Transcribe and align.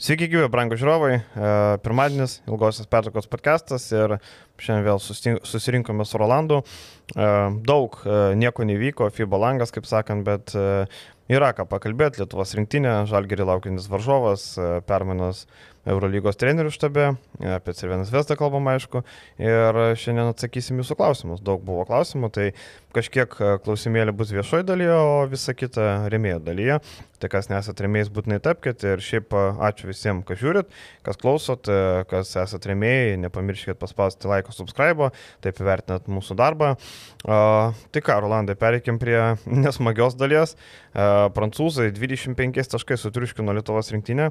Sveiki, 0.00 0.30
gyvi, 0.32 0.46
brangų 0.48 0.78
žiūrovai. 0.80 1.16
E, 1.20 1.48
pirmadienis, 1.84 2.38
ilgosios 2.48 2.86
pertraukos 2.88 3.26
podcastas 3.28 3.84
ir 3.92 4.14
šiandien 4.56 4.86
vėl 4.86 5.00
susirinkome 5.44 6.06
su 6.08 6.16
Rolandu. 6.16 6.62
E, 7.12 7.26
daug 7.68 7.98
e, 8.00 8.14
nieko 8.40 8.64
nevyko, 8.64 9.10
FIBA 9.12 9.40
langas, 9.42 9.74
kaip 9.76 9.84
sakant, 9.84 10.24
bet 10.24 10.56
yra 11.30 11.52
ką 11.56 11.66
pakalbėti. 11.70 12.24
Lietuvos 12.24 12.54
rinktinė, 12.58 13.04
Žalgiri 13.10 13.46
laukiantis 13.46 13.88
varžovas, 13.90 14.52
permainos 14.88 15.46
Eurolygos 15.88 16.36
trenerių 16.36 16.68
štabe, 16.74 17.06
apie 17.56 17.72
Cervenas 17.72 18.10
Vestą 18.12 18.36
kalbam 18.36 18.66
aišku, 18.68 19.00
ir 19.40 19.78
šiandien 19.96 20.28
atsakysim 20.28 20.76
jūsų 20.82 20.96
klausimus. 20.98 21.40
Daug 21.40 21.62
buvo 21.64 21.86
klausimų, 21.88 22.28
tai 22.36 22.50
kažkiek 22.92 23.32
klausimėlė 23.64 24.12
bus 24.12 24.32
viešoje 24.34 24.66
dalyje, 24.68 24.92
o 24.92 25.22
visa 25.30 25.54
kita 25.56 26.10
remėjo 26.12 26.42
dalyje. 26.44 26.76
Tai 27.20 27.28
kas 27.32 27.48
nesat 27.52 27.80
remėjais, 27.84 28.08
būtinai 28.12 28.38
tapkite 28.44 28.94
ir 28.94 29.02
šiaip 29.04 29.32
ačiū 29.36 29.88
visiems, 29.88 30.24
kas 30.28 30.40
žiūrit, 30.40 30.70
kas 31.04 31.20
klausot, 31.20 31.68
kas 32.12 32.32
esat 32.40 32.68
remėjai, 32.68 33.18
nepamirškite 33.24 33.76
paspausti 33.80 34.28
laiko, 34.28 34.52
subscribe, 34.56 35.10
taip 35.44 35.60
įvertinat 35.60 36.08
mūsų 36.12 36.36
darbą. 36.40 36.74
Uh, 37.20 37.76
tai 37.92 38.00
ką, 38.04 38.16
Rolandai, 38.24 38.56
pereikim 38.56 39.00
prie 39.00 39.18
nesmagios 39.64 40.16
dalies. 40.16 40.56
Uh, 40.90 41.19
prancūzai 41.36 41.90
25 41.96 42.74
taškai 42.74 42.98
sutriuškino 43.00 43.54
Lietuvos 43.56 43.92
rinktinę. 43.94 44.30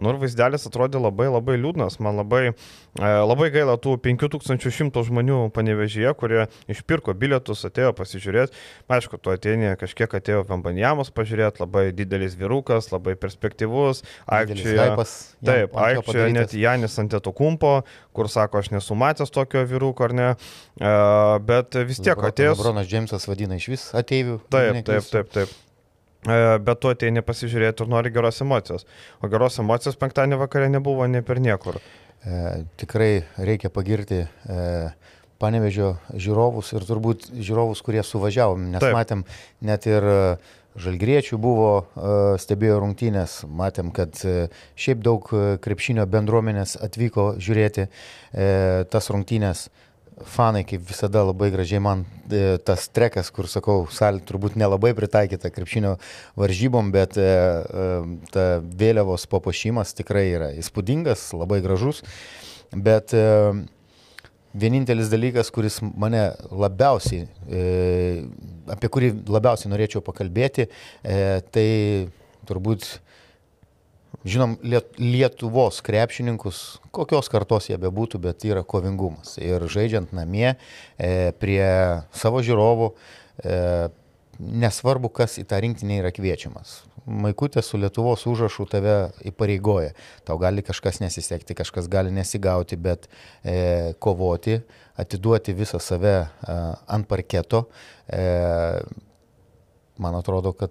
Nu 0.00 0.12
ir 0.12 0.18
vaizdelis 0.22 0.64
atrodė 0.68 1.00
labai 1.02 1.28
labai 1.28 1.58
liūdnas, 1.60 1.98
man 2.02 2.16
labai, 2.16 2.42
e, 2.52 3.08
labai 3.28 3.50
gaila 3.52 3.76
tų 3.80 3.98
5100 4.00 5.02
žmonių 5.08 5.38
panevežyje, 5.52 6.12
kurie 6.18 6.46
išpirko 6.72 7.14
bilietus, 7.18 7.64
atėjo 7.68 7.92
pasižiūrėti. 7.98 8.56
Aišku, 8.92 9.20
tu 9.20 9.34
atėjai 9.34 9.74
kažkiek 9.80 10.14
atėjo 10.18 10.46
Vambanjamos 10.48 11.12
pažiūrėti, 11.14 11.62
labai 11.64 11.84
didelis 11.96 12.36
vyrukas, 12.40 12.88
labai 12.92 13.16
perspektyvus. 13.20 14.02
Aikčioje, 14.32 14.88
taip, 15.44 15.76
aikčioje 15.76 16.30
net 16.38 16.56
Janis 16.56 16.96
Anteto 17.02 17.34
kumpo, 17.36 17.82
kur 18.16 18.30
sako, 18.32 18.62
aš 18.62 18.72
nesu 18.72 18.96
matęs 18.96 19.32
tokio 19.34 19.66
vyruko 19.68 20.08
ar 20.08 20.16
ne, 20.16 20.30
e, 20.80 20.94
bet 21.48 21.76
vis 21.88 22.00
tiek 22.00 22.16
atėjo. 22.16 22.56
Bronas 22.62 22.88
Džeimsas 22.88 23.28
vadina 23.28 23.60
iš 23.60 23.68
vis 23.74 23.90
ateivių. 23.98 24.40
Taip, 24.52 24.80
taip, 24.88 25.12
taip, 25.12 25.36
taip. 25.36 25.52
E, 25.52 25.71
bet 26.22 26.78
tu 26.82 26.92
ateini 26.92 27.22
pasižiūrėti 27.26 27.82
ir 27.82 27.90
nori 27.90 28.12
geros 28.14 28.40
emocijos. 28.44 28.86
O 29.20 29.30
geros 29.32 29.58
emocijos 29.62 29.98
penktadienį 29.98 30.38
vakarė 30.44 30.70
nebuvo 30.70 31.06
ne 31.10 31.22
per 31.26 31.40
niekur. 31.42 31.80
E, 32.22 32.62
tikrai 32.78 33.24
reikia 33.42 33.72
pagirti 33.74 34.22
e, 34.22 34.64
panevežio 35.42 35.96
žiūrovus 36.14 36.70
ir 36.76 36.86
turbūt 36.86 37.32
žiūrovus, 37.34 37.82
kurie 37.82 38.04
suvažiavom, 38.06 38.70
nes 38.70 38.84
Taip. 38.84 38.94
matėm 38.94 39.24
net 39.66 39.88
ir 39.90 40.06
e, 40.06 40.18
žalgriečių 40.78 41.40
buvo, 41.42 41.72
e, 41.82 42.14
stebėjo 42.38 42.78
rungtynės, 42.84 43.40
matėm, 43.50 43.90
kad 43.90 44.14
šiaip 44.22 45.02
daug 45.02 45.26
krepšinio 45.64 46.06
bendruomenės 46.06 46.78
atvyko 46.86 47.32
žiūrėti 47.42 47.90
tas 48.92 49.10
rungtynės 49.10 49.66
fanai, 50.26 50.62
kaip 50.68 50.84
visada, 50.88 51.22
labai 51.26 51.50
gražiai 51.52 51.80
man 51.82 52.04
e, 52.30 52.56
tas 52.64 52.86
trekas, 52.92 53.30
kur 53.34 53.48
sakau, 53.50 53.84
salė 53.92 54.22
turbūt 54.28 54.56
nelabai 54.60 54.92
pritaikyta 54.96 55.50
krepšinio 55.52 55.96
varžybom, 56.38 56.90
bet 56.94 57.18
e, 57.20 57.26
e, 57.26 57.86
ta 58.34 58.46
vėliavos 58.62 59.28
papuošimas 59.32 59.94
tikrai 59.98 60.26
yra 60.32 60.50
įspūdingas, 60.58 61.30
labai 61.36 61.60
gražus. 61.64 62.02
Bet 62.72 63.12
vienintelis 64.56 65.10
dalykas, 65.12 65.50
kuris 65.52 65.76
mane 65.82 66.22
labiausiai, 66.48 67.26
apie 68.72 68.88
kurį 68.88 69.10
labiausiai 69.28 69.68
norėčiau 69.74 70.00
pakalbėti, 70.06 70.70
tai 71.04 71.66
turbūt 72.48 72.86
žinom 74.24 74.58
Lietuvos 74.98 75.80
krepšininkus, 75.84 76.60
kokios 76.94 77.30
kartos 77.32 77.70
jie 77.70 77.78
bebūtų, 77.80 78.20
bet 78.22 78.44
yra 78.46 78.62
kovingumas. 78.66 79.36
Ir 79.42 79.64
žaidžiant 79.70 80.12
namie 80.16 80.52
e, 80.52 81.32
prie 81.40 81.64
savo 82.16 82.42
žiūrovų, 82.44 82.92
e, 83.42 83.58
nesvarbu, 84.42 85.10
kas 85.12 85.38
į 85.40 85.46
tą 85.50 85.60
rinktinę 85.62 86.00
yra 86.02 86.12
kviečiamas. 86.14 86.80
Maikutė 87.02 87.64
su 87.66 87.80
Lietuvos 87.82 88.22
užrašu 88.30 88.68
tave 88.70 88.96
įpareigoja. 89.26 89.90
Tau 90.26 90.38
gali 90.38 90.62
kažkas 90.62 91.00
nesisekti, 91.02 91.56
kažkas 91.58 91.88
gali 91.90 92.12
nesigauti, 92.14 92.78
bet 92.78 93.08
e, 93.42 93.94
kovoti, 93.98 94.60
atiduoti 95.02 95.56
visą 95.58 95.80
save 95.82 96.14
e, 96.22 96.54
ant 96.94 97.08
parketo. 97.10 97.64
E, 98.06 98.22
man 99.98 100.14
atrodo, 100.20 100.54
kad 100.54 100.70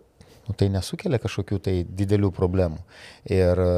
nu, 0.52 0.58
tai 0.58 0.68
nesukelia 0.74 1.22
kažkokių 1.22 1.62
tai 1.64 1.80
didelių 1.88 2.32
problemų. 2.36 2.82
Ir 3.32 3.64
e, 3.64 3.72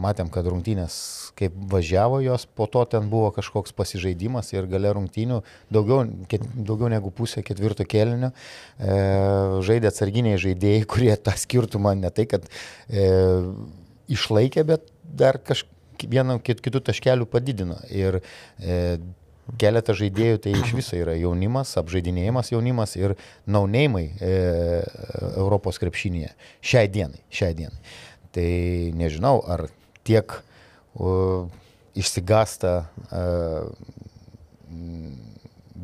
matėm, 0.00 0.30
kad 0.32 0.46
rungtynės, 0.48 0.96
kaip 1.38 1.54
važiavo 1.70 2.20
jos, 2.24 2.46
po 2.46 2.66
to 2.70 2.84
ten 2.90 3.08
buvo 3.10 3.30
kažkoks 3.34 3.74
pasižaidimas 3.76 4.52
ir 4.54 4.68
gale 4.70 4.92
rungtynių, 4.96 5.42
daugiau, 5.74 6.06
ket, 6.30 6.44
daugiau 6.56 6.90
negu 6.92 7.12
pusė 7.14 7.44
ketvirto 7.46 7.86
kėlinio, 7.88 8.32
e, 8.78 8.98
žaidė 9.68 9.90
atsarginiai 9.92 10.40
žaidėjai, 10.40 10.86
kurie 10.92 11.14
tą 11.16 11.34
skirtumą 11.38 11.96
ne 11.98 12.12
tai, 12.14 12.28
kad 12.30 12.48
e, 12.88 13.08
išlaikė, 14.14 14.64
bet 14.68 14.88
dar 15.02 15.42
kažkaip 15.42 15.74
vieną 15.98 16.38
kitų 16.38 16.80
taškelių 16.86 17.26
padidino. 17.26 17.80
Ir 17.90 18.20
e, 18.62 18.98
keletą 19.56 19.94
žaidėjų 19.96 20.40
tai 20.44 20.52
iš 20.58 20.72
viso 20.76 20.98
yra 20.98 21.14
jaunimas, 21.16 21.72
apžaidinėjimas 21.80 22.52
jaunimas 22.52 22.94
ir 22.98 23.14
naunėjimai 23.48 24.04
e, 24.20 24.32
Europos 25.38 25.80
krepšinėje. 25.80 26.34
Šiai 26.60 26.90
dienai, 26.92 27.22
šiai 27.32 27.56
dienai. 27.56 27.80
Tai 28.34 28.48
nežinau, 28.98 29.38
ar 29.48 29.64
tiek 30.06 30.34
uh, 30.36 31.48
išsigasta 31.96 32.74
uh, 32.84 33.70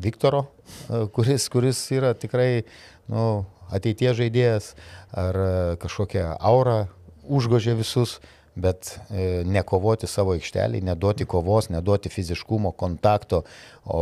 Viktoro, 0.05 0.45
uh, 0.45 1.07
kuris, 1.13 1.47
kuris 1.49 1.81
yra 1.93 2.13
tikrai 2.17 2.63
nu, 3.11 3.43
ateities 3.73 4.15
žaidėjas, 4.21 4.71
ar 5.09 5.41
uh, 5.41 5.49
kažkokia 5.81 6.29
aura 6.37 6.85
užgožė 7.25 7.75
visus. 7.81 8.19
Uh, 8.21 8.34
bet 8.55 8.95
e, 9.09 9.43
nekovoti 9.47 10.07
savo 10.07 10.35
aikštelį, 10.35 10.81
neduoti 10.87 11.27
kovos, 11.27 11.69
neduoti 11.73 12.11
fiziškumo, 12.13 12.71
kontakto, 12.79 13.43
o 13.85 14.01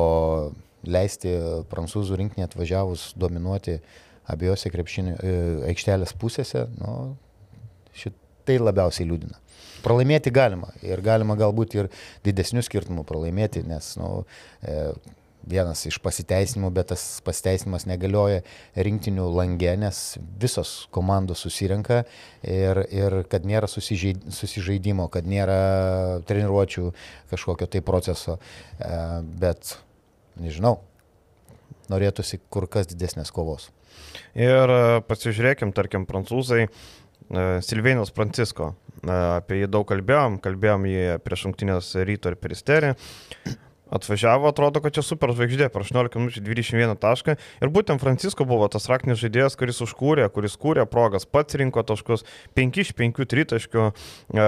leisti 0.83 1.31
prancūzų 1.71 2.19
rinkinį 2.19 2.45
atvažiavus 2.45 3.11
dominuoti 3.19 3.79
abiejose 4.29 4.71
krepšinio 4.73 5.15
e, 5.15 5.37
aikštelės 5.71 6.13
pusėse, 6.19 6.67
nu, 6.77 7.15
šitai 7.97 8.59
labiausiai 8.61 9.07
liūdina. 9.09 9.39
Pralaimėti 9.83 10.31
galima 10.31 10.69
ir 10.85 11.01
galima 11.03 11.35
galbūt 11.39 11.75
ir 11.75 11.89
didesnių 12.23 12.63
skirtumų 12.63 13.03
pralaimėti, 13.07 13.65
nes 13.67 13.93
nu, 13.99 14.23
e, 14.63 14.93
vienas 15.49 15.83
iš 15.87 15.99
pasiteisinimų, 16.03 16.71
bet 16.75 16.91
tas 16.93 17.03
pasiteisinimas 17.25 17.85
negalioja 17.89 18.41
rinktinių 18.75 19.25
langė, 19.33 19.75
nes 19.79 20.01
visos 20.41 20.73
komandos 20.93 21.43
susirenka 21.43 22.03
ir, 22.41 22.83
ir 22.93 23.19
kad 23.31 23.47
nėra 23.47 23.69
susižaidimo, 23.69 25.09
kad 25.13 25.27
nėra 25.29 26.21
treniruočių 26.29 26.89
kažkokio 27.33 27.69
tai 27.71 27.83
proceso. 27.85 28.39
E, 28.79 28.99
bet, 29.43 29.77
nežinau, 30.39 30.77
norėtųsi 31.91 32.39
kur 32.53 32.69
kas 32.71 32.89
didesnės 32.91 33.33
kovos. 33.35 33.69
Ir 34.37 34.71
e, 34.71 35.01
pasižiūrėkim, 35.09 35.75
tarkim, 35.75 36.07
prancūzai. 36.09 36.67
E, 36.67 37.43
Silvėnius 37.65 38.13
Francisko, 38.15 38.73
apie 39.03 39.59
jį 39.59 39.67
daug 39.67 39.87
kalbėjom, 39.89 40.39
kalbėjom 40.43 40.87
jį 40.87 41.05
prieš 41.25 41.47
šimtinės 41.47 41.93
ryto 42.07 42.31
ir 42.31 42.39
peristerį 42.39 42.93
atvažiavo, 43.91 44.47
atrodo, 44.49 44.81
kad 44.83 44.95
čia 44.95 45.03
super 45.05 45.33
žvaigždė, 45.35 45.69
per 45.73 45.85
18 45.85 46.19
minučių 46.19 46.43
21 46.45 46.97
tašką. 47.01 47.37
Ir 47.63 47.71
būtent 47.73 48.01
Francisko 48.03 48.47
buvo 48.49 48.67
tas 48.71 48.87
raktinis 48.91 49.21
žaidėjas, 49.21 49.57
kuris 49.59 49.81
užkūrė, 49.85 50.27
kuris 50.33 50.57
kūrė 50.59 50.85
progas, 50.89 51.27
pats 51.29 51.59
rinko 51.59 51.83
taškus, 51.87 52.25
5 52.57 52.83
iš 52.83 52.93
5 52.97 53.27
tritaškių, 53.33 53.87
e, 53.89 54.47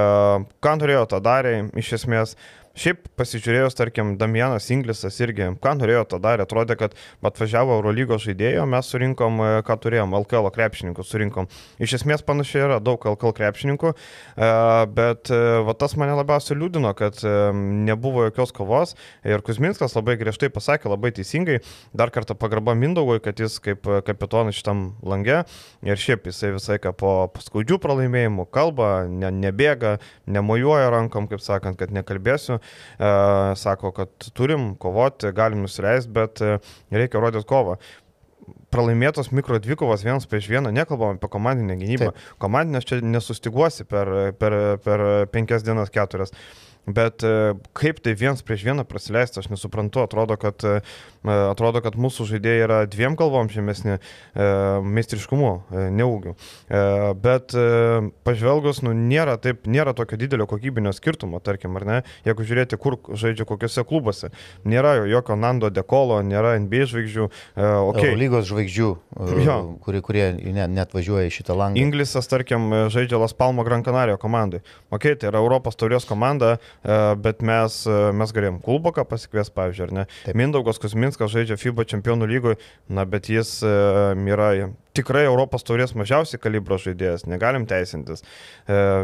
ką 0.65 0.75
norėjo, 0.81 1.07
tą 1.13 1.21
darė, 1.23 1.57
iš 1.77 1.95
esmės 1.99 2.37
Šiaip 2.75 3.05
pasižiūrėjus, 3.15 3.75
tarkim, 3.79 4.17
Damienas 4.19 4.65
Inglisas 4.73 5.15
irgi, 5.23 5.45
ką 5.63 5.71
norėjo 5.79 6.01
tą 6.11 6.17
darė, 6.19 6.43
atrodė, 6.43 6.75
kad 6.75 6.95
atvažiavo 7.23 7.77
Eurolygos 7.77 8.25
žaidėjo, 8.25 8.65
mes 8.67 8.89
surinkom, 8.91 9.37
e, 9.39 9.51
ką 9.63 9.77
turėjom, 9.85 10.15
LKL 10.19 10.49
krepšininkų 10.51 11.05
surinkom. 11.07 11.47
Iš 11.79 11.93
esmės 12.01 12.25
panašiai 12.27 12.65
yra 12.65 12.81
daug 12.83 12.99
LKL 12.99 13.31
krepšininkų, 13.37 13.93
e, 13.95 14.49
bet 14.97 15.31
e, 15.31 15.39
va, 15.63 15.75
tas 15.79 15.95
mane 15.95 16.17
labiausiai 16.19 16.57
liūdino, 16.59 16.91
kad 16.99 17.23
nebuvo 17.55 18.25
jokios 18.27 18.51
kovos 18.55 18.91
ir 19.23 19.39
Kuzminskas 19.45 19.95
labai 19.95 20.17
griežtai 20.19 20.51
pasakė, 20.51 20.91
labai 20.91 21.13
teisingai, 21.15 21.61
dar 21.95 22.11
kartą 22.11 22.35
pagarba 22.35 22.75
Mindaugui, 22.75 23.21
kad 23.23 23.39
jis 23.39 23.55
kaip 23.63 23.87
kapitonas 24.03 24.59
šitam 24.59 24.83
langė 24.99 25.45
ir 25.85 26.01
šiaip 26.01 26.27
jisai 26.27 26.51
visai 26.57 26.81
ką 26.83 26.91
po 26.99 27.15
skaudžių 27.39 27.79
pralaimėjimų 27.79 28.49
kalba, 28.51 28.91
ne, 29.07 29.31
nebėga, 29.31 29.95
nemojuoja 30.27 30.91
rankom, 30.91 31.31
kaip 31.31 31.39
sakant, 31.39 31.79
kad 31.79 31.95
nekalbėsiu. 31.95 32.59
E, 32.65 33.11
sako, 33.59 33.91
kad 33.95 34.31
turim 34.33 34.73
kovoti, 34.81 35.31
galim 35.35 35.65
nusileisti, 35.65 36.11
bet 36.15 36.41
e, 36.41 36.57
reikia 36.95 37.21
rodyti 37.23 37.47
kovą. 37.49 37.77
pralaimėtos 38.69 39.31
mikro 39.31 39.57
dvikovos 39.61 40.03
vienas 40.05 40.27
prieš 40.29 40.49
vieną, 40.51 40.69
nekalbam 40.75 41.15
apie 41.15 41.29
komandinę 41.31 41.77
gynybą. 41.79 42.11
Taip. 42.11 42.33
Komandinės 42.43 42.85
čia 42.85 42.99
nesustiguosi 43.01 43.87
per, 43.89 44.11
per, 44.39 44.55
per 44.83 45.03
penkias 45.31 45.63
dienas 45.65 45.89
keturias. 45.93 46.33
Bet 46.85 47.23
e, 47.25 47.55
kaip 47.73 47.99
tai 48.05 48.13
viens 48.17 48.41
prieš 48.45 48.65
vieną 48.67 48.85
prasileisti, 48.85 49.39
aš 49.41 49.49
nesuprantu. 49.49 50.03
Atrodo, 50.05 50.37
kad, 50.37 50.61
e, 50.61 50.81
atrodo, 51.25 51.81
kad 51.81 51.97
mūsų 51.97 52.27
žaidėjai 52.29 52.65
yra 52.67 52.79
dviem 52.89 53.17
kalbom 53.17 53.49
žemesni 53.49 53.97
e, 53.97 54.01
meistriškumu, 54.85 55.51
neaugiu. 55.95 56.35
Bet 57.21 57.53
pažvelgus, 58.25 58.81
nu, 58.85 58.93
nėra, 58.95 59.35
taip, 59.41 59.65
nėra 59.69 59.95
tokio 59.97 60.17
didelio 60.19 60.45
kokybinio 60.49 60.93
skirtumo, 60.95 61.39
tarkim, 61.43 61.75
ar 61.79 61.85
ne? 61.87 61.97
Jeigu 62.27 62.45
žiūrėti, 62.45 62.77
kur 62.81 62.97
žaidžia 63.17 63.47
kokiuose 63.49 63.85
klubuose. 63.87 64.29
Nėra 64.67 64.95
jokio 65.09 65.37
Nando 65.39 65.71
Dekolo, 65.73 66.19
nėra 66.25 66.55
NBA 66.61 66.89
žvaigždžių. 66.91 67.27
Okay. 67.95 68.13
Lygos 68.19 68.47
žvaigždžių, 68.49 68.89
jo. 69.45 69.57
kurie, 69.85 70.01
kurie 70.05 70.27
net, 70.37 70.73
net 70.73 70.93
važiuoja 70.95 71.29
į 71.29 71.33
šitą 71.33 71.57
langą. 71.57 71.81
Inglisas, 71.81 72.29
tarkim, 72.29 72.69
žaidžia 72.93 73.21
Las 73.21 73.35
Palmo 73.37 73.65
Gran 73.67 73.85
Canaria 73.85 74.19
komandai. 74.21 74.61
Ok, 74.93 75.11
tai 75.19 75.31
yra 75.31 75.41
Europos 75.43 75.79
taurios 75.79 76.07
komanda 76.09 76.55
E, 76.55 76.74
bet 77.21 77.41
mes, 77.45 77.77
e, 77.89 77.99
mes 78.13 78.33
galėjom 78.35 78.59
Kulboką 78.65 79.05
pasikvies, 79.09 79.51
pavyzdžiui, 79.55 79.85
ar 79.87 79.93
ne? 79.95 80.05
Taip. 80.25 80.37
Mindaugas 80.37 80.79
Kusminskas 80.81 81.31
žaidžia 81.33 81.57
FIBA 81.59 81.85
čempionų 81.89 82.29
lygoje, 82.29 82.59
na, 82.89 83.05
bet 83.09 83.29
jis 83.31 83.57
e, 83.65 83.71
yra 84.33 84.51
tikrai 84.95 85.25
Europos 85.27 85.65
taurės 85.67 85.95
mažiausiai 85.97 86.39
kalibro 86.39 86.77
žaidėjas, 86.79 87.25
negalim 87.27 87.65
teisintis. 87.67 88.23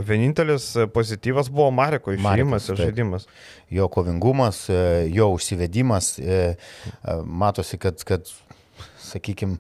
Vienintelis 0.08 0.70
pozityvas 0.96 1.50
buvo 1.52 1.68
Mareko 1.76 2.14
išėjimas 2.16 2.70
ir 2.72 2.80
žaidimas. 2.80 3.28
Jo 3.68 3.90
kovingumas, 3.92 4.62
jo 5.12 5.28
užsivedimas, 5.36 6.14
matosi, 7.28 7.76
kad, 7.84 8.00
kad 8.08 8.32
sakykime, 9.04 9.60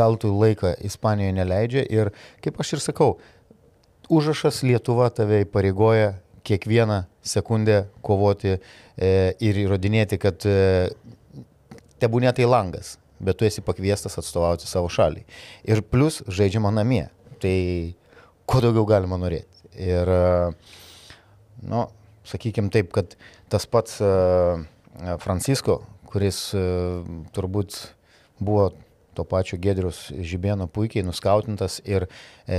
veltui 0.00 0.34
laiką 0.34 0.74
Ispanijoje 0.90 1.36
neleidžia 1.38 1.86
ir, 1.94 2.10
kaip 2.42 2.58
aš 2.58 2.74
ir 2.74 2.82
sakau, 2.88 3.12
užrašas 4.10 4.64
Lietuva 4.66 5.12
tave 5.14 5.44
įpareigoja 5.44 6.16
kiekvieną 6.48 7.02
sekundę 7.22 7.82
kovoti 8.02 8.54
e, 8.56 8.58
ir 9.44 9.60
įrodinėti, 9.64 10.18
kad 10.20 10.46
e, 10.48 10.88
tebūnė 12.00 12.32
tai 12.36 12.48
langas, 12.48 12.96
bet 13.20 13.38
tu 13.38 13.48
esi 13.48 13.64
pakviestas 13.64 14.18
atstovauti 14.20 14.68
savo 14.70 14.90
šaliai. 14.92 15.26
Ir 15.68 15.82
plus 15.84 16.22
žaidžiama 16.24 16.72
namie. 16.74 17.06
Tai 17.42 17.54
ko 18.48 18.62
daugiau 18.64 18.86
galima 18.88 19.18
norėti. 19.20 19.62
Ir, 19.78 20.10
e, 20.10 21.14
nu, 21.68 21.84
sakykime 22.26 22.72
taip, 22.74 22.90
kad 22.96 23.14
tas 23.52 23.68
pats 23.68 24.00
Francisko, 25.22 25.78
kuris 26.08 26.40
turbūt 27.36 27.76
buvo 28.42 28.70
to 29.18 29.26
pačio 29.26 29.58
Gedrius 29.60 30.08
Žibėno 30.14 30.68
puikiai 30.70 31.02
nuskautintas 31.06 31.80
ir 31.88 32.06
e, 32.46 32.58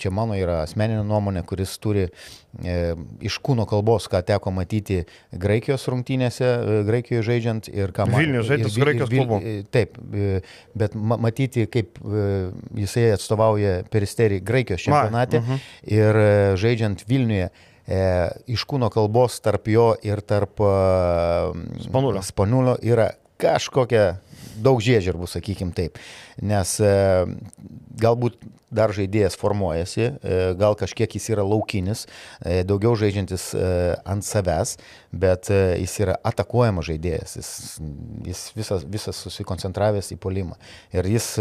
čia 0.00 0.12
mano 0.14 0.36
yra 0.38 0.62
asmeninė 0.64 1.04
nuomonė, 1.06 1.44
kuris 1.48 1.74
turi 1.82 2.06
e, 2.08 2.76
iš 3.24 3.36
kūno 3.44 3.66
kalbos, 3.68 4.08
ką 4.12 4.22
teko 4.32 4.52
matyti 4.54 5.02
Graikijos 5.44 5.84
rungtynėse, 5.92 6.48
e, 6.48 6.78
Graikijoje 6.88 7.26
žaidžiant 7.28 7.68
ir 7.72 7.92
ką 7.94 8.08
matyti. 8.08 8.24
Vilniuje 8.24 8.46
žaidžiant 8.50 8.76
su 8.76 8.84
Graikijos 8.84 9.12
klubu. 9.12 9.40
E, 9.42 9.56
taip, 9.74 9.98
e, 10.00 10.40
bet 10.78 10.96
ma 10.96 11.20
matyti, 11.20 11.66
kaip 11.72 12.00
e, 12.00 12.24
jisai 12.84 13.10
atstovauja 13.18 13.82
peristerį 13.92 14.40
Graikijos 14.46 14.88
čempionate 14.88 15.42
Ma, 15.42 15.44
uh 15.44 15.52
-huh. 15.52 15.92
ir 15.98 16.22
e, 16.24 16.32
žaidžiant 16.64 17.04
Vilniuje 17.08 17.50
e, 17.86 18.02
iš 18.46 18.64
kūno 18.68 18.90
kalbos 18.92 19.40
tarp 19.44 19.68
jo 19.68 19.92
ir 20.02 20.20
tarp 20.20 20.60
e, 20.60 20.72
Spanulio. 21.86 22.22
Spanulio 22.22 22.76
yra 22.82 23.10
kažkokia 23.42 24.16
daug 24.60 24.80
žiežirbų, 24.82 25.28
sakykim 25.30 25.72
taip. 25.76 25.98
Nes 26.42 26.74
e, 26.82 26.90
galbūt 28.00 28.38
dar 28.72 28.92
žaidėjas 28.96 29.36
formuojasi, 29.40 30.04
e, 30.08 30.38
gal 30.60 30.76
kažkiek 30.80 31.12
jis 31.16 31.28
yra 31.34 31.44
laukinis, 31.44 32.06
e, 32.40 32.62
daugiau 32.68 32.94
žaidžiantis 32.98 33.50
ant 34.08 34.26
savęs, 34.26 34.76
bet 35.12 35.50
jis 35.52 35.96
yra 36.04 36.16
atakuojamas 36.28 36.88
žaidėjas, 36.88 37.36
jis, 37.36 37.52
jis 38.28 38.42
visas, 38.56 38.86
visas 38.88 39.22
susikoncentravęs 39.26 40.12
į 40.14 40.18
polimą. 40.22 40.58
Ir 40.96 41.08
jis 41.12 41.34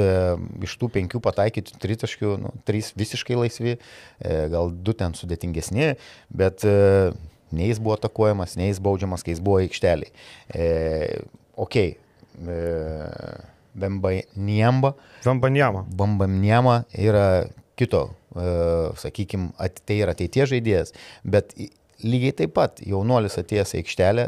iš 0.68 0.78
tų 0.82 0.92
penkių 0.98 1.24
pataikytų 1.24 1.80
tritaškių, 1.82 2.38
nu, 2.44 2.54
trys 2.68 2.92
visiškai 3.00 3.40
laisvi, 3.40 3.78
gal 4.52 4.74
du 4.76 4.96
ten 4.98 5.16
sudėtingesni, 5.18 5.94
bet 6.36 6.68
nei 7.52 7.68
jis 7.70 7.80
buvo 7.80 7.96
atakuojamas, 7.98 8.56
nei 8.60 8.72
jis 8.72 8.82
baudžiamas, 8.84 9.24
kai 9.26 9.36
jis 9.36 9.44
buvo 9.44 9.60
aikšteliai. 9.62 10.12
E, 10.56 10.68
ok, 11.60 11.78
Bembaniamba. 13.74 14.96
Bembaniama. 15.26 15.86
Bembaniama 15.98 16.84
yra 16.98 17.48
kito, 17.80 18.10
e, 18.36 18.48
sakykime, 19.00 19.52
tai 19.86 20.02
yra 20.04 20.16
ateities 20.16 20.52
žaidėjas, 20.52 20.94
bet 21.24 21.56
lygiai 22.04 22.36
taip 22.44 22.56
pat 22.58 22.82
jaunuolis 22.84 23.40
atėjęs 23.40 23.76
į 23.76 23.82
aikštelę, 23.82 24.28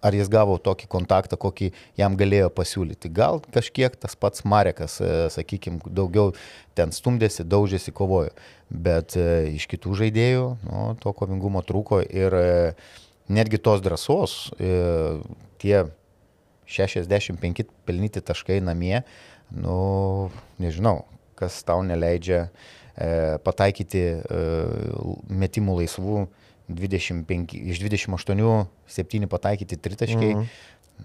ar 0.00 0.16
jis 0.16 0.30
gavo 0.32 0.56
tokį 0.64 0.86
kontaktą, 0.88 1.36
kokį 1.40 1.70
jam 2.00 2.14
galėjo 2.16 2.48
pasiūlyti. 2.56 3.10
Gal 3.12 3.42
kažkiek 3.52 3.96
tas 4.00 4.16
pats 4.16 4.46
Marekas, 4.48 4.98
e, 5.00 5.28
sakykime, 5.32 5.82
daugiau 5.86 6.34
ten 6.76 6.92
stumdėsi, 6.96 7.44
daužėsi, 7.44 7.92
kovojo, 7.96 8.32
bet 8.70 9.16
e, 9.20 9.56
iš 9.56 9.68
kitų 9.70 9.96
žaidėjų 10.04 10.46
nu, 10.68 10.84
to 11.00 11.12
kovingumo 11.16 11.64
trūko 11.66 12.02
ir 12.04 12.36
netgi 13.30 13.60
tos 13.62 13.82
drąsos, 13.84 14.36
tie 15.60 15.76
65 16.70 17.66
pelnyti 17.88 18.22
taškai 18.22 18.60
namie, 18.64 19.02
nu, 19.50 20.30
nežinau, 20.62 21.04
kas 21.38 21.60
tau 21.66 21.82
neleidžia 21.86 22.44
e, 22.46 23.38
pataikyti 23.44 24.02
e, 24.20 24.42
metimų 25.42 25.80
laisvų 25.80 26.26
25, 26.70 27.56
iš 27.72 27.80
28, 27.82 28.52
7 28.86 29.30
pataikyti 29.30 29.80
tritaškai. 29.80 30.34
Mhm. 30.36 30.52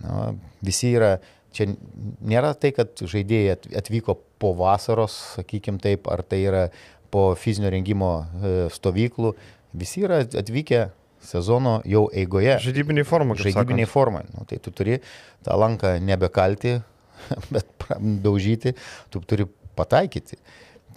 Nu, 0.04 0.36
visi 0.66 0.92
yra, 0.92 1.16
čia 1.56 1.70
nėra 1.72 2.52
tai, 2.60 2.74
kad 2.76 3.00
žaidėjai 3.00 3.56
atvyko 3.80 4.18
po 4.42 4.52
vasaros, 4.60 5.16
sakykim 5.40 5.80
taip, 5.82 6.10
ar 6.12 6.22
tai 6.28 6.44
yra 6.44 6.66
po 7.14 7.30
fizinio 7.40 7.72
rengimo 7.72 8.12
e, 8.20 8.54
stovyklų, 8.76 9.34
visi 9.76 10.04
yra 10.06 10.22
atvykę 10.26 10.90
sezono 11.28 11.80
jau 11.90 12.06
eigoje. 12.14 12.58
Žaidybiniai 12.66 13.08
formai. 13.08 13.38
Žaidybiniai 13.42 13.90
formai. 13.90 14.26
Nu, 14.34 14.46
tai 14.50 14.60
tu 14.64 14.74
turi 14.76 15.00
tą 15.46 15.58
lanką 15.60 15.98
nebekalti, 16.04 16.78
bet 17.54 17.90
daužyti, 18.26 18.76
tu 19.10 19.24
turi 19.26 19.48
pataikyti. 19.78 20.40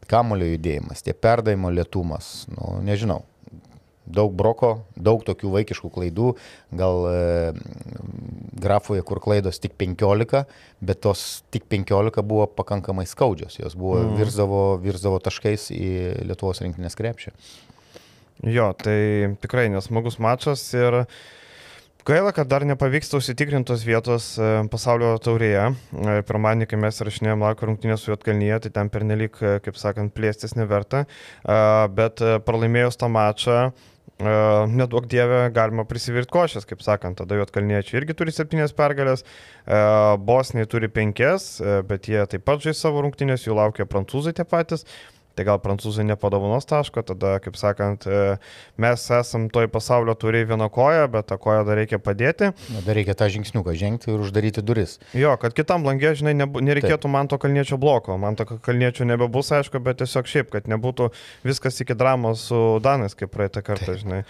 Kamulio 0.08 0.46
judėjimas, 0.48 1.02
tie 1.04 1.12
perdavimo 1.12 1.72
lietumas, 1.75 2.46
nu, 2.48 2.78
nežinau. 2.84 3.25
Daug 4.08 4.32
broko, 4.32 4.70
daug 4.97 5.20
tokių 5.20 5.50
vaikiškų 5.52 5.90
klaidų, 5.92 6.30
gal 6.80 7.02
e, 7.11 7.16
grafoje, 8.56 9.02
kur 9.04 9.20
klaidos 9.20 9.61
tik 9.61 9.75
15, 9.76 10.47
bet 10.80 11.02
tos 11.04 11.42
tik 11.52 11.66
15 11.68 12.25
buvo 12.25 12.47
pakankamai 12.49 13.04
skaudžios, 13.11 13.58
jos 13.61 13.76
buvo 13.76 13.99
mm. 14.00 14.14
virzavo, 14.16 14.62
virzavo 14.80 15.20
taškais 15.20 15.68
į 15.76 15.90
Lietuvos 16.25 16.64
rinktinės 16.64 16.97
krepšį. 16.97 17.35
Jo, 18.47 18.71
tai 18.78 19.35
tikrai 19.42 19.66
nesmagus 19.73 20.21
mačas 20.23 20.62
ir 20.76 21.00
gaila, 22.07 22.30
kad 22.33 22.47
dar 22.47 22.62
nepavyksta 22.68 23.18
užsitikrintos 23.18 23.83
vietos 23.83 24.28
e, 24.38 24.50
pasaulio 24.71 25.16
taurėje. 25.18 25.64
E, 25.75 26.14
pirmadienį, 26.28 26.68
kai 26.71 26.78
mes 26.78 27.02
rašinėjom 27.02 27.42
lakų 27.42 27.68
rungtynės 27.73 28.07
su 28.07 28.12
Jotkalnyje, 28.12 28.61
tai 28.64 28.73
ten 28.78 28.92
pernelik, 28.95 29.42
e, 29.42 29.59
kaip 29.64 29.80
sakant, 29.80 30.14
plėstis 30.14 30.54
neverta, 30.54 31.04
bet 31.99 32.23
pralaimėjus 32.47 33.00
tą 33.00 33.11
mačą, 33.11 33.59
nedaug 34.18 35.04
dievė 35.07 35.45
galima 35.54 35.85
prisivirti 35.87 36.33
košės, 36.35 36.66
kaip 36.66 36.80
sakant, 36.83 37.21
tada 37.21 37.37
juotkalniečiai 37.38 38.00
irgi 38.00 38.16
turi 38.18 38.35
septynės 38.35 38.75
pergalės, 38.75 39.23
bosniai 40.26 40.66
turi 40.66 40.90
penkias, 40.90 41.61
bet 41.87 42.09
jie 42.11 42.25
taip 42.26 42.42
pat 42.49 42.64
žais 42.64 42.83
savo 42.83 43.04
rungtynės, 43.04 43.47
jų 43.47 43.54
laukia 43.61 43.87
prancūzai 43.87 44.35
tie 44.35 44.47
patys. 44.49 44.83
Tai 45.38 45.45
gal 45.47 45.61
prancūzai 45.62 46.02
nepadovanos 46.02 46.66
taško, 46.66 47.04
tada, 47.07 47.37
kaip 47.38 47.54
sakant, 47.54 48.09
e, 48.11 48.38
mes 48.83 49.04
esam 49.14 49.45
toj 49.54 49.68
pasaulio 49.71 50.16
turiai 50.18 50.49
vieną 50.50 50.66
koją, 50.75 51.04
bet 51.12 51.28
tą 51.30 51.38
koją 51.38 51.61
dar 51.68 51.78
reikia 51.78 52.00
padėti. 52.02 52.49
Na, 52.75 52.83
dar 52.83 52.99
reikia 52.99 53.14
tą 53.14 53.28
žingsniuką 53.30 53.76
žengti 53.78 54.11
ir 54.11 54.25
uždaryti 54.25 54.64
duris. 54.66 54.97
Jo, 55.14 55.37
kad 55.38 55.54
kitam 55.54 55.87
langė, 55.87 56.16
žinai, 56.18 56.35
nereikėtų 56.35 57.04
Taip. 57.07 57.14
man 57.14 57.30
to 57.30 57.38
kalniečio 57.38 57.78
bloko, 57.78 58.18
man 58.18 58.35
to 58.40 58.49
kalniečio 58.50 59.07
nebebus, 59.07 59.52
aišku, 59.54 59.78
bet 59.78 60.02
tiesiog 60.02 60.26
šiaip, 60.26 60.50
kad 60.57 60.66
nebūtų 60.66 61.12
viskas 61.47 61.78
iki 61.87 61.95
dramos 61.95 62.49
su 62.50 62.62
Danais, 62.83 63.14
kaip 63.14 63.30
praeitą 63.30 63.62
kartą, 63.62 63.92
Taip. 63.92 64.02
žinai. 64.02 64.25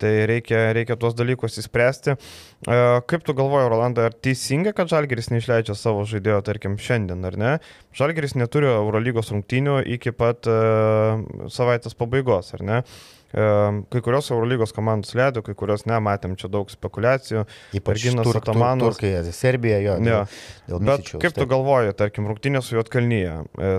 Tai 0.00 0.10
reikia, 0.30 0.70
reikia 0.76 0.96
tuos 0.96 1.12
dalykus 1.18 1.58
įspręsti. 1.60 2.16
Kaip 2.64 3.26
tu 3.26 3.36
galvoji, 3.36 3.68
Rolandai, 3.68 4.08
ar 4.08 4.16
teisinga, 4.16 4.72
kad 4.76 4.88
Žalgeris 4.88 5.28
neišleidžia 5.32 5.76
savo 5.76 6.06
žaidėjo, 6.08 6.40
tarkim, 6.46 6.78
šiandien, 6.80 7.20
ar 7.28 7.36
ne? 7.40 7.54
Žalgeris 7.96 8.36
neturi 8.40 8.70
Eurolygos 8.72 9.32
rungtynių 9.34 9.80
iki 9.98 10.14
pat 10.16 10.48
uh, 10.48 11.20
savaitės 11.52 11.98
pabaigos, 11.98 12.54
ar 12.56 12.64
ne? 12.64 12.82
Kai 13.30 14.00
kurios 14.02 14.26
Eurolygos 14.34 14.72
komandos 14.74 15.12
leido, 15.14 15.44
kai 15.46 15.52
kurios 15.54 15.84
ne, 15.86 15.94
matėm 16.02 16.32
čia 16.34 16.48
daug 16.50 16.66
spekulacijų. 16.72 17.44
Ypač 17.78 18.02
Ginas. 18.02 18.26
Turkija, 18.26 19.20
Serbija, 19.36 19.78
jo. 19.84 19.94
Ja. 20.02 20.24
Bet 20.66 20.82
Misičiaus, 20.82 21.20
kaip 21.22 21.36
tu 21.36 21.44
taip. 21.44 21.52
galvoji, 21.52 21.94
tarkim, 22.00 22.26
rungtynės 22.26 22.66
su 22.66 22.74
Jotkalnyje, 22.74 23.36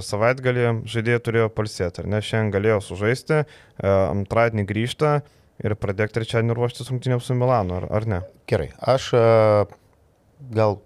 savaitgalį 0.07 0.69
žaidėjai 0.87 1.23
turėjo 1.27 1.51
palsėti, 1.51 2.05
ar 2.05 2.07
ne, 2.13 2.23
šiandien 2.23 2.55
galėjo 2.55 2.79
sužaisti, 2.87 3.43
antradienį 3.83 4.67
grįžta 4.71 5.13
ir 5.63 5.75
pradėk 5.79 6.13
trečiadienį 6.15 6.57
ruoštis 6.57 6.89
rungtynėms 6.91 7.27
su 7.29 7.37
Milanu, 7.37 7.81
ar, 7.81 7.89
ar 7.93 8.07
ne? 8.09 8.21
Gerai, 8.49 8.71
aš 8.81 9.11
gal 10.51 10.79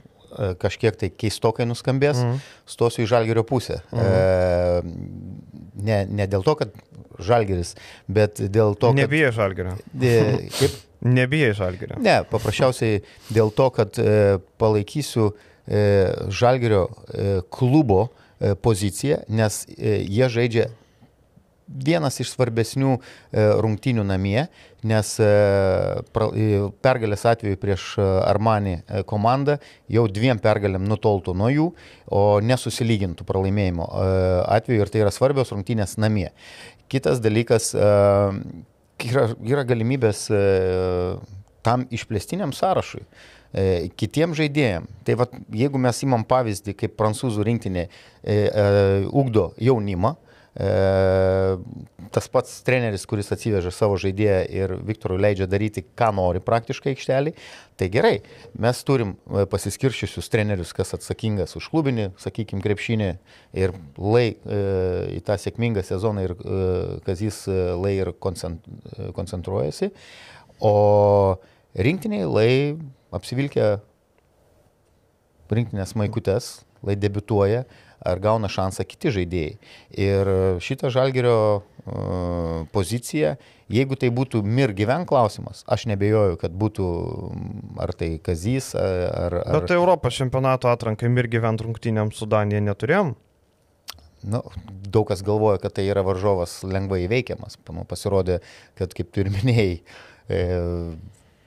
kažkiek 0.59 0.97
tai 0.99 1.09
keistokai 1.13 1.67
nuskambės, 1.67 2.19
mm. 2.19 2.41
stosiu 2.69 3.05
į 3.05 3.09
žalgerio 3.11 3.45
pusę. 3.47 3.79
Mm. 3.93 4.01
E, 4.03 5.53
ne, 5.87 5.99
ne 6.19 6.27
dėl 6.31 6.43
to, 6.45 6.55
kad 6.59 6.75
žalgeris, 7.23 7.75
bet 8.11 8.41
dėl 8.41 8.75
to, 8.75 8.91
kad... 8.91 8.99
Nebijai 9.05 9.31
žalgerio. 9.35 9.77
E, 9.95 10.15
kaip? 10.57 10.79
Nebijai 11.19 11.53
žalgerio. 11.53 11.99
Ne, 12.01 12.21
paprasčiausiai 12.31 13.03
dėl 13.29 13.51
to, 13.55 13.69
kad 13.75 13.99
e, 14.01 14.39
palaikysiu 14.61 15.29
e, 15.31 15.83
žalgerio 16.33 16.87
e, 16.89 17.27
klubo 17.53 18.07
e, 18.07 18.55
poziciją, 18.57 19.21
nes 19.29 19.63
e, 19.75 19.99
jie 20.01 20.31
žaidžia 20.33 20.71
vienas 21.67 22.19
iš 22.21 22.31
svarbesnių 22.33 22.95
e, 22.95 22.99
rungtynių 23.63 24.05
namie, 24.05 24.45
nes 24.85 25.11
e, 25.23 25.29
pergalės 26.85 27.25
atveju 27.29 27.59
prieš 27.61 27.87
e, 27.97 28.05
Armani 28.25 28.77
komandą 29.09 29.57
jau 29.91 30.05
dviem 30.11 30.39
pergalėm 30.41 30.85
nutoltų 30.89 31.35
nuo 31.37 31.51
jų, 31.51 31.69
o 32.13 32.23
nesusilygintų 32.45 33.25
pralaimėjimo 33.27 33.87
atveju 34.55 34.85
ir 34.85 34.93
tai 34.93 35.05
yra 35.05 35.13
svarbios 35.13 35.53
rungtynės 35.53 35.97
namie. 36.01 36.29
Kitas 36.91 37.17
dalykas, 37.23 37.71
yra, 37.73 39.23
yra 39.41 39.63
galimybės 39.65 40.27
tam 41.65 41.87
išplėstiniam 41.89 42.53
sąrašui 42.53 43.01
kitiem 43.95 44.33
žaidėjim. 44.35 44.85
Tai 45.07 45.13
va, 45.15 45.25
jeigu 45.55 45.79
mes 45.79 46.01
įmam 46.03 46.25
pavyzdį, 46.27 46.73
kaip 46.75 46.97
prancūzų 46.99 47.45
rinktinė 47.47 47.85
e, 47.87 47.89
e, 48.35 48.65
ugdo 49.15 49.45
jaunimą, 49.63 50.11
E, 50.15 50.24
tas 50.55 52.27
pats 52.31 52.61
treneris, 52.63 53.03
kuris 53.09 53.31
atsiveža 53.35 53.73
savo 53.75 53.97
žaidėją 53.99 54.37
ir 54.55 54.73
Viktorui 54.87 55.17
leidžia 55.19 55.47
daryti, 55.51 55.83
ką 55.99 56.13
nori 56.15 56.39
praktiškai 56.43 56.93
aikštelį, 56.93 57.33
tai 57.75 57.89
gerai, 57.91 58.13
mes 58.61 58.79
turim 58.87 59.15
e, 59.15 59.43
pasiskiršiusius 59.51 60.31
trenerius, 60.31 60.71
kas 60.77 60.95
atsakingas 60.95 61.57
už 61.59 61.67
klubinį, 61.73 62.07
sakykime, 62.21 62.63
krepšinį 62.63 63.09
ir 63.59 63.75
lai 63.99 64.27
e, 64.31 64.61
į 65.17 65.23
tą 65.27 65.35
sėkmingą 65.41 65.83
sezoną 65.83 66.23
ir 66.23 66.35
e, 66.37 66.61
Kazys 67.07 67.41
e, 67.51 67.57
lai 67.75 67.97
ir 67.97 68.13
koncentruojasi, 68.23 69.91
o 70.63 70.75
rinktiniai 71.75 72.29
lai 72.31 72.51
apsivilkia 73.15 73.81
rinktinės 75.51 75.97
maikutes, 75.99 76.61
lai 76.85 76.95
debituoja, 76.95 77.65
ar 78.05 78.21
gauna 78.23 78.49
šansą 78.51 78.85
kiti 78.87 79.13
žaidėjai. 79.15 79.57
Ir 80.05 80.31
šitą 80.63 80.91
žalgerio 80.93 81.37
uh, 81.57 82.63
poziciją, 82.75 83.35
jeigu 83.71 83.97
tai 83.99 84.11
būtų 84.13 84.43
mir 84.45 84.73
gyven 84.77 85.07
klausimas, 85.09 85.63
aš 85.67 85.87
nebejoju, 85.91 86.39
kad 86.41 86.55
būtų 86.55 86.87
ar 87.81 87.93
tai 87.97 88.15
Kazys, 88.23 88.73
ar... 88.77 89.39
ar... 89.41 89.51
Bet 89.59 89.69
tai 89.71 89.79
Europos 89.79 90.17
čempionato 90.17 90.71
atrankai 90.71 91.11
mir 91.11 91.29
gyvent 91.31 91.65
rungtynėm 91.65 92.13
su 92.15 92.29
Danija 92.29 92.63
neturėjom? 92.65 93.15
Nu, 94.25 94.41
daug 94.89 95.05
kas 95.09 95.21
galvoja, 95.25 95.59
kad 95.61 95.75
tai 95.77 95.85
yra 95.85 96.01
varžovas 96.05 96.63
lengvai 96.65 97.03
įveikiamas. 97.03 97.59
Pasirodė, 97.89 98.39
kad 98.79 98.95
kaip 98.97 99.11
tu 99.13 99.21
ir 99.21 99.29
minėjai, 99.33 99.75
e, 100.29 100.39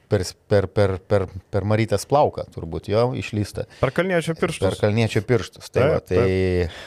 per, 0.09 0.25
per, 0.49 0.67
per, 0.73 0.97
per, 1.05 1.27
per 1.53 1.67
Marytės 1.69 2.07
plauką, 2.09 2.47
turbūt 2.55 2.89
jo 2.93 3.11
išlysta. 3.19 3.67
Per 3.83 3.93
kalniečio 3.95 4.35
pirštus. 4.39 4.65
Per 4.65 4.79
kalniečio 4.81 5.23
pirštus. 5.29 5.71
Tai, 5.71 5.85
taip, 5.85 5.93
va, 5.93 6.01
tai 6.09 6.25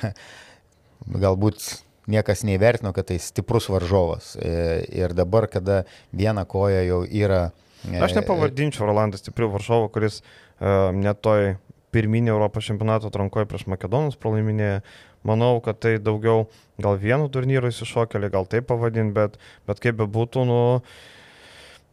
taip. 0.02 0.22
galbūt 1.26 1.66
niekas 2.12 2.44
neįvertino, 2.48 2.94
kad 2.96 3.12
tai 3.12 3.20
stiprus 3.22 3.70
varžovas. 3.72 4.34
E, 4.42 4.82
ir 5.04 5.14
dabar, 5.18 5.48
kada 5.52 5.84
viena 6.12 6.46
koja 6.50 6.82
jau 6.88 7.04
yra. 7.06 7.52
E, 7.86 8.02
Aš 8.02 8.18
nepavadinčiau 8.18 8.90
Rolandą 8.90 9.22
stipriu 9.22 9.52
varžovu, 9.54 9.90
kuris 9.94 10.22
uh, 10.22 10.90
netoj 10.94 11.56
pirminį 11.92 12.34
Europos 12.34 12.66
čempionato 12.68 13.10
atrankoje 13.10 13.50
prieš 13.50 13.68
Makedonus 13.70 14.20
pralaiminėja. 14.22 14.82
Manau, 15.28 15.60
kad 15.62 15.78
tai 15.78 16.00
daugiau 16.02 16.48
gal 16.82 16.96
vienu 16.98 17.28
turnyru 17.30 17.70
įsišokėlį, 17.70 18.32
gal 18.34 18.48
taip 18.50 18.66
pavadinti, 18.72 19.14
bet, 19.14 19.42
bet 19.70 19.84
kaip 19.84 20.00
bebūtų, 20.02 20.46
nu... 20.50 20.62
Uh, 20.82 21.10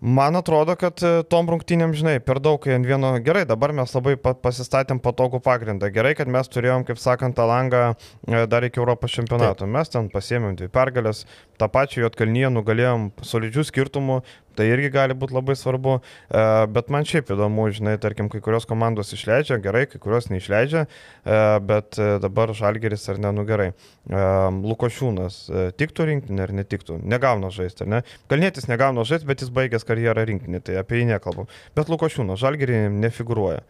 Man 0.01 0.37
atrodo, 0.39 0.77
kad 0.79 1.01
e, 1.03 1.09
tom 1.27 1.49
rungtynėm, 1.51 1.91
žinai, 1.99 2.19
per 2.23 2.39
daug 2.39 2.63
ant 2.71 2.87
vieno 2.87 3.11
gerai, 3.25 3.43
dabar 3.51 3.73
mes 3.75 3.91
labai 3.97 4.15
pasistatėm 4.17 5.01
patogų 5.03 5.41
pagrindą. 5.43 5.91
Gerai, 5.91 6.13
kad 6.15 6.31
mes 6.31 6.47
turėjom, 6.55 6.85
kaip 6.87 7.01
sakant, 7.03 7.35
tą 7.35 7.49
langą 7.51 7.81
e, 7.91 8.45
dar 8.47 8.63
iki 8.63 8.79
Europos 8.79 9.17
čempionato. 9.17 9.65
Taip. 9.65 9.73
Mes 9.75 9.91
ten 9.91 10.07
pasiėmėm 10.13 10.55
dvi 10.61 10.71
pergalės, 10.71 11.25
tą 11.59 11.67
pačią 11.75 12.05
Jotkalnyje 12.05 12.53
nugalėjom 12.55 13.11
solidžių 13.27 13.67
skirtumų, 13.73 14.21
Tai 14.59 14.67
irgi 14.67 14.91
gali 14.91 15.15
būti 15.15 15.37
labai 15.37 15.55
svarbu, 15.59 15.99
e, 16.01 16.43
bet 16.75 16.89
man 16.91 17.07
šiaip 17.07 17.31
įdomu, 17.31 17.69
žinai, 17.75 17.95
tarkim, 18.03 18.27
kai 18.33 18.41
kurios 18.43 18.67
komandos 18.67 19.15
išleidžia 19.15 19.61
gerai, 19.63 19.85
kai 19.87 20.01
kurios 20.03 20.27
neišleidžia, 20.33 20.83
e, 20.89 21.39
bet 21.69 21.99
e, 22.01 22.09
dabar 22.25 22.51
Žalgeris 22.59 23.07
ar 23.13 23.23
ne, 23.23 23.31
nu 23.37 23.47
gerai. 23.47 23.71
Lukošiūnas 24.09 25.39
tiktų 25.79 26.09
rinktinį 26.09 26.43
ar 26.43 26.53
netiktų, 26.57 26.99
negauna 27.07 27.53
žaisti, 27.55 27.85
ar 27.85 27.91
ne? 27.93 28.03
Kalnėtis 28.33 28.67
negauna 28.71 29.05
žaisti, 29.07 29.29
bet 29.29 29.45
jis 29.45 29.53
baigęs 29.55 29.87
karjerą 29.87 30.25
rinktinį, 30.27 30.63
tai 30.65 30.79
apie 30.81 31.03
jį 31.03 31.11
nekalbu. 31.13 31.47
Bet 31.79 31.93
Lukošiūnas 31.93 32.41
Žalgerį 32.41 32.87
nefiguruoja. 32.99 33.63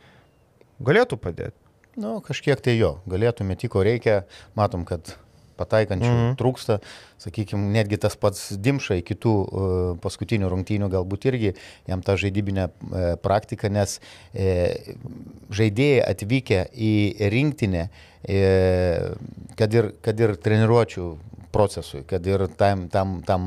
Galėtų 0.88 1.18
padėti. 1.20 1.58
Na, 1.98 2.14
nu, 2.14 2.18
kažkiek 2.22 2.60
tai 2.62 2.78
jo, 2.78 3.00
galėtų 3.10 3.44
metiko 3.44 3.82
reikia, 3.82 4.22
matom, 4.56 4.86
kad 4.86 5.16
pataikančių 5.58 6.10
mm 6.10 6.20
-hmm. 6.20 6.36
trūksta, 6.40 6.78
sakykime, 7.18 7.70
netgi 7.74 7.98
tas 7.98 8.16
pats 8.16 8.52
Dimša 8.56 9.00
į 9.00 9.06
kitų 9.12 9.34
uh, 9.34 9.98
paskutinių 10.02 10.48
rungtynių 10.48 10.88
galbūt 10.92 11.26
irgi 11.32 11.54
jam 11.86 12.02
tą 12.02 12.16
žaidybinę 12.16 12.68
uh, 12.68 13.16
praktiką, 13.22 13.70
nes 13.70 13.98
uh, 14.00 14.94
žaidėjai 15.50 16.04
atvykę 16.10 16.66
į 16.74 16.94
rinktinę, 17.34 17.88
uh, 17.88 18.07
kad, 18.26 19.74
ir, 19.74 19.92
kad 20.04 20.20
ir 20.20 20.34
treniruočių 20.42 21.08
procesui, 21.50 22.02
kad 22.06 22.26
ir 22.26 22.46
tam, 22.56 22.88
tam, 22.92 23.20
tam, 23.26 23.46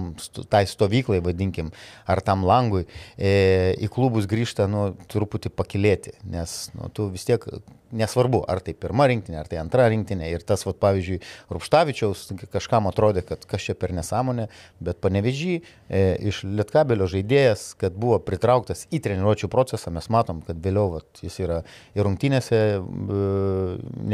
tai 0.50 0.66
stovyklai, 0.68 1.22
vadinkim, 1.24 1.72
ar 2.10 2.22
tam 2.26 2.46
langui, 2.48 2.86
e, 3.18 3.76
į 3.82 3.92
klubus 3.94 4.30
grįžta, 4.30 4.68
nu, 4.72 4.92
truputį 5.12 5.54
pakilėti, 5.54 6.16
nes, 6.34 6.72
nu, 6.78 6.90
tu 6.94 7.10
vis 7.14 7.28
tiek 7.30 7.46
nesvarbu, 7.92 8.42
ar 8.48 8.62
tai 8.64 8.74
pirma 8.78 9.06
rinktinė, 9.12 9.42
ar 9.42 9.50
tai 9.52 9.60
antra 9.62 9.88
rinktinė. 9.92 10.30
Ir 10.32 10.46
tas, 10.48 10.64
vat, 10.68 10.78
pavyzdžiui, 10.82 11.20
Rupštavičiaus 11.52 12.24
kažkam 12.54 12.88
atrodė, 12.88 13.24
kad 13.28 13.44
kas 13.50 13.66
čia 13.68 13.76
per 13.78 13.92
nesąmonę, 13.96 14.48
bet 14.84 15.02
panevežį 15.04 15.58
e, 15.60 16.04
iš 16.32 16.44
Lietkabelio 16.48 17.10
žaidėjas, 17.12 17.72
kad 17.82 17.98
buvo 18.00 18.22
pritrauktas 18.24 18.86
į 18.92 19.02
treniruočio 19.04 19.52
procesą, 19.52 19.92
mes 19.94 20.08
matom, 20.14 20.42
kad 20.48 20.60
vėliau 20.64 20.96
vat, 20.96 21.24
jis 21.24 21.38
yra 21.44 21.62
ir 21.98 22.08
rungtynėse 22.08 22.62
e, 22.62 22.80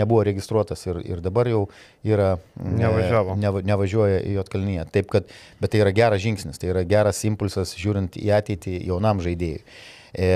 nebuvo 0.01 0.23
registruotas 0.27 0.56
ir, 0.89 0.99
ir 1.05 1.21
dabar 1.23 1.49
jau 1.51 1.65
yra 2.05 2.37
Nevažiavo. 2.55 3.35
e, 3.35 3.41
neva, 3.43 3.63
nevažiuoja 3.65 4.21
į 4.23 4.37
Jotkalnyje. 4.39 4.87
Taip, 4.95 5.09
kad, 5.13 5.29
bet 5.61 5.73
tai 5.73 5.83
yra 5.83 5.93
geras 5.95 6.23
žingsnis, 6.23 6.59
tai 6.61 6.71
yra 6.73 6.83
geras 6.87 7.23
impulsas 7.29 7.75
žiūrint 7.77 8.19
į 8.19 8.31
ateitį 8.37 8.77
jaunam 8.89 9.21
žaidėjui. 9.23 9.63
E, 10.17 10.29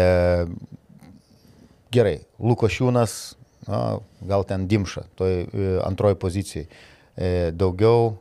gerai, 1.93 2.17
Lukošiūnas, 2.39 3.19
na, 3.67 3.83
gal 4.27 4.45
ten 4.47 4.67
Dimša, 4.71 5.07
toj 5.19 5.37
e, 5.45 5.71
antroji 5.85 6.19
pozicijai. 6.21 6.67
E, 7.15 7.31
daugiau, 7.55 8.13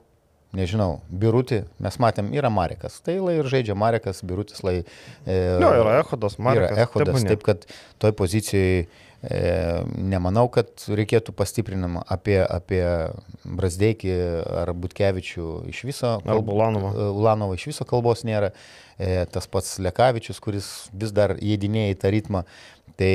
nežinau, 0.56 0.98
Birutį, 1.10 1.62
mes 1.82 1.98
matėm, 2.02 2.32
yra 2.34 2.50
Marekas. 2.52 2.98
Tai 3.06 3.16
lai 3.26 3.36
ir 3.38 3.50
žaidžia 3.50 3.76
Marekas, 3.78 4.24
Birutis 4.26 4.64
lai. 4.66 4.80
E, 5.24 5.36
jo, 5.62 5.70
yra 5.82 6.00
Ehodas, 6.00 6.38
Marekas. 6.42 6.74
Yra 6.74 6.86
Ehodas, 6.88 7.22
taip, 7.22 7.30
taip 7.30 7.46
kad 7.46 7.68
toj 8.02 8.16
pozicijai 8.18 8.88
nemanau, 9.20 10.46
kad 10.48 10.70
reikėtų 10.88 11.34
pastiprinimą 11.36 12.06
apie, 12.08 12.38
apie 12.40 12.82
Brasdeikį 13.44 14.14
ar 14.62 14.72
Butkevičių 14.72 15.48
iš 15.68 15.82
viso. 15.84 16.14
Ar 16.24 16.40
Ulanovą. 16.40 16.94
Ulanovą 17.12 17.58
iš 17.58 17.66
viso 17.72 17.84
kalbos 17.88 18.24
nėra. 18.24 18.54
E, 19.00 19.24
tas 19.32 19.46
pats 19.48 19.78
Lekavičius, 19.80 20.40
kuris 20.44 20.66
vis 20.92 21.12
dar 21.16 21.32
įdinėja 21.40 21.94
į 21.94 21.98
tą 22.02 22.10
ritmą. 22.12 22.44
Tai 23.00 23.14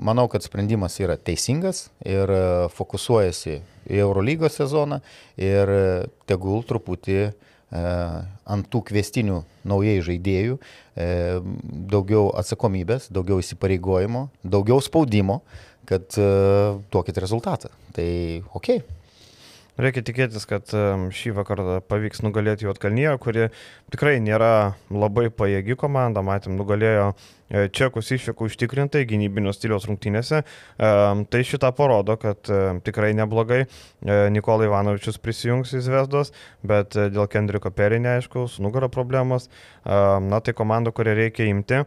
manau, 0.00 0.24
kad 0.32 0.40
sprendimas 0.40 0.96
yra 1.02 1.18
teisingas 1.20 1.90
ir 2.08 2.30
e, 2.32 2.44
fokusuojasi 2.72 3.58
į 3.90 4.00
Eurolygos 4.00 4.56
sezoną 4.56 5.02
ir 5.36 5.72
e, 5.74 5.82
tegul 6.30 6.64
truputį 6.64 7.18
ant 7.70 8.66
tų 8.70 8.82
kvestinių 8.90 9.40
naujai 9.70 10.00
žaidėjų, 10.02 10.56
daugiau 11.90 12.30
atsakomybės, 12.40 13.10
daugiau 13.14 13.38
įsipareigojimo, 13.42 14.26
daugiau 14.42 14.80
spaudimo, 14.82 15.40
kad 15.86 16.06
duokit 16.90 17.20
rezultatą. 17.22 17.70
Tai 17.94 18.08
ok. 18.58 18.80
Reikia 19.80 20.02
tikėtis, 20.04 20.44
kad 20.50 20.66
šį 21.14 21.32
vakarą 21.38 21.78
pavyks 21.88 22.20
nugalėti 22.26 22.66
Jotkalnyje, 22.66 23.14
kuri 23.22 23.46
tikrai 23.94 24.18
nėra 24.20 24.74
labai 24.92 25.30
pajėgi 25.32 25.78
komanda, 25.80 26.24
matėm, 26.26 26.58
nugalėjo 26.58 27.12
E, 27.12 27.39
čekus 27.50 28.10
iššūkų 28.14 28.46
užtikrintai 28.50 29.02
gynybinio 29.08 29.52
stiliaus 29.54 29.86
rungtynėse. 29.88 30.42
E, 30.42 30.90
tai 31.32 31.40
šitą 31.46 31.72
parodo, 31.76 32.16
kad 32.20 32.50
e, 32.50 32.60
tikrai 32.86 33.12
neblogai 33.18 33.64
Nikolai 34.32 34.68
Ivanovičius 34.68 35.18
prisijungs 35.20 35.74
į 35.76 35.82
Zvezdos, 35.84 36.30
bet 36.66 36.94
dėl 36.96 37.26
Kendriko 37.30 37.72
Perį 37.74 38.00
neaišku, 38.06 38.46
su 38.48 38.62
nugara 38.64 38.88
problemos. 38.92 39.50
Na 39.84 40.40
tai 40.44 40.54
komanda, 40.56 40.92
kurią 40.92 41.14
reikia 41.16 41.46
imti. 41.50 41.82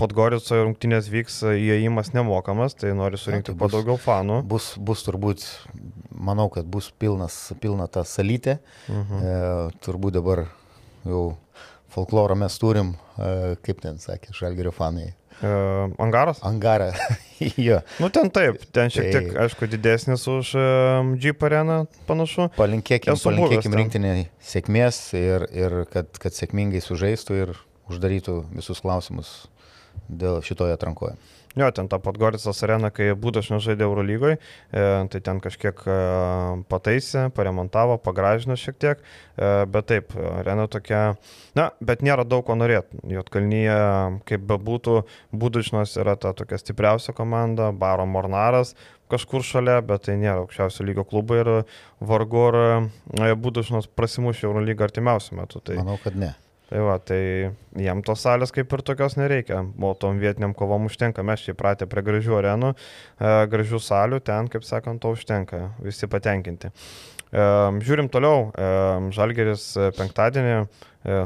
Podgorico 0.00 0.58
rungtynės 0.62 1.08
vyks 1.12 1.38
įėjimas 1.54 2.12
nemokamas, 2.12 2.76
tai 2.76 2.92
nori 2.96 3.20
surinkti 3.20 3.52
tai 3.52 3.58
kuo 3.60 3.70
daugiau 3.72 3.96
fanų. 4.00 4.42
Bus, 4.48 4.74
bus 4.76 5.04
turbūt, 5.06 5.44
manau, 6.12 6.50
kad 6.52 6.68
bus 6.68 6.90
pilnas, 7.00 7.38
pilna 7.60 7.88
ta 7.88 8.04
salytė. 8.04 8.58
Uh 8.88 8.94
mhm. 8.94 9.06
-huh. 9.12 9.72
e, 9.72 9.80
turbūt 9.84 10.18
dabar 10.20 10.46
jau 11.04 11.24
folklorą 11.96 12.36
mes 12.38 12.58
turim, 12.60 12.94
e, 13.16 13.56
kaip 13.64 13.80
ten 13.84 14.00
sakė, 14.02 14.34
žalgerio 14.36 14.74
fanai. 14.76 15.14
Uh, 15.36 15.92
angaras? 16.00 16.38
Angarą. 16.48 16.92
jo. 17.68 17.82
Nu 18.00 18.08
ten 18.08 18.30
taip, 18.32 18.62
ten 18.72 18.88
šiek 18.88 19.10
tiek, 19.12 19.26
tai... 19.34 19.42
aišku, 19.44 19.68
didesnis 19.68 20.24
už 20.32 20.54
um, 20.56 21.10
Jeep 21.20 21.44
areną 21.44 21.82
panašu. 22.08 22.48
Palinkėkim, 22.56 23.18
palinkėkim 23.20 23.76
rinktinį 23.76 24.14
sėkmės 24.40 25.00
ir, 25.18 25.44
ir 25.52 25.82
kad, 25.92 26.08
kad 26.22 26.32
sėkmingai 26.32 26.80
sužaistų 26.80 27.36
ir 27.42 27.52
uždarytų 27.92 28.38
visus 28.56 28.80
klausimus 28.80 29.34
dėl 30.08 30.40
šitoje 30.46 30.72
atrankoje. 30.78 31.18
Jo, 31.56 31.70
ten 31.72 31.88
ta 31.88 31.96
Podgoricas 32.04 32.58
arena, 32.66 32.90
kai 32.92 33.14
būdas 33.16 33.46
nežaidė 33.48 33.86
Eurolygoje, 33.86 34.36
e, 34.36 34.82
tai 35.08 35.20
ten 35.24 35.38
kažkiek 35.40 35.78
e, 35.88 35.94
pataisė, 36.68 37.30
paremontavo, 37.32 37.96
pagražino 38.04 38.58
šiek 38.60 38.76
tiek, 38.76 39.00
e, 39.00 39.64
bet 39.72 39.88
taip, 39.88 40.12
arena 40.36 40.66
tokia, 40.68 41.00
na, 41.56 41.70
bet 41.80 42.04
nėra 42.04 42.28
daug 42.28 42.44
ko 42.44 42.58
norėti. 42.60 43.00
Jotkalnyje, 43.08 43.78
kaip 44.28 44.44
bebūtų, 44.52 44.98
būdušnos 45.32 45.96
yra 46.04 46.18
ta 46.20 46.36
tokia 46.36 46.60
stipriausia 46.60 47.16
komanda, 47.16 47.72
Baro 47.72 48.04
Mornaras, 48.04 48.74
kažkur 49.08 49.40
šalia, 49.46 49.80
bet 49.80 50.10
tai 50.10 50.20
nėra 50.20 50.42
aukščiausio 50.44 50.84
lygio 50.84 51.08
klubai 51.08 51.40
ir 51.40 51.54
vargu 52.04 52.50
ar 52.50 53.36
būdušnos 53.40 53.88
prasimušė 53.96 54.50
Eurolygą 54.50 54.90
artimiausiu 54.90 55.40
metu. 55.40 55.64
Tai... 55.64 55.80
Manau, 55.80 55.96
kad 56.04 56.20
ne. 56.20 56.34
Tai 56.66 56.80
va, 56.82 56.96
tai 56.98 57.20
jiem 57.78 58.00
tos 58.02 58.24
salės 58.26 58.50
kaip 58.54 58.72
ir 58.74 58.80
tokios 58.82 59.14
nereikia, 59.14 59.60
o 59.62 59.92
tom 59.94 60.18
vietiniam 60.18 60.50
kovom 60.56 60.88
užtenka, 60.88 61.22
mes 61.22 61.44
čia 61.44 61.52
įpratę 61.54 61.86
prie 61.86 62.02
gražių 62.02 62.40
arenų, 62.40 62.72
e, 62.74 63.34
gražių 63.52 63.78
salių, 63.86 64.18
ten, 64.26 64.48
kaip 64.50 64.66
sakant, 64.66 64.98
to 65.04 65.12
užtenka, 65.14 65.60
visi 65.84 66.10
patenkinti. 66.10 66.72
E, 66.72 67.46
žiūrim 67.86 68.10
toliau, 68.10 68.48
e, 68.50 68.66
Žalgeris 69.14 69.68
penktadienį 69.94 70.58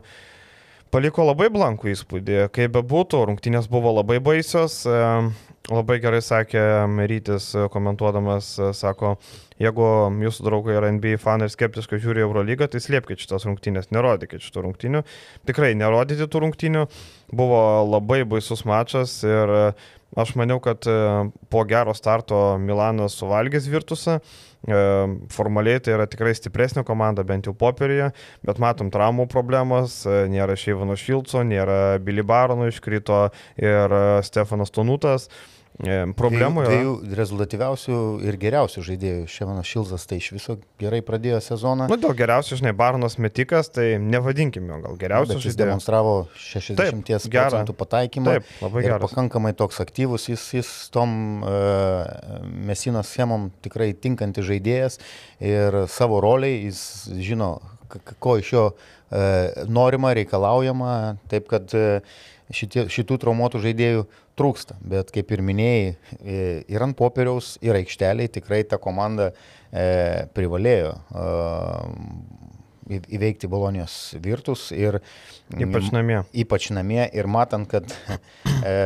paliko 0.93 1.25
labai 1.25 1.49
blankų 1.49 1.95
įspūdį. 1.95 2.37
Kaip 2.52 2.76
bebūtų, 2.76 3.25
rungtynės 3.31 3.71
buvo 3.73 3.95
labai 3.97 4.21
baisios. 4.21 4.85
Labai 5.66 5.97
gerai 5.99 6.21
sakė 6.23 6.87
Merytis 6.87 7.49
komentuodamas, 7.73 8.52
sako, 8.76 9.16
Jeigu 9.62 9.84
jūsų 10.20 10.44
draugai 10.44 10.76
yra 10.76 10.90
NBA 10.92 11.16
fanai 11.20 11.48
ir 11.48 11.54
skeptiškai 11.54 12.00
žiūri 12.02 12.20
Eurolygą, 12.26 12.68
tai 12.68 12.80
slėpkite 12.84 13.25
šitas 13.25 13.46
rungtynės, 13.48 13.88
nerodykite 13.94 14.44
šitų 14.44 14.66
rungtynių. 14.66 15.02
Tikrai 15.48 15.72
nerodyti 15.80 16.28
tų 16.28 16.42
rungtynių. 16.44 16.82
Buvo 17.36 17.60
labai 17.88 18.20
baisus 18.28 18.66
mačas 18.68 19.16
ir 19.25 19.54
e, 19.54 19.62
aš 20.20 20.34
maniau, 20.36 20.60
kad 20.60 20.84
e, 20.84 20.98
po 21.48 21.64
gero 21.68 21.96
starto 21.96 22.58
Milanas 22.60 23.16
suvalgys 23.16 23.70
Virtusą. 23.72 24.18
E, 24.20 24.84
formaliai 25.32 25.80
tai 25.80 25.96
yra 25.96 26.08
tikrai 26.10 26.36
stipresnė 26.36 26.84
komanda, 26.84 27.25
bent 27.25 27.48
jau 27.48 27.56
popierėje, 27.56 28.12
bet 28.44 28.60
matom 28.60 28.92
traumų 28.92 29.25
problemos, 29.32 30.02
nėra 30.04 30.58
Šeivano 30.60 31.00
Šilco, 31.00 31.40
nėra 31.48 31.96
Billy 32.04 32.25
Barono 32.26 32.68
iškrito 32.68 33.28
ir 33.56 34.00
Stefanas 34.26 34.75
Tonutas. 34.75 35.30
E, 35.30 35.55
problemų 35.76 36.62
yra. 36.62 36.71
Dviejų 36.71 36.92
rezultatyviausių 37.18 37.97
ir 38.25 38.38
geriausių 38.40 38.83
žaidėjų. 38.87 39.26
Šiandien 39.28 39.66
Šilzas 39.66 40.06
tai 40.09 40.18
iš 40.23 40.30
viso 40.33 40.56
gerai 40.80 41.02
pradėjo 41.04 41.40
sezoną. 41.45 41.85
Na, 41.85 41.90
nu, 41.92 41.99
dėl 42.00 42.14
geriausių, 42.16 42.59
žinai, 42.62 42.73
Barnas 42.76 43.18
metikas, 43.21 43.69
tai 43.75 43.99
nevadinkime 44.00 44.73
jo 44.73 44.80
gal 44.86 44.97
geriausiu. 45.00 45.39
Jis 45.43 45.58
demonstravo 45.58 46.15
60 46.41 46.80
Taip, 46.80 47.28
procentų 47.28 47.76
pataikymą. 47.76 48.39
Taip, 48.39 48.52
labai 48.65 48.84
gerai. 48.86 49.00
Pakankamai 49.04 49.52
toks 49.58 49.82
aktyvus, 49.84 50.28
jis, 50.32 50.47
jis 50.56 50.73
tom 50.95 51.45
uh, 51.45 52.06
mesinos 52.69 53.12
schemom 53.12 53.50
tikrai 53.65 53.93
tinkantis 53.93 54.49
žaidėjas 54.49 55.00
ir 55.45 55.82
savo 55.93 56.23
roliai 56.25 56.65
jis 56.71 56.80
žino, 57.21 57.58
ko 58.23 58.39
iš 58.41 58.54
jo 58.54 58.65
uh, 58.73 59.69
norima, 59.69 60.15
reikalaujama. 60.17 60.95
Taip 61.28 61.52
kad 61.52 61.76
uh, 61.76 62.17
šitie, 62.54 62.87
šitų 62.93 63.19
traumuotų 63.23 63.61
žaidėjų 63.65 64.06
trūksta. 64.39 64.76
Bet 64.87 65.13
kaip 65.15 65.32
ir 65.35 65.43
minėjai, 65.47 65.93
e, 66.21 66.41
ir 66.73 66.87
ant 66.87 66.97
popieriaus, 66.99 67.56
ir 67.65 67.78
aikšteliai 67.78 68.30
tikrai 68.32 68.63
ta 68.69 68.78
komanda 68.82 69.30
e, 69.32 70.26
privalėjo 70.37 70.93
e, 70.95 71.26
įveikti 72.87 73.50
Bolonijos 73.50 74.15
virtus. 74.23 74.69
Ir, 74.76 75.00
ypač 75.56 75.91
namie. 75.95 76.23
Ypač 76.37 76.71
namie 76.75 77.04
ir 77.17 77.28
matant, 77.30 77.69
kad 77.71 77.91
e, 78.63 78.76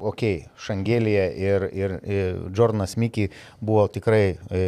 ok, 0.00 0.22
Šangelėje 0.66 1.26
ir, 1.40 1.66
ir, 1.76 1.94
ir 2.04 2.40
Jordanas 2.56 2.96
Mikiai 3.00 3.30
buvo 3.60 3.86
tikrai 3.92 4.36
e, 4.50 4.62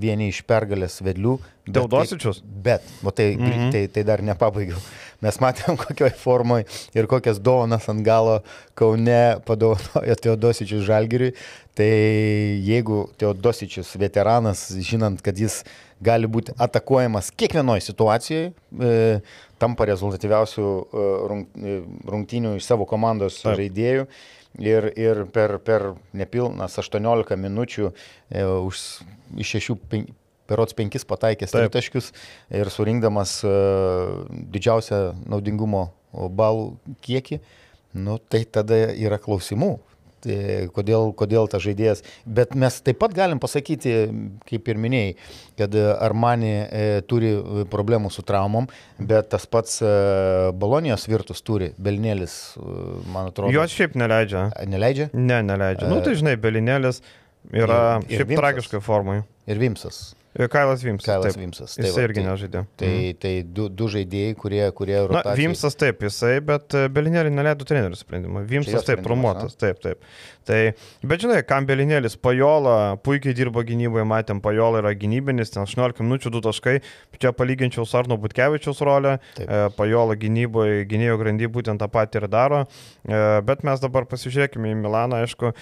vieni 0.00 0.30
iš 0.32 0.42
pergalės 0.48 1.00
vedlių. 1.04 1.38
Teodosičius? 1.68 2.40
Bet, 2.64 2.84
o 3.04 3.12
tai, 3.12 3.34
mm 3.36 3.44
-hmm. 3.44 3.72
tai, 3.72 3.86
tai 3.92 4.04
dar 4.04 4.22
nepabaigiau. 4.24 4.78
Mes 5.20 5.40
matėm, 5.42 5.76
kokioj 5.84 6.14
formoje 6.16 6.64
ir 6.94 7.06
kokias 7.06 7.40
dovanas 7.40 7.88
ant 7.88 8.04
galo 8.04 8.42
Kaune 8.74 9.40
padovanojo 9.44 10.14
Teodosičius 10.14 10.84
Žalgiriui. 10.84 11.34
Tai 11.74 11.90
jeigu 12.64 13.08
Teodosičius 13.18 13.96
veteranas, 13.96 14.72
žinant, 14.82 15.20
kad 15.22 15.38
jis 15.38 15.64
gali 16.00 16.26
būti 16.26 16.54
atakuojamas 16.58 17.30
kiekvienoje 17.30 17.80
situacijoje, 17.80 18.50
e, 18.50 19.20
tampa 19.58 19.86
rezultatyviausių 19.90 20.64
e, 20.64 21.06
e, 21.70 21.76
rungtynių 22.06 22.56
iš 22.58 22.66
savo 22.70 22.86
komandos 22.86 23.40
Taip. 23.42 23.58
žaidėjų 23.58 24.06
ir, 24.58 24.90
ir 24.98 25.24
per, 25.34 25.58
per 25.64 25.92
nepilnas 26.16 26.78
18 26.80 27.38
minučių 27.38 27.90
e, 27.90 28.44
už, 28.44 28.82
iš 29.38 29.54
šešių 29.56 29.76
pen, 29.90 30.08
perots 30.48 30.76
penkis 30.76 31.04
pataikęs 31.08 31.52
tritaškius 31.54 32.12
ir 32.54 32.70
surinkdamas 32.72 33.38
e, 33.44 33.54
didžiausią 34.54 35.02
naudingumo 35.28 35.88
balų 36.12 36.72
kiekį, 37.04 37.40
nu, 38.00 38.16
tai 38.30 38.44
tada 38.48 38.78
yra 38.96 39.18
klausimų. 39.20 39.76
Tai 40.24 40.38
kodėl, 40.74 41.12
kodėl 41.18 41.46
tas 41.50 41.62
žaidėjas. 41.62 42.02
Bet 42.26 42.56
mes 42.58 42.80
taip 42.82 42.98
pat 42.98 43.14
galim 43.14 43.38
pasakyti, 43.42 43.92
kaip 44.48 44.70
ir 44.72 44.80
minėjai, 44.82 45.12
kad 45.60 45.76
Armani 45.78 46.50
e, 46.64 46.82
turi 47.06 47.30
problemų 47.70 48.10
su 48.14 48.24
traumom, 48.26 48.66
bet 48.98 49.30
tas 49.34 49.46
pats 49.46 49.78
e, 49.82 49.92
Bolonijos 50.58 51.06
virtus 51.10 51.44
turi, 51.46 51.70
Belinėlis, 51.78 52.36
e, 52.58 52.74
man 53.14 53.30
atrodo. 53.30 53.54
Jos 53.54 53.74
šiaip 53.78 53.94
neleidžia. 53.98 54.48
Neleidžia? 54.66 55.10
Ne, 55.14 55.40
neleidžia. 55.46 55.86
E... 55.86 55.92
Nu 55.92 56.02
tai 56.02 56.18
žinai, 56.18 56.34
Belinėlis 56.40 57.02
yra 57.52 57.98
ir, 58.02 58.08
ir 58.10 58.18
šiaip 58.18 58.32
Vimsas. 58.34 58.42
tragiškai 58.42 58.82
formai. 58.84 59.20
Ir 59.48 59.62
Vimsas. 59.62 60.02
Kailas 60.46 60.82
Vimsas. 60.86 61.06
Kailas 61.08 61.34
taip. 61.34 61.42
Vimsas. 61.42 61.74
Tai 61.74 61.82
jisai 61.82 61.98
va, 61.98 62.06
irgi 62.06 62.20
tai, 62.20 62.26
nežaidė. 62.28 62.60
Tai, 62.78 62.88
mhm. 62.94 63.18
tai 63.24 63.32
du, 63.42 63.66
du 63.74 63.88
žaidėjai, 63.90 64.34
kurie... 64.38 64.62
kurie 64.78 64.96
rotacijai... 65.00 65.34
Na, 65.34 65.36
Vimsas 65.40 65.78
taip, 65.78 66.04
jisai, 66.06 66.34
bet 66.46 66.76
e, 66.78 66.84
Belinėlį 66.94 67.32
neleido 67.34 67.66
trenerių 67.66 67.98
sprendimą. 67.98 68.44
Vimsas 68.46 68.86
taip, 68.86 69.02
promuotas, 69.02 69.56
taip, 69.58 69.80
taip. 69.82 70.04
Tai, 70.48 70.60
bet 71.10 71.24
žinai, 71.24 71.40
kam 71.44 71.66
Belinėlis, 71.68 72.14
Pajola 72.22 72.96
puikiai 73.04 73.34
dirbo 73.36 73.64
gynyboje, 73.66 74.06
matėm, 74.08 74.38
Pajola 74.44 74.80
yra 74.80 74.94
gynybinis, 74.96 75.50
ten 75.52 75.66
18 75.66 76.06
minučių 76.06 76.32
2 76.38 76.44
taškai, 76.46 76.76
čia 77.18 77.34
palyginčiau 77.36 77.84
su 77.84 77.98
Arno 77.98 78.16
Butkevičiaus 78.22 78.80
rolę, 78.86 79.18
taip. 79.36 79.44
E, 79.50 79.64
Pajola 79.76 80.16
gynyboje, 80.20 80.86
gynėjo 80.88 81.18
grandy 81.20 81.50
būtent 81.52 81.82
tą 81.82 81.90
patį 81.92 82.22
ir 82.22 82.28
daro, 82.32 82.62
e, 82.64 83.18
bet 83.44 83.66
mes 83.66 83.82
dabar 83.82 84.06
pasižiūrėkime 84.08 84.72
į 84.72 84.78
Milaną, 84.86 85.24
aišku, 85.26 85.52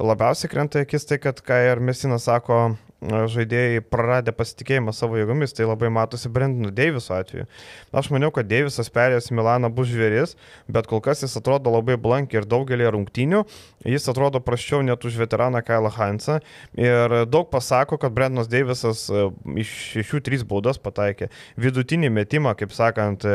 labiausiai 0.00 0.50
krenta 0.50 0.82
akis 0.82 1.06
tai, 1.06 1.20
kad, 1.22 1.44
ką 1.44 1.60
ir 1.68 1.84
Mesinas 1.84 2.26
sako, 2.26 2.64
žaidėjai 3.02 3.82
praradė 3.90 4.32
pasitikėjimą 4.36 4.94
savo 4.94 5.18
jėgomis, 5.18 5.54
tai 5.56 5.66
labai 5.66 5.90
matosi 5.92 6.30
Brendanų 6.32 6.70
Deiviso 6.74 7.14
atveju. 7.16 7.48
Aš 7.92 8.10
maniau, 8.14 8.30
kad 8.34 8.46
Deivisas 8.50 8.90
perėjęs 8.94 9.30
į 9.32 9.38
Milaną 9.38 9.72
bus 9.74 9.90
žvėris, 9.90 10.36
bet 10.70 10.88
kol 10.90 11.02
kas 11.04 11.24
jis 11.24 11.34
atrodo 11.40 11.72
labai 11.74 11.98
blankiai 12.00 12.42
ir 12.42 12.48
daugelį 12.48 12.92
rungtynių, 12.94 13.42
jis 13.90 14.08
atrodo 14.12 14.42
praščiau 14.44 14.84
net 14.86 15.02
už 15.08 15.18
veteraną 15.24 15.64
Kailą 15.66 15.90
Hansą 15.96 16.38
ir 16.78 17.18
daug 17.26 17.50
pasako, 17.50 17.98
kad 17.98 18.14
Brendanas 18.14 18.50
Deivisas 18.52 19.08
iš 19.10 19.76
šešių 19.96 20.22
trys 20.22 20.46
baudas 20.46 20.78
pataikė. 20.82 21.32
Vidutinį 21.60 22.12
metimą, 22.14 22.54
kaip 22.58 22.74
sakant, 22.76 23.26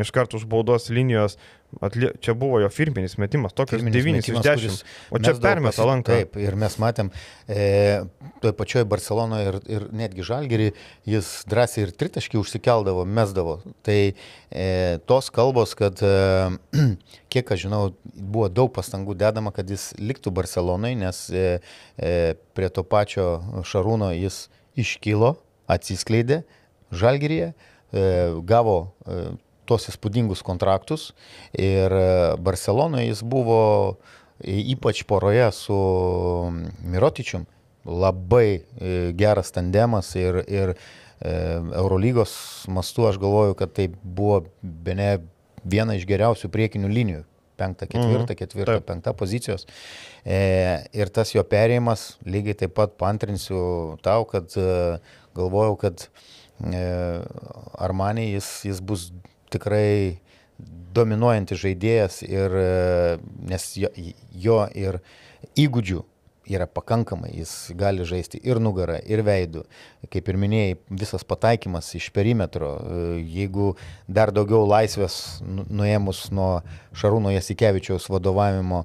iš 0.00 0.12
karto 0.16 0.40
už 0.40 0.48
baudos 0.48 0.88
linijos 0.92 1.36
Atlie... 1.78 2.10
Čia 2.20 2.34
buvo 2.34 2.58
jo 2.60 2.68
firminis 2.72 3.14
metimas, 3.20 3.54
tokius 3.54 3.82
9 3.82 4.18
iš 4.18 4.40
10. 4.42 4.80
O 5.14 5.20
čia 5.22 5.34
permeta 5.38 5.86
lanką. 5.86 6.16
Taip, 6.18 6.38
ir 6.42 6.56
mes 6.58 6.74
matėm, 6.82 7.12
e, 7.46 8.02
toje 8.42 8.54
pačioje 8.58 8.88
Barcelonoje 8.90 9.52
ir, 9.52 9.58
ir 9.70 9.86
netgi 10.02 10.26
Žalgerį 10.26 10.68
jis 11.08 11.30
drąsiai 11.50 11.86
ir 11.86 11.94
tritaškį 11.94 12.40
užsikeldavo, 12.42 13.04
mesdavo. 13.06 13.60
Tai 13.86 13.98
e, 14.10 14.66
tos 15.06 15.30
kalbos, 15.34 15.76
kad 15.78 16.02
e, 16.02 16.14
kiek 17.32 17.54
aš 17.54 17.66
žinau, 17.68 17.82
buvo 18.14 18.48
daug 18.50 18.72
pastangų 18.74 19.14
dedama, 19.20 19.54
kad 19.54 19.70
jis 19.70 19.92
liktų 20.00 20.34
Barcelonoje, 20.34 20.98
nes 20.98 21.22
e, 21.30 21.44
e, 21.94 22.16
prie 22.58 22.72
to 22.74 22.82
pačio 22.82 23.28
Šarūno 23.62 24.10
jis 24.16 24.48
iškilo, 24.80 25.36
atsiskleidė 25.70 26.42
Žalgeryje, 26.90 27.52
e, 27.54 28.02
gavo 28.42 28.76
e, 29.06 29.22
tos 29.70 29.88
įspūdingus 29.92 30.42
kontraktus 30.46 31.10
ir 31.54 31.94
e, 31.94 32.10
Barcelonoje 32.42 33.06
jis 33.08 33.22
buvo 33.22 33.62
ypač 34.40 35.04
poroje 35.08 35.50
su 35.54 35.78
Mirotičium 36.84 37.46
labai 37.84 38.60
e, 38.60 39.12
geras 39.16 39.52
tandemas 39.52 40.14
ir, 40.18 40.42
ir 40.48 40.74
e, 40.74 41.32
Eurolygos 41.76 42.66
mastu 42.68 43.06
aš 43.08 43.18
galvoju, 43.20 43.54
kad 43.54 43.72
tai 43.76 43.88
buvo 44.02 44.42
be 44.62 44.94
ne 44.94 45.10
viena 45.64 45.96
iš 45.96 46.06
geriausių 46.08 46.50
priekinių 46.52 46.90
linijų. 46.90 47.24
Ketvirta, 47.60 48.32
mhm. 48.32 48.36
ketvirta, 48.38 48.74
Taip. 48.78 48.86
penkta 48.88 49.12
pozicijos. 49.12 49.66
E, 50.24 50.80
ir 50.96 51.10
tas 51.12 51.34
jo 51.34 51.42
perėjimas, 51.44 52.14
lygiai 52.24 52.56
taip 52.56 52.72
pat 52.78 52.94
pantrinsiu 52.96 53.98
tau, 54.00 54.24
kad 54.24 54.48
e, 54.56 54.96
galvojau, 55.36 55.74
kad 55.82 56.06
e, 56.64 56.80
Armanė 57.76 58.30
jis, 58.30 58.48
jis 58.64 58.80
bus 58.80 59.10
tikrai 59.52 60.20
dominuojantis 60.94 61.60
žaidėjas 61.62 62.22
ir 62.26 62.56
nes 63.50 63.66
jo, 63.78 63.90
jo 64.46 64.62
ir 64.76 65.00
įgūdžių 65.58 66.02
yra 66.50 66.66
pakankamai, 66.66 67.30
jis 67.38 67.52
gali 67.78 68.04
žaisti 68.06 68.40
ir 68.42 68.60
nugarą, 68.62 68.98
ir 69.06 69.22
veidų. 69.26 69.64
Kaip 70.10 70.30
ir 70.30 70.38
minėjai, 70.40 70.78
visas 71.02 71.24
pataikymas 71.26 71.92
iš 71.98 72.10
perimetro, 72.14 72.72
jeigu 73.20 73.74
dar 74.08 74.32
daugiau 74.34 74.64
laisvės 74.68 75.40
nu, 75.44 75.66
nuėmus 75.68 76.26
nuo 76.34 76.50
Šarūno 76.96 77.32
Jasikevičiaus 77.36 78.08
vadovavimo, 78.10 78.84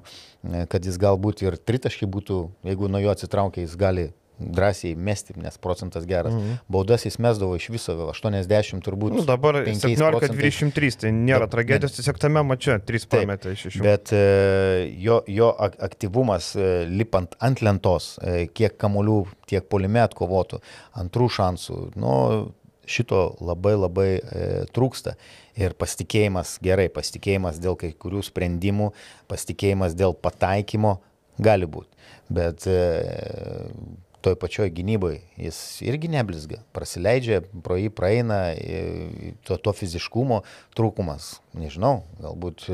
kad 0.70 0.86
jis 0.86 1.00
galbūt 1.02 1.42
ir 1.46 1.58
tritaškai 1.58 2.08
būtų, 2.10 2.42
jeigu 2.70 2.92
nuo 2.92 3.02
jo 3.02 3.14
atsitraukia, 3.14 3.64
jis 3.66 3.74
gali 3.80 4.08
drąsiai 4.38 4.96
mesti, 4.96 5.34
nes 5.40 5.58
procentas 5.58 6.06
geras. 6.06 6.32
Mm 6.34 6.40
-hmm. 6.40 6.56
Baudas 6.68 7.04
jis 7.04 7.18
mesdavo 7.18 7.56
iš 7.56 7.68
viso 7.68 7.92
80 7.92 8.82
turbūt. 8.84 9.14
Nu, 9.14 9.24
dabar 9.24 9.54
17-23, 9.54 10.96
tai 11.00 11.12
nėra 11.12 11.48
tragedijos, 11.48 11.96
tiesiog 11.96 12.18
tame 12.18 12.42
mače 12.42 12.78
3 12.86 13.06
pametė 13.08 13.52
iš 13.52 13.66
jų. 13.66 13.82
Bet 13.82 14.12
e, 14.12 14.92
jo, 14.98 15.22
jo 15.26 15.54
aktyvumas 15.78 16.56
e, 16.56 16.84
lipant 16.88 17.34
ant 17.38 17.62
lentos, 17.62 18.18
e, 18.22 18.46
kiek 18.46 18.76
kamolių, 18.76 19.26
tiek 19.46 19.64
polime 19.68 20.00
atkovotų, 20.00 20.60
antrų 20.92 21.28
šansų, 21.28 21.90
nu, 21.96 22.14
šito 22.86 23.36
labai 23.40 23.74
labai 23.76 24.10
e, 24.16 24.20
trūksta. 24.74 25.16
Ir 25.56 25.74
pasitikėjimas 25.78 26.58
gerai, 26.62 26.88
pasitikėjimas 26.92 27.58
dėl 27.62 27.76
kai 27.80 27.92
kurių 27.92 28.22
sprendimų, 28.26 28.92
pasitikėjimas 29.30 29.96
dėl 29.96 30.14
pataikymo 30.14 30.98
gali 31.42 31.68
būti. 31.68 31.88
Bet 32.32 32.66
e, 32.66 32.76
toj 34.26 34.34
pačioj 34.42 34.72
gynyboje 34.74 35.20
jis 35.38 35.58
irgi 35.86 36.10
neblizga, 36.10 36.58
prasileidžia, 36.74 37.42
pro 37.62 37.78
jį 37.78 37.92
praeina 37.94 38.40
to, 39.46 39.58
to 39.62 39.74
fiziškumo 39.76 40.42
trūkumas. 40.76 41.36
Nežinau, 41.56 42.00
galbūt, 42.22 42.66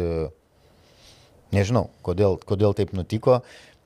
nežinau, 1.53 1.91
kodėl, 2.07 2.41
kodėl 2.49 2.77
taip 2.79 2.97
nutiko. 2.97 3.43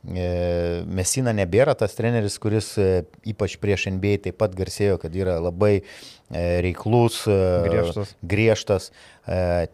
Mesina 0.07 1.33
nebėra 1.35 1.75
tas 1.75 1.97
treneris, 1.99 2.37
kuris 2.39 2.77
ypač 3.27 3.57
prieš 3.59 3.89
NBA 3.91 4.21
taip 4.29 4.39
pat 4.39 4.55
garsėjo, 4.55 5.01
kad 5.03 5.17
yra 5.19 5.41
labai 5.43 5.81
reiklus, 6.31 7.25
griežtas. 7.27 8.13
griežtas. 8.23 8.93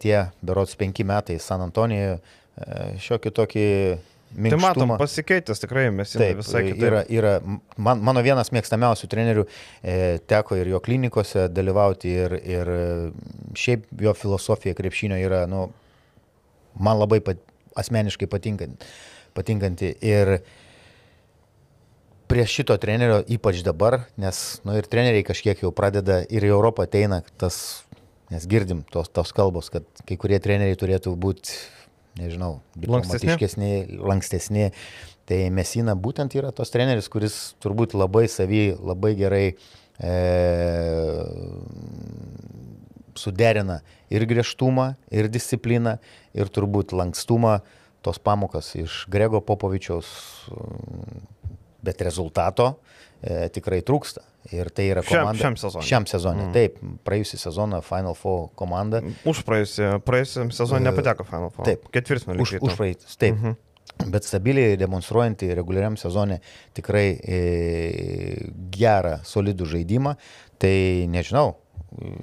Tie 0.01 0.15
berots 0.41 0.73
penki 0.79 1.05
metai 1.05 1.37
San 1.37 1.61
Antonijoje 1.67 2.17
šiokį 3.03 3.33
tokį 3.37 3.67
Tai 4.33 4.57
matom, 4.57 4.95
pasikeitęs 4.97 5.61
tikrai 5.61 5.85
mes 5.93 6.15
taip, 6.15 6.39
visai 6.39 6.63
kitaip. 6.65 6.83
Yra, 6.87 7.01
yra 7.11 7.33
man, 7.77 8.01
mano 8.01 8.23
vienas 8.25 8.49
mėgstamiausių 8.55 9.09
trenerių, 9.11 9.45
e, 9.85 9.97
teko 10.29 10.57
ir 10.57 10.71
jo 10.73 10.81
klinikose 10.83 11.45
dalyvauti 11.53 12.13
ir, 12.23 12.35
ir 12.41 12.73
e, 12.73 12.81
šiaip 13.59 13.85
jo 14.01 14.15
filosofija 14.17 14.73
krepšinio 14.77 15.19
yra, 15.21 15.43
nu, 15.51 15.67
man 16.81 16.97
labai 17.01 17.21
pat, 17.25 17.41
asmeniškai 17.77 18.29
patinkanti. 18.31 18.89
patinkanti. 19.37 19.93
Ir 20.05 20.39
prie 22.29 22.45
šito 22.49 22.77
trenerio, 22.81 23.21
ypač 23.29 23.61
dabar, 23.65 24.07
nes 24.17 24.41
nu, 24.65 24.73
ir 24.77 24.89
treneriai 24.89 25.25
kažkiek 25.25 25.61
jau 25.61 25.73
pradeda 25.75 26.23
ir 26.29 26.45
į 26.45 26.53
Europą 26.55 26.87
ateina 26.87 27.21
tas, 27.37 27.83
nes 28.33 28.49
girdim 28.49 28.81
tos, 28.89 29.11
tos 29.13 29.33
kalbos, 29.35 29.69
kad 29.73 29.85
kai 30.09 30.17
kurie 30.17 30.41
treneriai 30.41 30.79
turėtų 30.79 31.13
būti 31.13 31.57
nežinau, 32.19 32.57
diplomatiškesni, 32.77 33.99
lankstesni. 34.01 34.69
Tai 35.29 35.39
Mesina 35.55 35.95
būtent 35.95 36.33
yra 36.35 36.51
tos 36.55 36.73
treneris, 36.73 37.07
kuris 37.11 37.53
turbūt 37.63 37.95
labai 37.95 38.25
savy, 38.27 38.73
labai 38.75 39.13
gerai 39.15 39.45
e, 40.03 40.15
suderina 43.15 43.79
ir 44.11 44.25
griežtumą, 44.27 44.89
ir 45.15 45.31
discipliną, 45.31 45.95
ir 46.35 46.51
turbūt 46.51 46.91
lankstumą, 46.97 47.61
tos 48.03 48.19
pamokas 48.19 48.73
iš 48.75 49.05
Grego 49.07 49.39
Popovičiaus, 49.39 50.09
bet 51.83 52.03
rezultato 52.03 52.73
e, 53.23 53.49
tikrai 53.55 53.81
trūksta. 53.85 54.23
Ir 54.51 54.67
tai 54.75 54.89
yra 54.91 55.03
komanda. 55.07 55.39
Šiam, 55.39 55.55
šiam 55.55 55.59
sezonui. 55.61 55.87
Šiam 55.87 56.07
sezonui. 56.09 56.45
Mm. 56.49 56.53
Taip, 56.55 56.79
praėjusią 57.07 57.39
sezoną 57.45 57.79
Final 57.87 58.17
Four 58.19 58.49
komanda. 58.59 58.99
Už 59.29 59.43
praėjusią, 59.47 60.49
sezoną 60.51 60.81
nepateko 60.83 61.25
Final 61.27 61.53
Four. 61.53 61.67
Taip. 61.69 61.87
Ketvirtfinalį. 61.95 62.43
Už, 62.43 62.57
už 62.59 62.75
praeitis. 62.79 63.15
Taip. 63.15 63.37
Mm 63.37 63.53
-hmm. 63.53 64.09
Bet 64.13 64.25
stabiliai 64.25 64.77
demonstruojantį 64.79 65.53
reguliariam 65.55 65.95
sezonė 65.99 66.39
tikrai 66.73 67.19
e, 67.23 67.39
gerą, 68.73 69.19
solidų 69.23 69.67
žaidimą. 69.75 70.15
Tai 70.57 70.75
nežinau, 71.11 71.55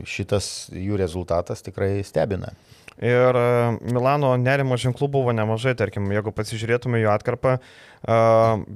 šitas 0.09 0.71
jų 0.73 0.99
rezultatas 1.01 1.63
tikrai 1.63 2.03
stebina. 2.07 2.53
Ir 3.01 3.37
e, 3.41 3.45
Milano 3.89 4.35
nerimo 4.37 4.77
ženklų 4.81 5.09
buvo 5.09 5.33
nemažai, 5.37 5.73
tarkim, 5.79 6.11
jeigu 6.13 6.35
pasižiūrėtume 6.37 7.01
jų 7.01 7.09
atkarpą, 7.15 7.57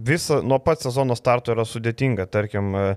visą 0.05 0.43
nuo 0.45 0.59
pat 0.61 0.83
sezono 0.85 1.17
starto 1.17 1.55
yra 1.55 1.65
sudėtinga, 1.65 2.27
tarkim, 2.29 2.75
e, 2.77 2.97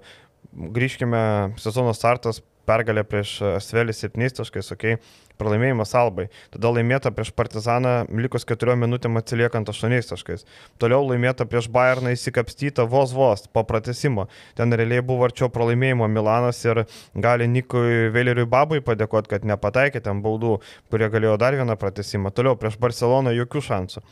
grįžkime, 0.54 1.24
sezono 1.62 1.94
startas, 1.98 2.42
pergalė 2.68 3.04
prieš 3.08 3.38
Svelį 3.64 3.96
7 3.96 4.28
taškais, 4.42 4.72
okei, 4.76 4.98
okay, 4.98 5.24
pralaimėjimas 5.40 5.94
Albai. 5.98 6.28
Tada 6.54 6.72
laimėta 6.74 7.12
prieš 7.16 7.32
Partizaną, 7.38 7.94
likus 8.24 8.46
4 8.50 8.76
minutėm 8.80 9.20
atsiliekant 9.20 9.70
8 9.72 9.96
taškais. 10.12 10.46
Toliau 10.82 11.06
laimėta 11.08 11.48
prieš 11.50 11.70
Bayerną 11.74 12.14
įsikapstyta 12.16 12.88
vos 12.90 13.14
vos 13.16 13.48
po 13.54 13.64
pratesimo. 13.68 14.28
Ten 14.60 14.74
realiai 14.74 15.06
buvo 15.06 15.28
arčiau 15.28 15.52
pralaimėjimo 15.54 16.10
Milanas 16.12 16.64
ir 16.66 16.84
gali 17.16 17.48
Nikui 17.48 18.10
Vėleriui 18.16 18.50
Babui 18.50 18.84
padėkoti, 18.84 19.36
kad 19.36 19.48
nepataikė 19.48 20.04
ten 20.04 20.24
baudų, 20.26 20.58
kurie 20.92 21.12
galėjo 21.14 21.38
dar 21.42 21.58
vieną 21.58 21.78
pratesimą. 21.80 22.34
Toliau 22.36 22.58
prieš 22.60 22.80
Barceloną 22.82 23.36
jokių 23.38 23.64
šansų 23.72 24.04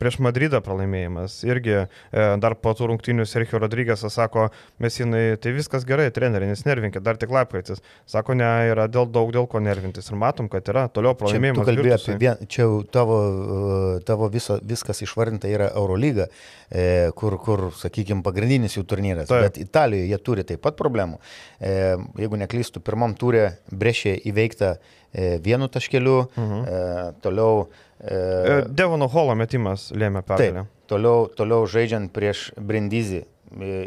prieš 0.00 0.18
Madridą 0.24 0.62
pralaimėjimas. 0.64 1.40
Irgi 1.46 1.76
e, 1.76 1.86
dar 2.40 2.56
po 2.58 2.72
tų 2.76 2.90
rungtynių 2.90 3.26
Sergio 3.28 3.60
Rodrygėsas 3.60 4.16
sako, 4.16 4.48
mes 4.82 4.96
jinai, 5.00 5.22
tai 5.42 5.52
viskas 5.56 5.84
gerai, 5.88 6.08
treneri, 6.14 6.48
nesnervinkit, 6.50 7.04
dar 7.04 7.20
tik 7.20 7.32
lapkritis. 7.34 7.82
Sako, 8.10 8.36
ne, 8.40 8.48
yra 8.70 8.88
dėl 8.90 9.08
daug 9.12 9.32
dėl 9.34 9.48
ko 9.50 9.60
nervintis. 9.64 10.08
Ir 10.10 10.20
matom, 10.20 10.48
kad 10.52 10.66
yra 10.72 10.86
toliau 10.92 11.16
pralaimėjimas. 11.18 11.60
Čia, 11.60 11.68
kalbėjai 11.68 11.98
apie 11.98 12.16
vien, 12.22 12.46
čia 12.50 12.68
tavo, 12.94 13.18
e, 13.20 14.00
tavo 14.08 14.30
viso, 14.32 14.56
viskas 14.72 15.04
išvardinta 15.04 15.50
yra 15.52 15.70
Eurolyga, 15.76 16.30
e, 16.70 16.86
kur, 17.18 17.36
kur 17.42 17.68
sakykime, 17.76 18.24
pagrindinis 18.26 18.78
jų 18.78 18.86
turnyras. 18.88 19.28
Taip. 19.30 19.50
Bet 19.50 19.60
Italijoje 19.60 20.08
jie 20.10 20.22
turi 20.24 20.46
taip 20.48 20.64
pat 20.64 20.78
problemų. 20.80 21.20
E, 21.60 21.76
jeigu 22.20 22.40
neklystų, 22.40 22.82
pirmam 22.84 23.14
turė 23.18 23.50
brešė 23.70 24.16
įveikta 24.30 24.74
e, 25.12 25.36
vienu 25.44 25.68
taškeliu, 25.72 26.18
mhm. 26.34 26.64
e, 26.64 27.22
toliau 27.24 27.68
E, 28.00 28.14
e, 28.14 28.62
Devono 28.68 29.08
Holo 29.12 29.36
metimas 29.36 29.90
lėmė 29.92 30.24
pergalę. 30.26 30.64
Toliau, 30.90 31.28
toliau 31.36 31.66
žaidžiant 31.70 32.10
prieš 32.14 32.48
Brindizį, 32.56 33.24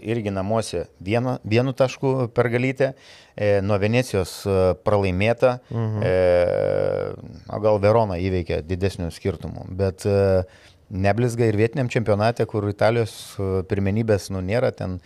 irgi 0.04 0.32
namuose 0.32 0.88
vienu, 1.00 1.38
vienu 1.44 1.74
tašku 1.74 2.30
pergalytę, 2.36 2.94
e, 3.36 3.62
nuo 3.64 3.78
Venecijos 3.80 4.44
pralaimėta, 4.84 5.58
mhm. 5.72 6.04
e, 6.04 7.60
gal 7.64 7.80
Verona 7.84 8.20
įveikė 8.20 8.62
didesnių 8.68 9.10
skirtumų, 9.14 9.68
bet 9.72 10.06
e, 10.06 10.44
neblizga 10.90 11.48
ir 11.48 11.58
vietiniam 11.58 11.90
čempionate, 11.90 12.46
kur 12.46 12.68
Italijos 12.70 13.36
pirmenybės 13.70 14.30
nu 14.36 14.44
nėra, 14.44 14.74
ten 14.76 15.00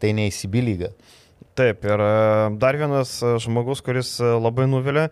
tai 0.00 0.12
neįsibylyga. 0.16 0.92
Taip, 1.54 1.84
ir 1.86 2.00
dar 2.58 2.76
vienas 2.78 3.18
žmogus, 3.42 3.82
kuris 3.84 4.16
labai 4.18 4.66
nuvilia, 4.66 5.08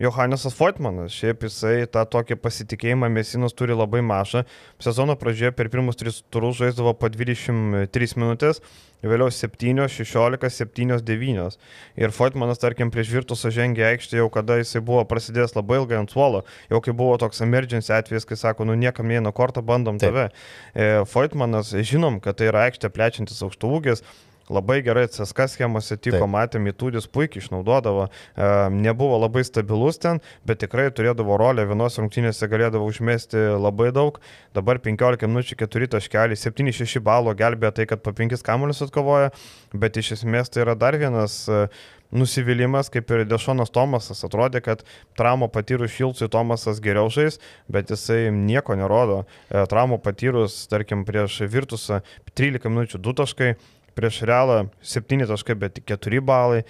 Johannesas 0.00 0.54
Foitmanas, 0.56 1.12
šiaip 1.12 1.42
jisai 1.44 1.84
tą 1.92 2.06
tokį 2.08 2.38
pasitikėjimą 2.40 3.10
Mesinas 3.12 3.52
turi 3.52 3.74
labai 3.76 4.00
mažą. 4.00 4.46
Sezono 4.80 5.18
pradžioje 5.20 5.52
per 5.56 5.68
pirmus 5.72 6.00
tris 6.00 6.22
turus 6.32 6.56
žaisdavo 6.56 6.94
po 6.96 7.10
23 7.12 8.16
minutės, 8.16 8.62
vėliau 9.04 9.28
7, 9.28 9.84
16, 9.92 10.48
7, 10.56 10.96
9. 11.04 11.58
Ir 12.00 12.16
Foitmanas, 12.16 12.62
tarkim, 12.62 12.88
prieš 12.94 13.12
Virtusą 13.12 13.52
žengė 13.52 13.84
aikštę 13.90 14.22
jau 14.22 14.30
kada 14.32 14.56
jisai 14.62 14.80
buvo 14.80 15.04
prasidėjęs 15.10 15.56
labai 15.58 15.82
ilgai 15.82 16.00
ant 16.00 16.16
suolo, 16.16 16.46
jau 16.72 16.80
kai 16.80 16.96
buvo 16.96 17.20
toks 17.20 17.44
emergency 17.44 17.92
atvejis, 17.92 18.24
kai 18.24 18.40
sako, 18.40 18.70
nu 18.70 18.78
niekam 18.80 19.12
neina 19.12 19.34
kortą, 19.36 19.60
bandom 19.60 20.00
Taip. 20.00 20.08
tave. 20.08 20.28
E, 20.72 20.90
Foitmanas, 21.12 21.76
žinom, 21.84 22.16
kad 22.24 22.40
tai 22.40 22.48
yra 22.48 22.64
aikštė 22.70 22.88
plečiantis 22.96 23.44
aukštų 23.44 23.76
ūgis 23.76 24.06
labai 24.50 24.80
gerai 24.82 25.06
CSK 25.10 25.46
schemose 25.52 25.96
tiko, 25.96 26.22
Taip. 26.24 26.32
matėm, 26.34 26.66
įtūdis 26.72 27.08
puikiai 27.12 27.42
išnaudodavo, 27.42 28.08
e, 28.08 28.50
nebuvo 28.74 29.20
labai 29.22 29.44
stabilus 29.46 30.00
ten, 30.02 30.20
bet 30.48 30.62
tikrai 30.64 30.88
turėdavo 30.94 31.38
rolę, 31.40 31.66
vienos 31.70 31.98
rungtynėse 32.00 32.48
galėdavo 32.50 32.88
užmesti 32.90 33.46
labai 33.60 33.92
daug, 33.94 34.20
dabar 34.56 34.82
15 34.82 35.30
minučių 35.30 35.58
4 35.64 35.90
taškeliai, 35.96 36.38
7-6 36.38 37.02
balo 37.04 37.34
gelbė 37.38 37.72
tai, 37.76 37.88
kad 37.90 38.02
po 38.02 38.14
5 38.16 38.42
kamuolius 38.46 38.84
atkovoja, 38.86 39.32
bet 39.72 39.98
iš 40.00 40.16
esmės 40.18 40.52
tai 40.52 40.66
yra 40.66 40.78
dar 40.78 40.98
vienas 40.98 41.44
e, 41.48 41.66
nusivylimas, 42.12 42.90
kaip 42.92 43.10
ir 43.10 43.24
Dešonas 43.28 43.72
Tomasas, 43.72 44.20
atrodė, 44.26 44.60
kad 44.64 44.84
traumą 45.18 45.48
patyrus 45.52 45.94
Šilcui 45.96 46.28
Tomasas 46.32 46.80
geriau 46.84 47.10
žais, 47.12 47.38
bet 47.72 47.90
jisai 47.92 48.26
nieko 48.34 48.76
nerodo. 48.78 49.22
E, 49.48 49.64
traumą 49.70 49.98
patyrus, 50.02 50.62
tarkim, 50.70 51.06
prieš 51.08 51.40
Virtusą 51.48 52.02
13 52.36 52.68
minučių 52.72 53.00
2 53.00 53.16
taškai, 53.22 53.54
prieš 53.96 54.22
Realą 54.28 54.64
7 54.82 55.26
taškai, 55.30 55.58
bet 55.58 55.78
tik 55.78 55.90
4 55.92 56.24
balai. 56.24 56.62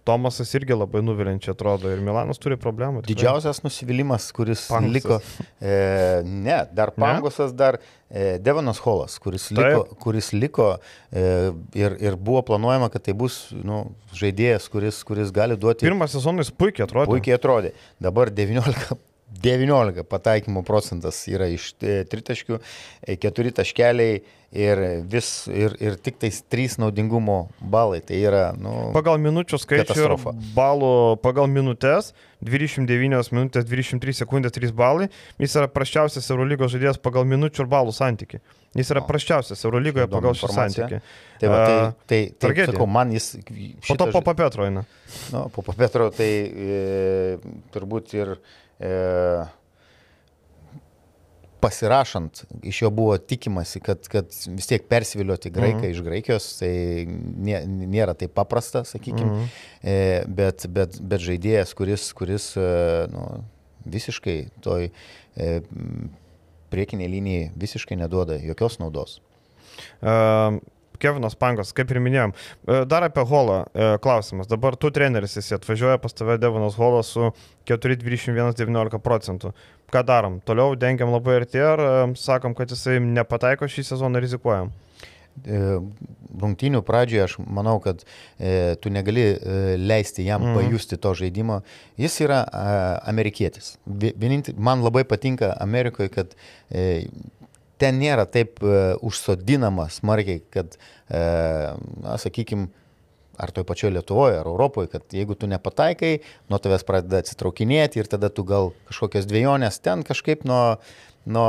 Tomasas 0.00 0.48
irgi 0.56 0.72
labai 0.72 1.02
nuvilinčiai 1.04 1.52
atrodo 1.52 1.90
ir 1.92 2.00
Milanas 2.00 2.40
turi 2.40 2.56
problemų. 2.58 3.02
Tikrai. 3.02 3.12
Didžiausias 3.12 3.60
nusivylimas, 3.62 4.30
kuris 4.34 4.62
Pangosas. 4.70 4.94
liko, 4.94 5.18
e, 5.60 5.74
ne, 6.24 6.56
dar 6.72 6.94
Pangosas, 6.96 7.52
ne? 7.52 7.58
dar 7.60 7.78
e, 8.08 8.38
Devonas 8.40 8.80
Holas, 8.80 9.18
kuris 9.20 9.50
liko, 9.52 9.84
Taip. 9.84 10.00
kuris 10.00 10.32
liko 10.32 10.70
e, 11.12 11.26
ir, 11.76 11.98
ir 12.00 12.16
buvo 12.16 12.40
planuojama, 12.48 12.88
kad 12.90 13.04
tai 13.04 13.12
bus 13.12 13.42
nu, 13.52 13.82
žaidėjas, 14.16 14.70
kuris, 14.72 15.04
kuris 15.04 15.36
gali 15.36 15.60
duoti. 15.60 15.84
Pirmą 15.84 16.08
sezoną 16.08 16.46
jis 16.46 16.54
puikiai 16.56 16.88
atrodė. 16.88 17.12
Puikiai 17.12 17.36
atrodė. 17.36 17.76
Dabar 18.00 18.32
19 18.32 18.96
19 19.42 20.04
pataikymo 20.10 20.62
procentas 20.66 21.22
yra 21.30 21.48
iš 21.52 21.72
e, 21.80 22.02
tritaškių, 22.10 22.58
e, 23.06 23.16
keturi 23.20 23.52
taškeliai 23.54 24.20
ir, 24.50 24.80
vis, 25.06 25.46
ir, 25.46 25.76
ir 25.78 25.96
tik 26.02 26.18
tais 26.20 26.40
trys 26.50 26.76
naudingumo 26.82 27.44
balai. 27.60 28.00
Tai 28.04 28.18
yra, 28.18 28.44
nu, 28.58 28.90
pagal 28.96 29.20
minučių 29.22 29.60
skaičių 29.62 29.98
ir 30.02 30.16
balų 30.56 30.94
pagal 31.22 31.50
minutės, 31.50 32.12
29 32.44 33.30
minutės, 33.36 33.66
23 33.68 34.16
sekundės, 34.22 34.56
3 34.56 34.74
balai, 34.74 35.10
jis 35.38 35.58
yra 35.60 35.70
prasčiausias 35.70 36.30
Eurolygos 36.32 36.74
žaidėjas 36.74 36.98
pagal 37.02 37.28
minučių 37.30 37.64
ir 37.64 37.70
balų 37.70 37.94
santyki. 37.94 38.42
Jis 38.78 38.92
yra 38.94 39.02
prasčiausias 39.02 39.64
Eurolygoje 39.66 40.06
pagal 40.10 40.36
šį 40.38 40.48
santykį. 40.54 40.98
Tai, 41.40 41.48
va, 41.50 41.58
tai, 41.58 41.78
tai, 42.06 42.18
tai, 42.38 42.50
tai 42.54 42.66
sakau, 42.70 42.86
man 42.86 43.10
jis... 43.10 43.32
Po 43.88 43.96
to 43.98 44.06
po 44.14 44.22
Papetro 44.22 44.66
eina. 44.68 44.84
Nu, 45.34 45.48
po 45.50 45.64
Papetro 45.66 46.06
tai 46.14 46.30
e, 46.46 47.38
turbūt 47.74 48.14
ir 48.14 48.36
e, 48.36 48.38
pasirašant, 51.60 52.44
iš 52.62 52.82
jo 52.82 52.90
buvo 52.90 53.18
tikimasi, 53.18 53.80
kad, 53.80 54.08
kad 54.08 54.32
vis 54.46 54.66
tiek 54.66 54.86
persivilioti 54.88 55.50
graiką 55.50 55.76
mm 55.76 55.84
-hmm. 55.84 55.90
iš 55.90 56.02
Graikijos, 56.02 56.46
tai 56.58 56.72
nė, 57.46 57.60
nėra 57.66 58.14
taip 58.14 58.32
paprasta, 58.34 58.84
sakykime, 58.84 59.30
mm 59.30 59.36
-hmm. 59.36 59.48
e, 59.82 60.24
bet, 60.26 60.66
bet, 60.68 61.00
bet 61.00 61.20
žaidėjas, 61.20 61.74
kuris, 61.74 62.12
kuris 62.12 62.56
e, 62.56 63.06
nu, 63.12 63.44
visiškai 63.84 64.48
toj 64.60 64.90
e, 65.36 65.60
priekiniai 66.70 67.10
linijai 67.10 67.50
visiškai 67.56 67.96
neduoda 67.96 68.34
jokios 68.36 68.78
naudos. 68.78 69.20
Um. 70.02 70.60
Kevinas 71.00 71.36
Pangos, 71.38 71.72
kaip 71.76 71.90
ir 71.92 72.00
minėjom. 72.04 72.34
E, 72.34 72.82
dar 72.90 73.06
apie 73.06 73.24
Holą 73.26 73.62
e, 73.64 73.90
klausimas. 74.04 74.50
Dabar 74.50 74.76
tu 74.80 74.92
treneris 74.94 75.38
esi, 75.40 75.54
atvažiuoja 75.56 76.00
pas 76.02 76.16
tave 76.16 76.38
Devonas 76.40 76.78
Holas 76.80 77.12
su 77.16 77.32
4,21-19 77.70 79.00
procentų. 79.04 79.54
Ką 79.90 80.04
darom? 80.06 80.38
Toliau 80.46 80.76
dengiam 80.78 81.12
labai 81.14 81.40
arti 81.42 81.64
ar 81.64 81.82
e, 81.86 81.90
sakom, 82.20 82.54
kad 82.58 82.70
jisai 82.72 83.00
nepataiko 83.02 83.68
šį 83.70 83.90
sezoną, 83.94 84.22
rizikuojam? 84.22 84.72
rungtynių 86.40 86.82
pradžioje 86.86 87.24
aš 87.24 87.36
manau, 87.40 87.78
kad 87.82 88.02
e, 88.02 88.76
tu 88.82 88.92
negali 88.92 89.24
e, 89.32 89.58
leisti 89.80 90.26
jam 90.26 90.42
mm. 90.44 90.58
pajusti 90.58 90.98
to 91.00 91.14
žaidimo. 91.16 91.60
Jis 92.00 92.20
yra 92.26 92.42
e, 92.44 92.64
amerikietis. 93.10 93.74
Vieninti, 93.86 94.54
man 94.56 94.84
labai 94.84 95.04
patinka 95.08 95.52
Amerikoje, 95.60 96.10
kad 96.12 96.34
e, 96.70 97.06
ten 97.80 98.00
nėra 98.00 98.26
taip 98.28 98.60
uh, 98.64 98.94
užsodinama 99.06 99.88
smarkiai, 99.92 100.42
kad, 100.52 100.76
uh, 100.76 101.78
na, 102.04 102.18
sakykime, 102.20 102.68
ar 103.40 103.52
toj 103.56 103.64
pačioj 103.64 103.94
Lietuvoje, 103.94 104.36
ar 104.40 104.48
Europoje, 104.50 104.90
kad 104.92 105.16
jeigu 105.16 105.36
tu 105.38 105.48
nepataikai, 105.48 106.18
nuo 106.52 106.60
tavęs 106.60 106.84
pradeda 106.84 107.22
atsitraukinėti 107.24 108.02
ir 108.02 108.10
tada 108.10 108.28
tu 108.28 108.44
gal 108.48 108.74
kažkokios 108.90 109.28
dviejonės 109.30 109.80
ten 109.80 110.04
kažkaip 110.04 110.44
nuo, 110.48 110.76
nuo 111.24 111.48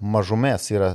mažumės 0.00 0.70
yra 0.72 0.94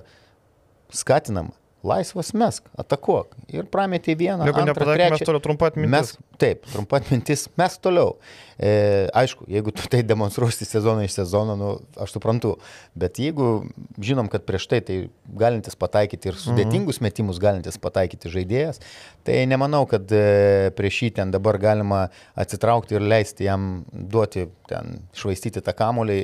skatinama. 0.90 1.54
Laisvas 1.88 2.34
mesk, 2.38 2.68
atakuok. 2.80 3.38
Ir 3.54 3.68
prametė 3.72 4.18
vieną. 4.20 4.48
Jeigu 4.50 4.66
nepataikė, 4.68 5.10
mes 5.14 5.24
toliau 5.24 5.44
trumpat 5.44 5.78
mintis. 5.80 5.94
Mes, 5.94 6.38
taip, 6.42 6.66
trumpat 6.74 7.12
mintis, 7.14 7.46
mes 7.60 7.78
toliau. 7.84 8.18
E, 8.58 8.72
aišku, 9.16 9.46
jeigu 9.54 9.72
tu 9.76 9.86
tai 9.92 10.02
demonstruosi 10.06 10.66
sezoną 10.66 11.06
iš 11.06 11.20
sezono, 11.20 11.56
nu, 11.60 11.70
aš 12.02 12.16
suprantu, 12.16 12.56
bet 12.98 13.22
jeigu 13.22 13.68
žinom, 14.02 14.28
kad 14.34 14.48
prieš 14.50 14.66
tai 14.72 14.82
tai 14.86 14.98
galintis 15.40 15.78
pataikyti 15.78 16.32
ir 16.32 16.40
sudėtingus 16.42 16.98
mhm. 16.98 17.08
metimus 17.08 17.42
galintis 17.42 17.78
pataikyti 17.82 18.34
žaidėjas, 18.34 18.82
tai 19.28 19.44
nemanau, 19.50 19.86
kad 19.90 20.10
e, 20.10 20.74
prieš 20.78 21.04
jį 21.06 21.12
ten 21.22 21.34
dabar 21.36 21.62
galima 21.62 22.08
atsitraukti 22.36 22.98
ir 22.98 23.06
leisti 23.06 23.48
jam 23.48 23.86
duoti, 23.94 24.48
ten 24.70 25.00
švaistyti 25.18 25.64
tą 25.64 25.74
kamolį, 25.78 26.18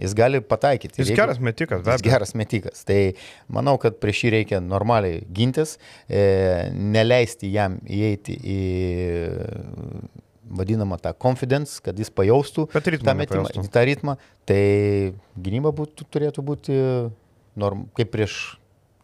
jis 0.00 0.14
gali 0.18 0.40
pataikyti. 0.44 1.00
Jis 1.00 1.12
jeigu, 1.12 1.20
geras 1.22 1.40
metikas, 1.42 1.82
be 1.84 1.90
abejo. 1.90 1.98
Jis 2.00 2.06
geras 2.06 2.34
metikas. 2.38 2.84
Tai 2.88 2.98
manau, 3.52 3.76
kad 3.82 3.98
prieš 4.02 4.24
jį 4.26 4.34
reikia 4.38 4.62
normaliai 4.64 5.22
gintis, 5.36 5.76
e, 6.08 6.70
neleisti 6.74 7.52
jam 7.52 7.78
įeiti 7.86 8.36
į 8.40 8.60
vadinamą 10.50 10.98
tą 10.98 11.12
confidence, 11.14 11.78
kad 11.84 11.98
jis 11.98 12.10
pajaustų 12.10 12.66
tą 12.74 13.14
metimą, 13.14 13.46
tą 13.70 13.84
ritmą, 13.86 14.16
tai 14.48 14.62
gynyba 15.38 15.70
būtų, 15.76 16.08
turėtų 16.10 16.44
būti 16.46 16.78
norm, 17.60 17.86
kaip, 17.94 18.10
prieš, 18.10 18.40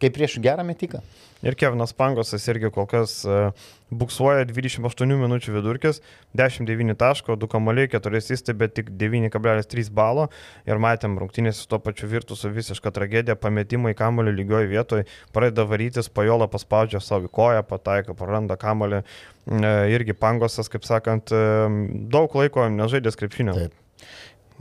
kaip 0.01 0.13
prieš 0.17 0.37
gerą 0.43 0.65
metiką. 0.67 1.01
Ir 1.45 1.53
Kevinas 1.53 1.93
Pangosas 1.93 2.47
irgi 2.49 2.71
kol 2.73 2.87
kas 2.89 3.19
uh, 3.29 3.51
buksuoja 3.93 4.47
28 4.49 5.13
minučių 5.21 5.53
vidurkis, 5.53 5.99
10-9 6.37 6.95
taško, 6.97 7.35
2 7.37 7.49
kamaliai, 7.51 7.89
4 7.93 8.21
įstai, 8.33 8.55
bet 8.57 8.73
tik 8.79 8.89
9,3 8.97 9.91
balo. 9.93 10.27
Ir 10.65 10.81
matėm 10.81 11.19
rungtynės 11.21 11.61
su 11.61 11.69
to 11.69 11.77
pačiu 11.83 12.09
virtusu 12.09 12.49
visišką 12.53 12.93
tragediją, 12.95 13.37
pametimai 13.37 13.93
kamalių 13.97 14.33
lygioje 14.39 14.71
vietoje, 14.73 15.07
pradeda 15.33 15.67
varytis, 15.69 16.09
pajola 16.09 16.49
paspaudžia 16.49 17.03
savo 17.05 17.29
koją, 17.29 17.61
pataiko, 17.69 18.17
praranda 18.17 18.57
kamalių. 18.57 19.03
Uh, 19.47 19.85
irgi 19.93 20.17
Pangosas, 20.17 20.73
kaip 20.73 20.89
sakant, 20.89 21.29
uh, 21.37 21.69
daug 22.09 22.33
laiko 22.33 22.65
nežaidė 22.73 23.13
krepšinio. 23.13 23.61
Taip 23.61 23.83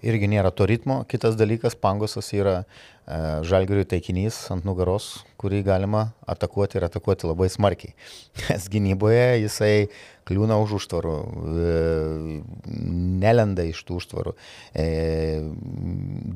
irgi 0.04 0.28
nėra 0.30 0.52
to 0.54 0.66
ritmo. 0.68 1.00
Kitas 1.08 1.36
dalykas, 1.38 1.76
pangosas 1.78 2.28
yra 2.36 2.56
e, 2.62 2.66
žalgirių 3.06 3.84
taikinys 3.86 4.38
ant 4.50 4.66
nugaros, 4.66 5.20
kurį 5.38 5.62
galima 5.66 6.08
atakuoti 6.26 6.80
ir 6.80 6.88
atakuoti 6.88 7.28
labai 7.28 7.48
smarkiai. 7.52 7.94
Nes 8.42 8.68
gynyboje 8.72 9.26
jisai 9.44 9.88
kliūna 10.26 10.56
už 10.58 10.72
užtvarų, 10.80 11.14
e, 11.22 12.38
nelenda 13.22 13.62
iš 13.66 13.84
tų 13.86 14.00
užtvarų. 14.00 14.32
E, 14.74 14.86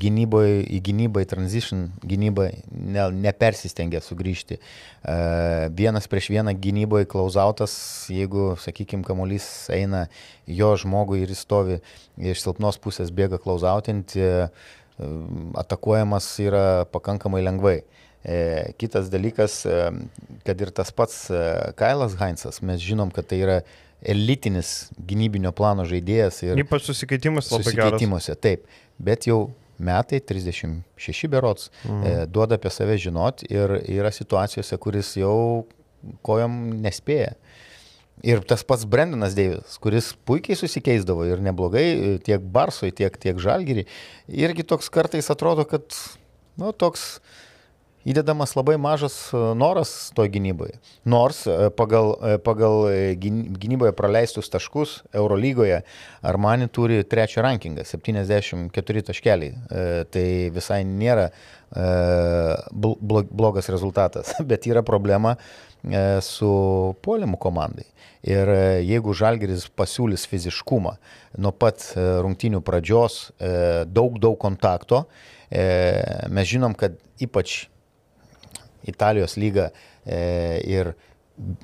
gynyboje, 0.00 0.60
į 0.76 0.80
gynybą, 0.86 1.24
į 1.24 1.30
transition 1.32 1.88
gynybą 2.06 2.46
ne, 2.70 3.08
nepersistengia 3.26 4.02
sugrįžti. 4.04 4.60
E, 4.60 5.16
vienas 5.74 6.06
prieš 6.10 6.30
vieną 6.30 6.54
gynyboje 6.54 7.10
klausautas, 7.10 7.74
jeigu, 8.14 8.52
sakykime, 8.62 9.02
kamuolys 9.06 9.48
eina 9.74 10.06
jo 10.46 10.70
žmogui 10.78 11.24
ir 11.24 11.34
jis 11.34 11.42
stovi 11.46 11.80
iš 12.20 12.44
silpnos 12.44 12.78
pusės 12.82 13.10
bėga 13.14 13.42
klausautinti, 13.42 14.22
atakuojamas 15.60 16.28
yra 16.44 16.64
pakankamai 16.92 17.42
lengvai. 17.44 17.80
E, 18.20 18.72
kitas 18.76 19.08
dalykas, 19.12 19.62
e, 19.64 19.76
kad 20.44 20.60
ir 20.60 20.72
tas 20.76 20.92
pats 20.92 21.30
e, 21.32 21.40
Kailas 21.78 22.18
Heinzas, 22.20 22.60
mes 22.60 22.82
žinom, 22.84 23.12
kad 23.14 23.28
tai 23.30 23.40
yra 23.40 23.56
elitinis 24.00 24.90
gynybinio 25.08 25.52
plano 25.56 25.86
žaidėjas. 25.88 26.42
Ir 26.44 26.60
Ypač 26.60 26.84
susikeitimus 26.88 27.48
labai 27.48 27.64
geras. 27.64 27.72
susikeitimuose, 27.72 28.36
taip. 28.36 28.68
Bet 29.00 29.28
jau 29.28 29.40
metai, 29.80 30.20
36 30.20 31.30
berots, 31.32 31.70
e, 31.88 32.26
duoda 32.28 32.60
apie 32.60 32.72
save 32.72 32.98
žinot 33.00 33.44
ir 33.48 33.78
yra 33.88 34.12
situacijose, 34.12 34.76
kuris 34.80 35.14
jau 35.20 35.64
kojom 36.26 36.60
nespėja. 36.84 37.34
Ir 38.26 38.42
tas 38.44 38.64
pats 38.66 38.84
Brendanas 38.84 39.32
Deivisas, 39.36 39.78
kuris 39.80 40.10
puikiai 40.28 40.58
susikeisdavo 40.58 41.24
ir 41.24 41.40
neblogai 41.40 42.18
tiek 42.26 42.42
Barsui, 42.52 42.92
tiek, 42.92 43.14
tiek 43.20 43.38
Žalgiriui, 43.40 43.86
irgi 44.28 44.66
toks 44.68 44.92
kartais 44.92 45.30
atrodo, 45.32 45.64
kad, 45.68 45.86
nu, 46.60 46.74
toks 46.76 47.22
įdedamas 48.08 48.54
labai 48.56 48.76
mažas 48.80 49.14
e, 49.32 49.40
noras 49.58 50.10
to 50.16 50.24
gynyboje. 50.30 50.78
Nors 51.04 51.42
e, 51.46 51.70
pagal, 51.76 52.14
e, 52.16 52.36
pagal 52.42 52.88
gyn- 53.20 53.48
gynyboje 53.60 53.92
praleistus 53.96 54.48
taškus 54.52 55.00
Eurolygoje 55.12 55.82
Armani 56.22 56.68
turi 56.72 57.02
trečią 57.04 57.44
rankingą, 57.44 57.84
74 57.84 59.06
taškeliai. 59.10 59.54
Tai 60.12 60.26
visai 60.54 60.82
nėra 60.84 61.30
bl- 61.70 62.98
blo- 63.00 63.26
blogas 63.30 63.68
rezultatas, 63.72 64.34
bet 64.50 64.66
yra 64.68 64.82
problema 64.86 65.36
su 66.20 66.50
polimu 67.00 67.38
komandai. 67.40 67.86
Ir 68.20 68.50
jeigu 68.84 69.14
Žalgeris 69.16 69.64
pasiūlys 69.72 70.26
fiziškumą 70.28 70.92
nuo 71.40 71.52
pat 71.56 71.86
rungtinių 71.96 72.60
pradžios, 72.60 73.30
daug, 73.88 74.18
daug 74.20 74.36
kontakto, 74.42 75.06
mes 75.48 76.50
žinom, 76.52 76.76
kad 76.76 76.98
ypač 77.24 77.62
Italijos 78.88 79.36
lyga 79.40 79.70
e, 80.04 80.60
ir 80.68 80.94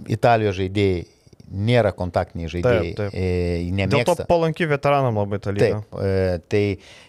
Italijos 0.09 0.57
žaidėjai 0.61 1.05
nėra 1.47 1.93
kontaktiniai 1.97 2.51
žaidėjai. 2.51 2.95
Taip, 2.97 3.13
taip. 3.13 3.15
E, 3.15 3.87
Dėl 3.93 4.05
to 4.09 4.17
palanki 4.29 4.67
veteranam 4.69 5.21
labai 5.21 5.39
ta 5.43 5.55
lyga. 5.55 5.83
Taip, 5.83 6.01
e, 6.03 6.41
tai 6.51 6.65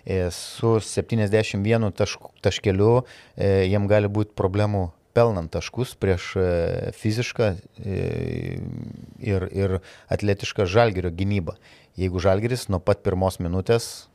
e, 0.05 0.19
su 0.35 0.77
71 0.83 1.89
tašk, 1.97 2.29
taškeliu 2.45 3.01
jiem 3.37 3.89
gali 3.89 4.11
būti 4.11 4.35
problemų 4.37 4.87
pelnant 5.17 5.49
taškus 5.49 5.95
prieš 5.97 6.29
fizišką 6.93 7.47
ir, 7.81 9.47
ir 9.49 9.79
atletišką 10.13 10.67
žalgerio 10.69 11.09
gynybą. 11.09 11.57
Jeigu 11.97 12.21
žalgeris 12.21 12.67
nuo 12.69 12.77
pat 12.77 13.01
pirmos 13.01 13.39
minutės 13.41 14.05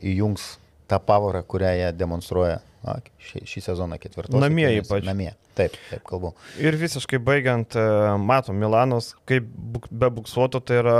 įjungs 0.00 0.54
tą 0.90 0.98
pavarą, 1.00 1.42
kurią 1.48 1.72
jie 1.78 1.88
demonstruoja 1.96 2.58
na, 2.84 2.98
šį, 3.24 3.44
šį 3.48 3.62
sezoną 3.70 3.96
ketvirtos. 4.02 4.36
Namie 4.42 4.66
ypač. 4.82 5.06
Namie, 5.08 5.30
taip, 5.56 5.72
taip 5.90 6.04
kalbu. 6.08 6.34
Ir 6.60 6.76
visiškai 6.76 7.20
baigiant, 7.24 7.72
e, 7.80 7.84
matom, 8.20 8.58
Milanas, 8.60 9.14
kaip 9.28 9.46
be 9.90 10.10
buksuoto, 10.12 10.60
tai 10.60 10.82
yra 10.82 10.98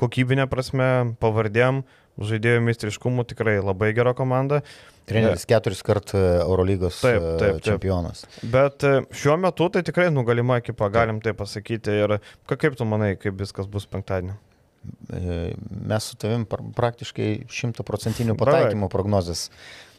kokybinė 0.00 0.46
prasme, 0.48 0.88
pavardėm, 1.20 1.82
žaidėjų 2.16 2.62
meistriškumu 2.64 3.26
tikrai 3.28 3.58
labai 3.60 3.90
gera 3.96 4.14
komanda. 4.16 4.62
Treneris 5.06 5.44
keturis 5.46 5.84
kart 5.86 6.14
e, 6.16 6.22
Eurolygos 6.42 6.96
Taip, 7.04 7.20
e, 7.20 7.34
taip, 7.38 7.58
taip. 7.60 7.64
čempionas. 7.68 8.24
Bet 8.42 8.82
e, 8.88 8.94
šiuo 9.14 9.36
metu 9.38 9.68
tai 9.70 9.84
tikrai 9.86 10.08
nugalima 10.10 10.56
ekipa, 10.62 10.88
galim 10.90 11.20
tai 11.22 11.36
pasakyti. 11.36 11.92
Ir 12.06 12.16
ka- 12.48 12.56
kaip 12.58 12.74
tu 12.80 12.88
manai, 12.88 13.12
kaip 13.20 13.36
viskas 13.38 13.68
bus 13.70 13.84
penktadienį? 13.92 14.34
E, 15.10 15.54
Mes 15.86 16.04
su 16.04 16.16
tavim 16.18 16.44
pra- 16.46 16.62
praktiškai 16.74 17.46
šimtaprocentinių 17.50 18.34
pataikymų 18.38 18.88
prognozes. 18.90 19.48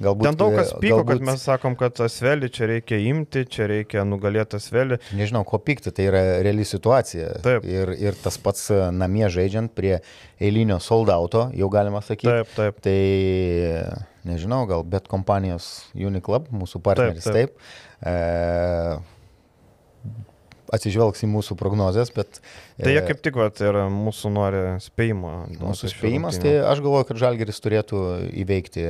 Galbūt, 0.03 0.27
Ten 0.29 0.35
daug 0.39 0.53
kas 0.55 0.71
e, 0.73 0.79
pyko, 0.83 0.97
kad 1.03 1.09
galbūt- 1.17 1.25
mes 1.27 1.43
sakom, 1.43 1.75
kad 1.79 1.99
Asvelį 2.03 2.49
čia 2.55 2.67
reikia 2.71 2.99
imti, 3.09 3.43
čia 3.51 3.67
reikia 3.71 4.03
nugalėti 4.07 4.55
Asvelį. 4.59 4.99
Nežinau, 5.19 5.43
ko 5.47 5.59
pykti, 5.59 5.91
tai 5.95 6.07
yra 6.11 6.21
reali 6.45 6.63
situacija. 6.67 7.41
Taip. 7.43 7.65
Ir, 7.67 7.91
ir 7.99 8.19
tas 8.23 8.37
pats 8.37 8.69
e, 8.71 8.79
namie 8.95 9.27
žaidžiant 9.31 9.71
prie 9.75 9.97
eilinio 10.39 10.79
soldauto, 10.83 11.47
jau 11.55 11.69
galima 11.73 11.99
sakyti. 12.03 12.27
Taip, 12.31 12.53
taip. 12.55 12.79
Tai 12.83 12.97
nežinau, 14.27 14.65
gal 14.67 14.83
bet 14.83 15.07
kompanijos 15.11 15.87
Uniclub, 15.95 16.47
mūsų 16.51 16.81
partneris, 16.83 17.23
Taip, 17.27 17.33
taip. 17.33 17.55
taip. 17.55 18.07
E, 18.07 18.99
atsižvelgs 20.73 21.23
į 21.23 21.29
mūsų 21.31 21.55
prognozes, 21.59 22.11
bet... 22.15 22.39
Tai 22.79 22.91
jie 22.91 23.01
e, 23.01 23.05
kaip 23.07 23.21
tik 23.23 23.37
vat, 23.39 23.59
ir 23.63 23.79
mūsų 23.93 24.31
nori 24.33 24.61
spėjimo. 24.83 25.33
Mūsų 25.61 25.91
spėjimas, 25.93 26.39
tai 26.43 26.57
aš 26.67 26.81
galvoju, 26.83 27.07
kad 27.09 27.21
Žalgeris 27.21 27.61
turėtų 27.63 28.03
įveikti 28.43 28.85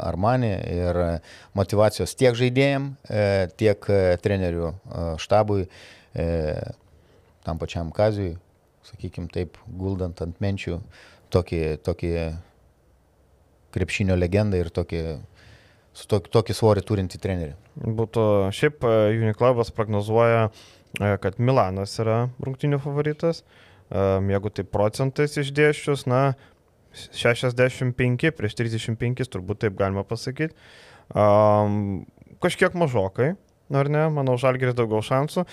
Armanį 0.00 0.52
ir 0.74 1.00
motivacijos 1.58 2.16
tiek 2.18 2.36
žaidėjim, 2.38 2.92
e, 3.08 3.24
tiek 3.60 3.90
e, 3.92 4.02
trenerių 4.24 4.72
štabui, 5.20 5.66
tam 7.46 7.60
pačiam 7.60 7.92
Kazijui, 7.94 8.34
sakykime 8.88 9.30
taip, 9.30 9.60
guldant 9.78 10.18
ant 10.24 10.40
menčių 10.42 10.80
tokį, 11.30 11.60
tokį 11.86 12.14
krepšinio 13.74 14.16
legendą 14.18 14.58
ir 14.58 14.72
tokį, 14.74 15.04
su 15.94 16.08
tokį, 16.10 16.32
tokį 16.34 16.56
svorį 16.58 16.84
turinti 16.88 17.20
trenerį. 17.22 17.54
Būtų 18.00 18.24
šiaip 18.56 18.82
Uniklubas 18.82 19.70
prognozuoja, 19.74 20.48
kad 20.98 21.38
Milanas 21.38 21.98
yra 22.02 22.24
rungtinių 22.42 22.80
favoritas. 22.82 23.44
E, 23.90 24.06
Jeigu 24.30 24.50
tai 24.54 24.64
procentais 24.66 25.36
išdėščius, 25.40 26.06
na, 26.10 26.22
65 26.90 28.32
prieš 28.34 28.56
35 28.58 29.28
turbūt 29.30 29.62
taip 29.64 29.76
galima 29.78 30.02
pasakyti. 30.06 30.56
Um, 31.10 32.02
kažkiek 32.42 32.74
mažokai, 32.78 33.34
ar 33.70 33.90
ne, 33.90 34.02
manau, 34.10 34.36
Žalgeris 34.40 34.76
daugiau 34.78 35.02
šansų. 35.04 35.44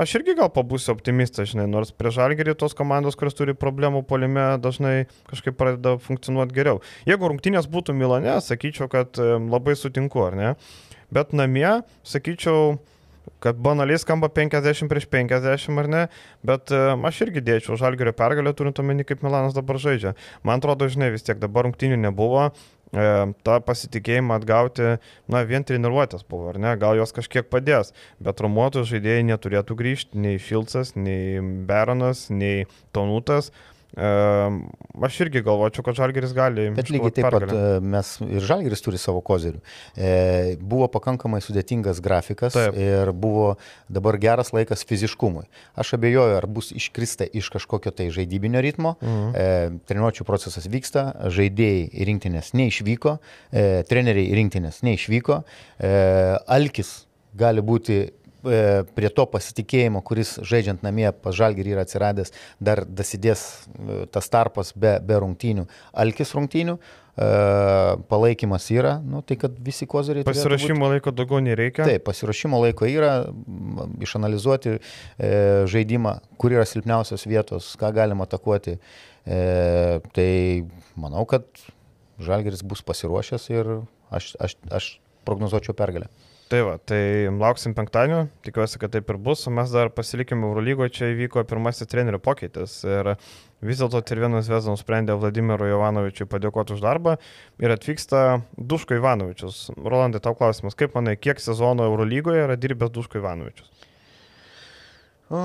Aš 0.00 0.16
irgi 0.18 0.36
gal 0.36 0.50
pabūsiu 0.52 0.92
optimistas, 0.92 1.50
žinai, 1.52 1.66
nors 1.72 1.92
prie 1.96 2.12
Žalgerį 2.12 2.56
tos 2.60 2.76
komandos, 2.76 3.16
kurios 3.16 3.36
turi 3.36 3.56
problemų 3.56 4.02
polime, 4.08 4.44
dažnai 4.60 5.06
kažkaip 5.28 5.56
pradeda 5.60 5.96
funkcionuoti 6.00 6.56
geriau. 6.56 6.82
Jeigu 7.08 7.32
rungtynės 7.32 7.68
būtų 7.72 7.96
Milane, 7.96 8.36
sakyčiau, 8.44 8.90
kad 8.92 9.20
e, 9.20 9.36
labai 9.40 9.76
sutinku, 9.76 10.24
ar 10.28 10.36
ne? 10.36 10.52
Bet 11.12 11.32
namie, 11.36 11.80
sakyčiau, 12.04 12.76
kad 13.42 13.58
banaliai 13.62 13.98
skamba 14.00 14.28
50 14.32 14.88
prieš 14.90 15.08
50 15.12 15.82
ar 15.82 15.90
ne, 15.90 16.02
bet 16.46 16.72
e, 16.74 16.80
aš 17.08 17.20
irgi 17.26 17.42
dėčiau 17.44 17.78
Žalgerio 17.80 18.14
pergalę, 18.16 18.54
turint 18.56 18.80
omeny, 18.82 19.04
kaip 19.06 19.24
Milanas 19.26 19.56
dabar 19.56 19.80
žaidžia. 19.82 20.14
Man 20.46 20.62
atrodo, 20.62 20.88
žinai, 20.92 21.12
vis 21.14 21.26
tiek 21.26 21.38
dabar 21.42 21.66
rungtynių 21.66 21.98
nebuvo, 22.06 22.48
e, 22.48 23.06
tą 23.46 23.60
pasitikėjimą 23.66 24.40
atgauti, 24.40 24.96
na, 25.32 25.44
vien 25.48 25.66
treniruotės 25.66 26.26
buvo, 26.28 26.50
ar 26.54 26.60
ne, 26.62 26.74
gal 26.80 26.98
jos 26.98 27.14
kažkiek 27.16 27.48
padės, 27.52 27.92
bet 28.22 28.42
romuotojų 28.44 28.90
žaidėjai 28.94 29.30
neturėtų 29.32 29.78
grįžti, 29.78 30.20
nei 30.26 30.42
Šilcas, 30.42 30.94
nei 30.98 31.40
Beronas, 31.68 32.28
nei 32.30 32.66
Tonutas. 32.96 33.52
E, 33.96 34.08
aš 35.08 35.20
irgi 35.24 35.40
galvočiau, 35.46 35.84
kad 35.86 35.96
Žalgeris 35.96 36.34
gali. 36.36 36.66
Bet 36.76 36.90
lygiai 36.92 37.14
taip 37.16 37.26
pat 37.30 37.36
pergalę. 37.38 37.60
e, 37.78 37.84
mes 37.94 38.10
ir 38.26 38.44
Žalgiris 38.44 38.84
turi 38.84 39.00
savo 39.00 39.22
kozerių. 39.24 39.62
E, 39.96 40.10
buvo 40.60 40.88
pakankamai 40.92 41.40
sudėtingas 41.44 42.02
grafikas 42.04 42.56
Taip. 42.56 42.76
ir 42.76 43.12
buvo 43.16 43.54
dabar 43.88 44.18
geras 44.20 44.52
laikas 44.52 44.84
fiziškumui. 44.88 45.46
Aš 45.80 45.94
abejoju, 45.96 46.36
ar 46.36 46.46
bus 46.46 46.72
iškrista 46.76 47.24
iš 47.32 47.48
kažkokio 47.54 47.94
tai 47.96 48.10
žaidybinio 48.12 48.60
ritmo. 48.64 48.96
Mhm. 49.00 49.32
E, 49.32 49.80
treniruočio 49.88 50.28
procesas 50.28 50.68
vyksta, 50.68 51.08
žaidėjai 51.32 52.04
rinktinės 52.10 52.52
neišvyko, 52.56 53.16
e, 53.50 53.66
treneriai 53.88 54.36
rinktinės 54.42 54.82
neišvyko. 54.84 55.40
E, 55.80 55.96
Alkis 56.58 57.06
gali 57.36 57.64
būti 57.64 58.04
prie 58.96 59.08
to 59.10 59.24
pasitikėjimo, 59.30 60.02
kuris 60.06 60.36
žaidžiant 60.46 60.84
namie 60.86 61.08
pas 61.12 61.34
Žalgirį 61.36 61.74
yra 61.74 61.84
atsiradęs, 61.86 62.32
dar 62.60 62.84
dasidės 62.86 63.42
e, 63.74 64.04
tas 64.12 64.28
tarpas 64.32 64.72
be, 64.76 64.96
be 65.02 65.18
rungtynių. 65.22 65.66
Alkis 66.04 66.32
rungtynių, 66.36 66.76
e, 66.78 67.28
palaikymas 68.10 68.68
yra, 68.74 68.96
nu, 69.02 69.22
tai 69.26 69.36
kad 69.40 69.56
visi 69.58 69.86
būt- 69.88 70.24
Pasirašymo 70.28 70.90
laiko 70.94 71.12
daugiau 71.12 71.40
nereikia. 71.44 71.84
Taip, 71.88 72.04
pasirašymo 72.08 72.60
laiko 72.64 72.86
yra, 72.90 73.14
išanalizuoti 74.04 74.76
e, 74.76 75.32
žaidimą, 75.70 76.18
kur 76.38 76.54
yra 76.56 76.66
silpniausios 76.68 77.26
vietos, 77.26 77.72
ką 77.80 77.92
galima 77.96 78.24
atakuoti. 78.28 78.78
E, 79.26 80.00
tai 80.14 80.30
manau, 80.96 81.26
kad 81.26 81.44
Žalgeris 82.22 82.62
bus 82.64 82.80
pasiruošęs 82.80 83.50
ir 83.52 83.66
aš, 84.14 84.30
aš, 84.40 84.54
aš 84.72 84.86
prognozuočiau 85.28 85.74
pergalę. 85.76 86.06
Tai 86.46 86.60
va, 86.62 86.76
tai 86.78 87.26
lauksim 87.26 87.72
penktadienio, 87.74 88.28
tikiuosi, 88.46 88.78
kad 88.78 88.92
taip 88.94 89.08
ir 89.10 89.16
bus, 89.18 89.40
o 89.48 89.50
mes 89.50 89.72
dar 89.74 89.88
pasilikime 89.90 90.46
Eurolygoje, 90.46 90.92
čia 90.94 91.08
įvyko 91.10 91.42
pirmasis 91.50 91.90
trenerių 91.90 92.20
pokytis 92.22 92.76
ir 92.86 93.10
vis 93.66 93.80
dėlto 93.80 93.98
Tirvienas 94.06 94.46
Vesda 94.46 94.70
nusprendė 94.70 95.16
Vladimirui 95.18 95.72
Ivanovičiui 95.72 96.28
padėkoti 96.30 96.76
už 96.76 96.84
darbą 96.84 97.16
ir 97.58 97.74
atvyksta 97.74 98.22
Duško 98.54 98.94
Ivanovičius. 99.00 99.64
Rolandai, 99.74 100.22
tau 100.22 100.38
klausimas, 100.38 100.78
kaip 100.78 100.94
manai, 100.94 101.16
kiek 101.18 101.42
sezono 101.42 101.88
Eurolygoje 101.90 102.46
yra 102.46 102.54
dirbęs 102.54 102.94
Duško 102.94 103.18
Ivanovičius? 103.24 103.90
O, 105.34 105.42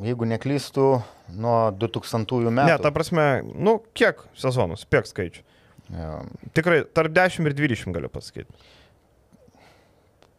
jeigu 0.00 0.32
neklystu, 0.32 0.88
nuo 1.36 1.60
2000 1.76 2.48
metų. 2.48 2.64
Ne, 2.64 2.80
ta 2.80 2.96
prasme, 2.96 3.28
nu, 3.44 3.82
kiek 3.92 4.24
sezonų, 4.40 4.80
spėk 4.80 5.12
skaičių. 5.12 5.48
Ja, 5.92 6.20
Tikrai 6.56 6.86
tarp 6.96 7.12
10 7.12 7.44
ir 7.50 7.60
20 7.60 7.92
galiu 7.92 8.08
pasakyti. 8.08 8.48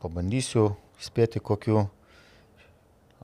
Pabandysiu 0.02 0.72
spėti 1.02 1.42
kokiu 1.44 1.86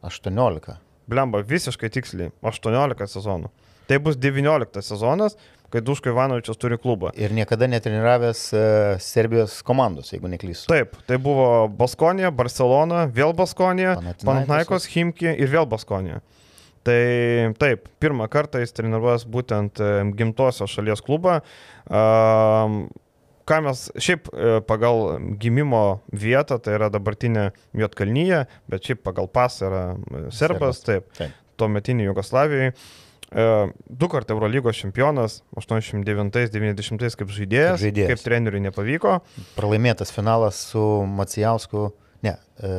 18. 0.05 0.77
Blemba, 1.07 1.41
visiškai 1.47 1.89
tiksliai, 1.93 2.33
18 2.45 3.07
sezonų. 3.13 3.51
Tai 3.87 3.99
bus 4.03 4.17
19 4.19 4.81
sezonas, 4.83 5.37
kai 5.71 5.81
Duško 5.83 6.11
Ivanovičius 6.11 6.59
turi 6.59 6.77
klubą. 6.79 7.13
Ir 7.15 7.31
niekada 7.35 7.69
netreniravęs 7.71 8.41
e, 8.51 8.63
Serbijos 9.03 9.61
komandos, 9.67 10.11
jeigu 10.11 10.27
neklystu. 10.31 10.67
Taip, 10.71 10.97
tai 11.07 11.19
buvo 11.23 11.67
Baskonija, 11.79 12.31
Barcelona, 12.35 13.05
vėl 13.11 13.31
Baskonija. 13.35 13.95
Panathinaikos, 14.23 14.89
Himki 14.91 15.31
ir 15.31 15.51
vėl 15.51 15.67
Baskonija. 15.71 16.19
Tai 16.87 16.99
taip, 17.59 17.87
pirmą 17.99 18.29
kartą 18.31 18.61
jis 18.63 18.75
treniruojas 18.75 19.27
būtent 19.27 19.79
e, 19.83 19.91
gimtosios 20.19 20.71
šalies 20.71 21.03
klubą. 21.03 21.41
Am, 21.87 22.85
Ką 23.47 23.61
mes 23.63 23.85
šiaip 24.03 24.27
e, 24.33 24.57
pagal 24.67 25.19
gimimo 25.39 26.01
vietą, 26.11 26.57
tai 26.59 26.73
yra 26.75 26.89
dabartinė 26.91 27.49
Jotkalnyje, 27.79 28.41
bet 28.67 28.83
šiaip 28.89 29.03
pagal 29.07 29.29
pasą 29.31 29.69
yra 29.69 29.83
e, 29.95 30.23
serbas, 30.35 30.81
taip, 30.83 31.07
Taip. 31.15 31.31
tuo 31.55 31.69
metinį 31.71 32.09
Jugoslavijoje. 32.09 32.73
Du 33.91 34.07
kartų 34.07 34.37
Eurolygos 34.37 34.77
čempionas, 34.79 35.41
89-90 35.59 37.17
kaip 37.19 37.31
žaidėjas, 37.35 37.73
Kaip 37.81 37.83
žaidėjas. 37.83 38.11
kaip 38.13 38.21
treneriui 38.23 38.61
nepavyko. 38.63 39.17
Pralaimėtas 39.57 40.13
finalas 40.15 40.61
su 40.71 40.83
Macijausku. 41.11 41.89
Ne. 42.23 42.37
E, 42.63 42.71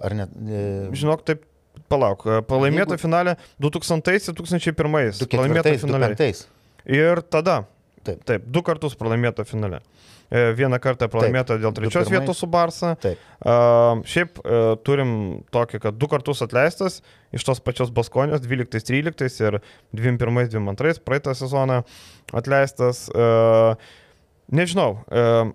ar 0.00 0.16
net. 0.16 0.32
E, 0.48 0.62
Žinok, 0.96 1.24
taip, 1.28 1.44
palauk, 1.92 2.24
pralaimėta 2.48 2.96
Jeigu- 2.96 3.02
finale 3.04 3.36
2000-2001. 3.60 4.74
Pralaimėta 5.28 5.74
2004, 5.74 5.78
finale. 5.84 6.14
2005. 6.16 6.46
Ir 6.88 7.20
tada, 7.28 7.58
Taip. 8.08 8.24
taip, 8.28 8.46
du 8.48 8.62
kartus 8.64 8.96
pralaimėta 8.98 9.44
finale. 9.48 9.82
E, 10.28 10.50
Vieną 10.56 10.78
kartą 10.82 11.08
pralaimėta 11.12 11.56
dėl 11.60 11.72
du 11.72 11.82
trečios 11.82 12.10
vietos 12.12 12.40
su 12.40 12.48
Barsa. 12.50 12.94
Taip. 13.00 13.20
Uh, 13.38 14.02
šiaip 14.08 14.40
uh, 14.42 14.74
turim 14.84 15.12
tokį, 15.54 15.80
kad 15.86 15.96
du 16.00 16.08
kartus 16.10 16.42
atleistas 16.44 17.00
iš 17.36 17.44
tos 17.44 17.60
pačios 17.64 17.92
Baskonijos, 17.94 18.42
12-13 18.44 19.40
ir 19.46 19.60
21-22 19.96 21.04
praeitą 21.04 21.36
sezoną 21.36 21.82
atleistas. 22.36 23.06
Uh, 23.12 23.76
Nežinau, 24.48 25.02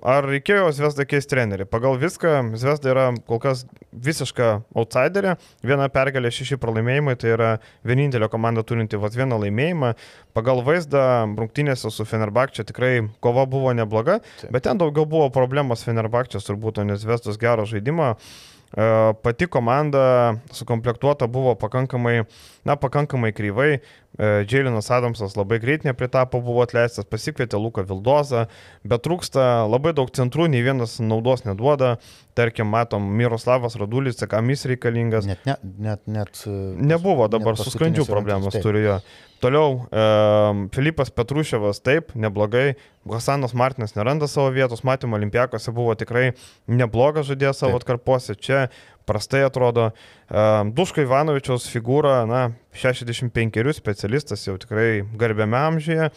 ar 0.06 0.28
reikėjo 0.30 0.68
Zvezda 0.78 1.02
keisti 1.10 1.32
trenerį. 1.32 1.66
Pagal 1.66 1.96
viską, 1.98 2.52
Zvezda 2.62 2.92
yra 2.92 3.06
kol 3.26 3.40
kas 3.42 3.64
visiška 3.90 4.50
outsiderė. 4.78 5.34
Viena 5.66 5.88
pergalė, 5.90 6.30
šeši 6.30 6.60
pralaimėjimai, 6.62 7.16
tai 7.18 7.32
yra 7.34 7.50
vienintelė 7.90 8.30
komanda 8.30 8.62
turinti 8.62 9.00
vos 9.02 9.18
vieną 9.18 9.42
laimėjimą. 9.48 9.96
Pagal 10.38 10.62
vaizdą 10.68 11.04
rungtynėse 11.34 11.90
su 11.90 12.06
Fenerbakčia 12.06 12.68
tikrai 12.70 13.08
kova 13.18 13.48
buvo 13.50 13.74
nebloga, 13.74 14.20
bet 14.54 14.68
ten 14.70 14.78
daugiau 14.78 15.10
buvo 15.10 15.32
problemos 15.34 15.82
Fenerbakčias, 15.88 16.46
turbūt, 16.46 16.78
o 16.78 16.86
ne 16.86 17.00
Zvezdos 17.02 17.42
gero 17.42 17.66
žaidimo. 17.66 18.14
E, 18.14 18.53
Pati 18.74 19.46
komanda 19.46 20.36
sukomplektuota 20.52 21.28
buvo 21.28 21.54
pakankamai, 21.56 22.24
na, 22.66 22.76
pakankamai 22.76 23.30
kryvai. 23.32 23.80
Džiailinas 24.18 24.92
Adamsas 24.94 25.34
labai 25.38 25.58
greit 25.60 25.86
nepritapo, 25.86 26.38
buvo 26.42 26.62
atleistas, 26.62 27.06
pasikvietė 27.10 27.58
Luką 27.58 27.82
Vildozą, 27.90 28.44
bet 28.86 29.02
trūksta 29.06 29.66
labai 29.66 29.94
daug 29.98 30.12
centrų, 30.14 30.46
nei 30.54 30.62
vienas 30.66 31.00
naudos 31.02 31.46
neduoda. 31.48 31.96
Tarkim, 32.38 32.66
matom, 32.70 33.06
Miroslavas 33.18 33.76
Radulis, 33.78 34.18
kam 34.30 34.50
jis 34.50 34.66
reikalingas. 34.70 35.26
Net, 35.30 35.42
net, 35.46 35.66
net, 35.78 36.02
net. 36.10 36.44
e, 36.50 36.54
Nebuvo 36.82 37.28
dabar 37.30 37.54
net 37.54 37.62
su 37.62 37.70
skrandžiu 37.74 38.02
paskutinėse 38.02 38.10
problemas 38.14 38.48
rungtynėse. 38.48 38.64
turiu 38.66 38.82
jo. 38.88 38.96
Toliau, 39.44 39.76
e, 39.92 40.06
Filipas 40.74 41.12
Petruševas 41.14 41.82
taip, 41.86 42.14
neblogai. 42.16 42.74
Hasanas 43.10 43.54
Martinas 43.54 43.94
neranda 43.98 44.30
savo 44.32 44.50
vietos, 44.56 44.82
matėme, 44.88 45.18
Olimpiakose 45.18 45.74
buvo 45.76 45.94
tikrai 46.00 46.32
neblogas 46.66 47.28
žaidėjas 47.30 47.62
savo 47.66 47.78
atkarpose. 47.82 48.38
Čia 48.40 48.63
prastai 49.10 49.44
atrodo. 49.48 49.90
E, 49.92 50.46
Duško 50.76 51.04
Ivanovičiaus 51.04 51.68
figūra, 51.72 52.24
na, 52.30 52.46
65 52.78 53.74
specialistas 53.78 54.48
jau 54.48 54.58
tikrai 54.62 55.04
garbiame 55.20 55.60
amžiuje. 55.60 56.10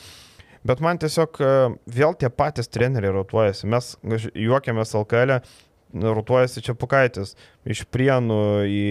Bet 0.66 0.82
man 0.82 0.98
tiesiog 0.98 1.38
e, 1.38 1.52
vėl 1.98 2.16
tie 2.18 2.30
patys 2.32 2.70
treneriai 2.72 3.14
rotuojasi. 3.14 3.68
Mes 3.70 3.94
juokiamės 4.34 4.96
LKL, 4.98 5.38
rotuojasi 6.02 6.62
čia 6.66 6.74
pukaitis. 6.78 7.36
Iš 7.66 7.84
prienų 7.94 8.40
į, 8.66 8.86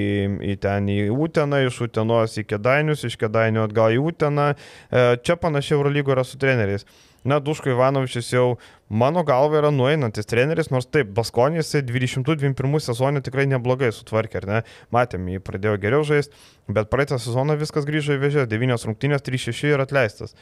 į 0.54 0.56
ten 0.64 0.88
į 0.92 1.00
Uteną, 1.12 1.62
iš 1.66 1.82
Utenos 1.88 2.38
į 2.40 2.46
Kedainius, 2.48 3.04
iš 3.08 3.18
Kedainių 3.20 3.66
atgal 3.66 3.96
į 3.96 4.00
Uteną. 4.12 4.54
E, 4.56 5.04
Čia 5.26 5.38
panašiai 5.42 5.78
Eurolygo 5.78 6.16
yra 6.16 6.24
su 6.28 6.40
treneriais. 6.42 6.88
Na, 7.26 7.40
Duško 7.42 7.72
Ivanovičius 7.74 8.32
jau 8.34 8.48
mano 8.90 9.24
galva 9.26 9.58
yra 9.62 9.72
nueinantis 9.74 10.28
treneris, 10.30 10.70
nors 10.72 10.86
taip, 10.86 11.10
Baskonys 11.18 11.72
2021 11.74 12.80
sezonį 12.86 13.22
tikrai 13.26 13.46
neblogai 13.50 13.90
sutvarkė, 13.96 14.42
ar 14.44 14.46
ne? 14.52 14.60
Matėm, 14.94 15.26
jį 15.34 15.40
pradėjo 15.42 15.80
geriau 15.82 16.04
žaisti, 16.06 16.34
bet 16.70 16.90
praeitą 16.94 17.18
sezoną 17.20 17.58
viskas 17.58 17.86
grįžo 17.88 18.14
į 18.18 18.22
vėžę, 18.22 18.46
9 18.52 18.86
rungtynės, 18.90 19.26
3-6 19.26 19.74
ir 19.74 19.82
atleistas. 19.84 20.36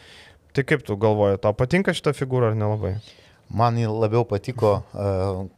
Tai 0.53 0.63
kaip 0.69 0.83
tu 0.85 0.97
galvoji, 0.99 1.39
tau 1.41 1.53
patinka 1.57 1.93
šita 1.95 2.11
figūra 2.13 2.51
ar 2.51 2.55
nelabai? 2.59 2.97
Man 3.53 3.75
ji 3.77 3.87
labiau 3.89 4.23
patiko, 4.25 4.83
e, 4.93 5.07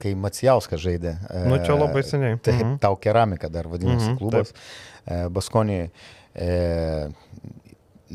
kai 0.02 0.14
Macijauskas 0.20 0.82
žaidė. 0.82 1.18
e, 1.30 1.44
Nu, 1.50 1.58
čia 1.64 1.76
labai 1.78 2.02
seniai. 2.04 2.38
Taip, 2.40 2.62
Mhm. 2.62 2.78
tau 2.84 2.96
keramika 2.96 3.50
dar 3.50 3.66
vadinasi 3.72 4.12
Mhm, 4.14 4.18
klubas. 4.20 4.54
Baskonį. 5.06 5.90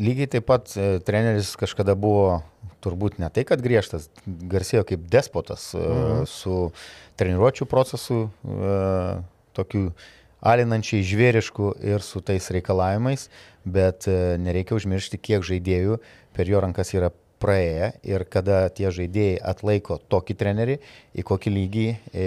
Lygiai 0.01 0.29
taip 0.31 0.47
pat 0.47 0.71
e, 0.79 0.99
treneris 1.03 1.53
kažkada 1.59 1.95
buvo 1.99 2.41
turbūt 2.85 3.19
ne 3.21 3.29
tai, 3.33 3.45
kad 3.49 3.63
griežtas, 3.65 4.09
garsėjo 4.27 4.85
kaip 4.89 5.05
despotas 5.13 5.71
e, 5.75 5.79
Mhm. 5.79 6.25
su 6.27 6.73
treniruočio 7.21 7.67
procesu, 7.69 8.31
e, 8.45 9.21
tokiu 9.57 9.93
alinančiai 10.41 11.05
žvėrišku 11.05 11.75
ir 11.85 12.01
su 12.01 12.21
tais 12.25 12.51
reikalavimais, 12.51 13.29
bet 13.65 14.09
e, 14.09 14.37
nereikia 14.41 14.77
užmiršti, 14.79 15.21
kiek 15.21 15.45
žaidėjų 15.45 16.01
per 16.33 16.49
jo 16.49 16.61
rankas 16.65 16.95
yra 16.97 17.11
praėję 17.41 17.93
ir 18.05 18.25
kada 18.29 18.69
tie 18.69 18.91
žaidėjai 18.93 19.41
atlaiko 19.53 19.99
tokį 20.13 20.37
trenerį, 20.37 20.77
į 21.17 21.25
kokį 21.25 21.53
lygį 21.57 21.87
e, 22.13 22.27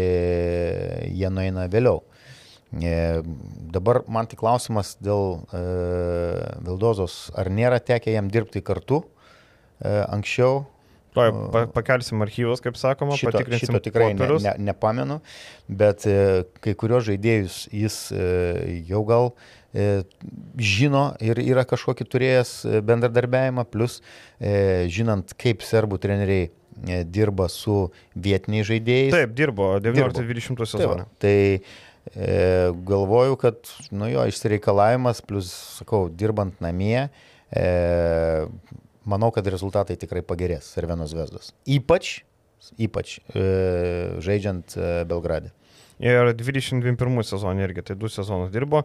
jie 1.13 1.29
nueina 1.29 1.67
vėliau. 1.69 2.01
E, 2.73 3.21
dabar 3.73 4.01
man 4.09 4.25
tik 4.29 4.41
klausimas 4.41 4.95
dėl 5.01 5.43
e, 5.53 5.61
Vildozos, 6.65 7.29
ar 7.37 7.49
nėra 7.53 7.77
tekę 7.77 8.13
jam 8.13 8.31
dirbti 8.33 8.63
kartu 8.65 9.03
anksčiau? 9.83 10.63
Tuoj 11.13 11.29
pa, 11.53 11.67
pakelsim 11.69 12.23
archyvus, 12.25 12.61
kaip 12.65 12.73
sakoma, 12.79 13.13
Šito, 13.19 13.29
patikrinsim 13.35 13.69
šito 13.69 13.81
tikrai 13.85 14.07
ne, 14.09 14.15
popierius. 14.17 14.45
ne, 14.47 14.53
nepamenu, 14.71 15.19
bet 15.69 16.07
e, 16.09 16.15
kai 16.63 16.73
kurios 16.79 17.05
žaidėjus 17.05 17.57
jis 17.69 17.97
e, 18.17 18.23
jau 18.89 19.03
gal 19.05 19.29
e, 19.77 20.01
žino 20.57 21.03
ir 21.21 21.37
yra 21.43 21.67
kažkokį 21.69 22.07
turėjęs 22.09 22.55
e, 22.65 22.81
bendradarbiavimą, 22.89 23.67
plus 23.69 23.99
e, 24.41 24.87
žinant, 24.89 25.35
kaip 25.37 25.61
serbų 25.61 26.01
treneriai 26.01 26.47
e, 26.49 27.03
dirba 27.05 27.45
su 27.45 27.91
vietiniais 28.17 28.65
žaidėjais. 28.73 29.13
Taip, 29.13 29.37
dirbo 29.37 29.75
Dirbo. 29.85 30.09
19-20 30.17 30.57
Tai 30.57 30.65
va, 30.65 30.71
sezoną. 30.73 31.05
Tai 31.21 31.37
e, 31.37 31.61
galvoju, 32.89 33.37
kad 33.45 33.69
nu 33.93 34.09
jo 34.09 34.25
išsireikalavimas, 34.33 35.21
plus, 35.29 35.53
sakau, 35.77 36.07
dirbant 36.09 36.57
namie, 36.65 37.05
e, 37.53 37.69
manau, 39.05 39.31
kad 39.35 39.47
rezultatai 39.47 39.97
tikrai 39.99 40.21
pagerės 40.25 40.69
Servenos 40.75 41.13
Vesdos. 41.17 41.51
Ypač, 41.67 42.21
ypač 42.79 43.17
e, 43.35 43.43
žaidžiant 44.23 44.75
e, 44.77 44.91
Belgrade. 45.09 45.51
Ir 46.03 46.33
21 46.35 47.23
sezonį 47.27 47.63
irgi, 47.67 47.83
tai 47.89 47.95
du 47.99 48.09
sezonus 48.11 48.51
dirbo. 48.51 48.83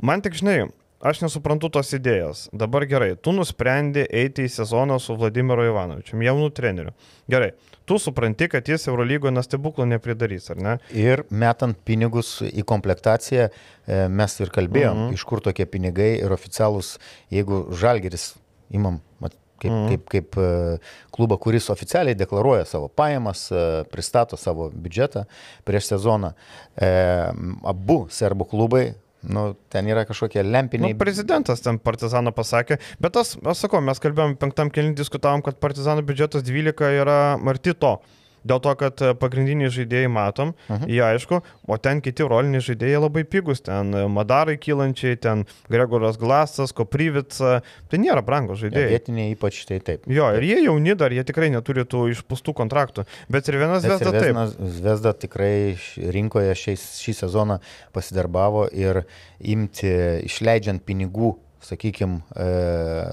Man 0.00 0.22
tik 0.24 0.36
žinai, 0.38 0.68
aš 1.04 1.20
nesuprantu 1.24 1.68
tos 1.74 1.90
idėjos. 1.96 2.46
Dabar 2.56 2.86
gerai, 2.88 3.14
tu 3.20 3.34
nusprendė 3.36 4.06
eiti 4.08 4.46
į 4.46 4.52
sezoną 4.54 4.96
su 5.02 5.16
Vladimiru 5.18 5.66
Ivanovičiu, 5.68 6.20
jaunu 6.24 6.48
treneriu. 6.54 6.94
Gerai, 7.30 7.50
tu 7.86 7.98
supranti, 8.00 8.48
kad 8.52 8.68
jis 8.70 8.86
Eurolygoje 8.88 9.34
nestebuklų 9.36 9.88
nepridarys, 9.90 10.48
ar 10.54 10.62
ne? 10.62 10.76
Ir 10.96 11.24
metant 11.30 11.76
pinigus 11.86 12.38
į 12.46 12.64
komplektaciją, 12.68 13.50
e, 13.50 14.00
mes 14.08 14.40
ir 14.40 14.54
kalbėjom, 14.54 14.96
Mhm. 15.08 15.14
iš 15.18 15.24
kur 15.28 15.40
tokie 15.44 15.66
pinigai 15.66 16.14
ir 16.22 16.30
oficialūs, 16.30 16.96
jeigu 17.30 17.66
Žalgeris, 17.74 18.34
imam 18.70 19.00
mat, 19.20 19.34
kaip, 19.58 19.70
Mhm. 19.72 19.80
mhm. 19.80 19.88
kaip, 19.88 20.04
kaip 20.12 20.36
e, 20.38 20.78
klubą, 21.16 21.38
kuris 21.40 21.70
oficialiai 21.70 22.14
deklaruoja 22.14 22.64
savo 22.64 22.88
pajamas, 22.88 23.46
e, 23.52 23.84
pristato 23.90 24.36
savo 24.36 24.70
biudžetą 24.70 25.24
prieš 25.64 25.92
sezoną, 25.94 26.32
e, 26.76 26.90
abu 27.64 28.06
serbų 28.10 28.48
klubai, 28.50 28.94
nu, 29.26 29.56
ten 29.72 29.86
yra 29.90 30.04
kažkokie 30.06 30.42
Nu, 30.44 30.50
lempiniai. 30.52 30.94
prezidentas 30.94 31.60
ten 31.60 31.78
Partizano 31.78 32.30
pasakė, 32.32 32.78
bet 33.00 33.12
tas, 33.12 33.36
aš 33.44 33.64
sakau, 33.66 33.80
mes 33.82 33.98
kalbėjom, 33.98 34.36
penktam 34.38 34.70
kelnį 34.70 34.94
diskutavom, 34.94 35.42
kad 35.42 35.58
Partizano 35.58 36.02
biudžetas 36.02 36.42
12 36.46 36.92
yra 37.02 37.34
arti 37.48 37.74
to. 37.74 37.96
Dėl 38.46 38.60
to, 38.62 38.72
kad 38.78 39.00
e, 39.02 39.10
pagrindiniai 39.18 39.68
žaidėjai 39.74 40.08
matom, 40.12 40.48
uh 40.54 40.54
Mhm. 40.76 40.84
-huh. 40.84 40.88
jie 40.90 41.02
aišku, 41.02 41.40
o 41.68 41.76
ten 41.78 42.00
kiti 42.00 42.22
roliniai 42.22 42.60
žaidėjai 42.62 43.00
labai 43.02 43.24
pigus, 43.24 43.60
ten 43.60 43.94
e, 43.94 44.06
Madarai 44.08 44.56
kylančiai, 44.56 45.16
ten 45.16 45.44
Gregoras 45.68 46.16
Glasas, 46.16 46.72
Kopryvica, 46.72 47.60
tai 47.90 47.98
nėra 47.98 48.22
brangos 48.22 48.60
Ja, 48.62 48.68
žaidėjai. 48.68 48.88
vietiniai 48.88 49.34
ypač 49.34 49.64
tai 49.66 49.80
taip. 49.80 50.06
Jo, 50.06 50.30
ir 50.36 50.42
jie 50.42 50.62
jauni 50.64 50.94
dar, 50.94 51.10
jie 51.12 51.24
tikrai 51.24 51.50
neturi 51.50 51.82
tų 51.84 52.10
išpūstų 52.14 52.54
kontraktų. 52.54 53.04
Bet 53.28 53.48
ir 53.48 53.56
vienas 53.58 53.82
Vesda 53.82 54.12
taip. 54.12 54.36
Zvezda 54.60 55.12
tikrai 55.12 55.76
rinkoje 55.98 56.54
šiais, 56.54 57.02
šį 57.02 57.12
sezoną 57.14 57.58
pasidarbavo 57.92 58.68
ir 58.72 59.02
imti, 59.40 60.22
išleidžiant 60.24 60.82
pinigų, 60.86 61.34
sakykime, 61.60 62.20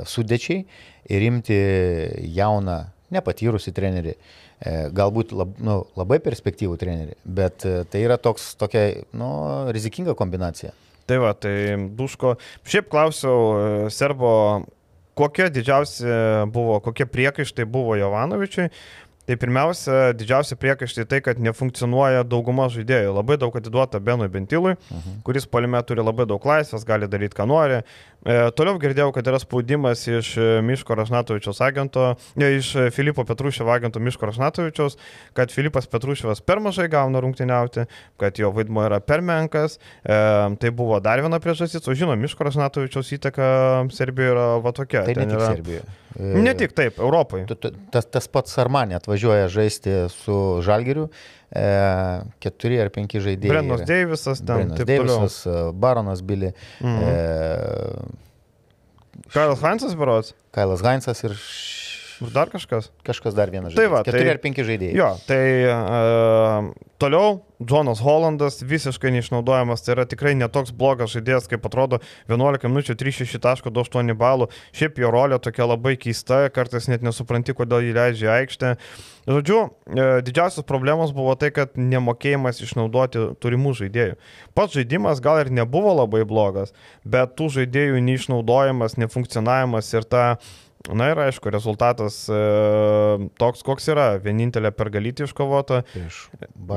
sudėčiai 0.06 0.66
ir 1.10 1.22
imti 1.22 1.58
jauną, 2.36 2.86
nepatyrusi 3.14 3.74
trenerį, 3.76 4.14
e, 4.14 4.76
galbūt 4.96 5.34
lab, 5.38 5.56
nu, 5.64 5.80
labai 6.00 6.20
perspektyvų 6.24 6.78
trenerį, 6.82 7.18
bet 7.24 7.68
e, 7.70 7.76
tai 7.90 8.04
yra 8.08 8.20
toks, 8.22 8.54
tokia 8.60 8.90
nu, 9.18 9.30
rizikinga 9.76 10.18
kombinacija. 10.20 10.74
Tai 11.10 11.20
va, 11.20 11.34
tai 11.36 11.76
Duško. 11.98 12.38
Šiaip 12.68 12.90
klausiau 12.92 13.40
e, 13.40 13.64
Serbo, 13.94 14.34
kokie 15.20 15.50
didžiausi 15.54 16.08
buvo, 16.54 16.80
kokie 16.86 17.06
priekaištai 17.10 17.68
buvo 17.70 17.98
Jovanovičiui. 18.00 18.70
Tai 19.24 19.38
pirmiausia, 19.40 20.12
didžiausia 20.20 20.58
priekaištai 20.60 21.06
tai, 21.08 21.22
kad 21.24 21.38
nefunkcionuoja 21.40 22.26
dauguma 22.28 22.66
žaidėjų. 22.68 23.14
Labai 23.16 23.38
daug 23.40 23.56
atiduota 23.56 24.02
Benui 24.04 24.28
Bentilui, 24.28 24.74
Mhm. 24.92 25.22
kuris 25.24 25.46
palime 25.48 25.80
turi 25.88 26.04
labai 26.04 26.26
daug 26.28 26.44
laisvės, 26.44 26.84
gali 26.86 27.08
daryti, 27.08 27.38
ką 27.40 27.48
nori. 27.48 27.84
E, 28.26 28.52
toliau 28.56 28.78
girdėjau, 28.80 29.14
kad 29.14 29.24
yra 29.28 29.40
spaudimas 29.40 30.04
iš 30.08 30.38
e, 30.38 30.62
Miško 30.64 30.96
Rašnatovičiaus 30.96 31.60
agento, 31.64 32.16
ne, 32.36 32.52
iš 32.58 32.76
e, 32.76 32.90
Filipo 32.92 33.24
Petruševo 33.28 33.72
agento 33.72 34.00
Miško 34.00 34.26
Rašnatovičiaus, 34.28 34.98
kad 35.36 35.52
Filipas 35.52 35.88
Petruševas 35.88 36.40
per 36.42 36.60
mažai 36.60 36.88
gauna 36.92 37.20
rungtyniauti, 37.24 37.86
kad 38.20 38.40
jo 38.40 38.52
vaidmo 38.52 38.84
yra 38.88 39.00
per 39.04 39.22
menkas. 39.22 39.76
E, 40.04 40.56
tai 40.60 40.70
buvo 40.72 41.00
dar 41.04 41.20
viena 41.24 41.40
priežastis, 41.40 41.84
o 41.88 41.96
žinoma, 41.96 42.16
Miško 42.20 42.44
Rašnatovičiaus 42.48 43.12
įtaka 43.20 43.50
Serbijoje 43.92 44.32
yra 44.36 44.48
va 44.64 44.72
tokia. 44.72 45.04
Tai 45.08 45.16
ne 45.16 45.26
tik 45.28 45.36
yra... 45.40 45.52
Serbijoje. 45.56 45.84
Ne 46.20 46.54
tik 46.54 46.76
taip, 46.78 47.00
Europoje. 47.02 47.48
Tas, 47.92 48.06
tas 48.06 48.28
pats 48.30 48.60
Armanė 48.62 49.00
atvažiuoja 49.14 49.48
žaisti 49.54 49.90
su 50.10 50.36
Žalgiriu, 50.66 51.10
e, 51.54 51.64
keturi 52.42 52.80
ar 52.82 52.90
penki 52.90 53.22
žaidėjai. 53.22 53.52
Brendas 53.54 53.84
yra. 53.84 53.88
Deivisas, 53.94 54.40
ten 54.42 54.56
Brennas 54.66 54.78
taip 54.80 54.88
toliau. 54.90 55.20
Deivisas, 55.22 55.46
e, 55.46 55.72
Baronas 55.74 56.22
Billy, 56.26 56.50
Mhm. 56.82 57.00
e, 57.04 57.14
Karlas 59.34 59.62
Hansas 59.62 59.94
Barots 59.96 60.34
Kailas 60.52 60.82
Heinzas 60.82 61.24
ir 61.24 61.32
š- 61.38 61.83
dar 62.34 62.50
kažkas. 62.50 62.92
kažkas 63.04 63.34
dar 63.36 63.50
vienas 63.50 63.74
Tai 63.74 63.84
žaidėjas. 63.86 63.92
va, 63.92 64.04
Keturi 64.04 64.24
tai- 64.24 64.34
ar 64.36 64.38
penki 64.44 64.64
žaidėjai. 64.68 64.96
Jo, 64.96 65.10
tai 65.28 65.42
uh, 65.70 66.74
toliau 67.00 67.42
Džonas 67.64 68.00
Hollandas 68.04 68.58
visiškai 68.68 69.12
neišnaudojamas, 69.16 69.84
tai 69.86 69.94
yra 69.96 70.06
tikrai 70.10 70.34
netoks 70.36 70.72
blogas 70.76 71.14
žaidėjas, 71.16 71.48
kaip 71.48 71.64
atrodo 71.70 72.00
11 72.28 72.68
minučių 72.68 72.96
3,6.8 73.00 74.14
balų. 74.20 74.50
Šiaip 74.76 75.00
jo 75.00 75.12
rolė 75.14 75.40
tokia 75.40 75.68
labai 75.70 75.96
keista, 76.00 76.50
kartais 76.54 76.90
net 76.92 77.02
nesupranti, 77.06 77.56
kodėl 77.56 77.86
jį 77.88 77.94
leidžia 77.96 78.28
į 78.28 78.34
aikštę. 78.44 78.74
Žodžiu, 79.28 79.60
e, 79.96 80.08
didžiausias 80.28 80.66
problemos 80.68 81.14
buvo 81.16 81.36
tai, 81.40 81.52
kad 81.56 81.78
nemokėjimas 81.80 82.60
išnaudoti 82.66 83.30
turimų 83.40 83.72
žaidėjų. 83.80 84.18
Pats 84.54 84.76
žaidimas 84.76 85.22
gal 85.24 85.40
ir 85.46 85.52
nebuvo 85.56 85.94
labai 86.02 86.26
blogas, 86.28 86.74
bet 87.08 87.38
tų 87.40 87.48
žaidėjų 87.62 88.04
neišnaudojimas, 88.04 88.98
nefunkcionavimas 89.00 89.94
ir 89.96 90.04
ta 90.04 90.26
Na 90.92 91.06
ir 91.14 91.20
aišku, 91.24 91.48
rezultatas 91.48 92.26
e, 92.28 92.38
toks, 93.40 93.62
koks 93.64 93.86
yra. 93.94 94.08
Vienintelė 94.20 94.74
pergalytė 94.76 95.24
iškovota. 95.30 95.80
Prieš 95.94 96.18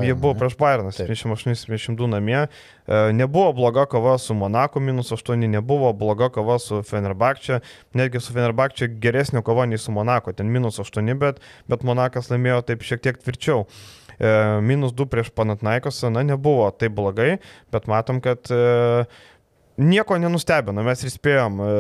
Jie 0.07 0.15
buvo 0.15 0.31
ne? 0.31 0.39
prieš 0.39 0.55
Bayerną, 0.61 0.93
Taip. 0.95 1.11
78-72 1.11 2.07
namie. 2.13 2.45
E, 2.47 3.01
Nebuvo 3.19 3.51
bloga 3.59 3.83
kova 3.91 4.15
su 4.23 4.37
Monako 4.39 4.79
minus 4.79 5.11
8, 5.11 5.35
nebuvo 5.51 5.91
bloga 5.91 6.31
kova 6.31 6.61
su 6.63 6.85
Fenerbakčia. 6.87 7.59
Netgi 7.99 8.23
su 8.23 8.37
Fenerbakčia 8.37 8.87
geresnė 9.03 9.43
kova 9.43 9.67
nei 9.67 9.83
su 9.83 9.91
Monako, 9.91 10.37
ten 10.39 10.55
minus 10.55 10.79
8, 10.79 11.15
bet, 11.19 11.43
bet 11.67 11.83
Monakas 11.83 12.31
laimėjo 12.31 12.63
taip 12.71 12.87
šiek 12.87 13.03
tiek 13.03 13.19
tvirčiau. 13.19 13.67
E, 14.23 14.61
Minus 14.63 14.95
2 14.97 15.11
prieš 15.13 15.35
Panatnaikosą, 15.35 16.15
na, 16.15 16.23
nebuvo 16.25 16.71
taip 16.71 16.95
blogai, 16.97 17.41
bet 17.75 17.91
matom, 17.91 18.23
kad 18.25 18.49
e, 18.55 19.05
nieko 19.77 20.17
nenustebino. 20.21 20.83
Mes 20.87 21.03
ir 21.05 21.11
spėjom, 21.13 21.59
e, 21.61 21.71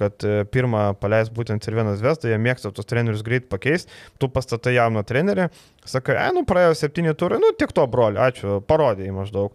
kad 0.00 0.24
e, 0.24 0.36
pirmą 0.48 0.94
paleis 1.00 1.28
būtent 1.34 1.64
ir 1.68 1.76
vienas 1.76 2.00
Vestas, 2.04 2.30
jie 2.30 2.38
mėgsta 2.40 2.72
tos 2.74 2.88
trenerius 2.88 3.24
greit 3.26 3.48
pakeisti. 3.52 3.90
Tu 4.18 4.30
pastatai 4.32 4.76
jauną 4.78 5.04
trenerį, 5.08 5.48
sakai, 5.88 6.16
ai, 6.16 6.30
nu 6.36 6.44
praėjo 6.48 6.74
septyni 6.80 7.12
turai, 7.18 7.40
nu 7.42 7.52
tiek 7.58 7.72
to, 7.76 7.84
broli, 7.90 8.16
ačiū, 8.22 8.60
parodėjai 8.68 9.14
maždaug. 9.16 9.52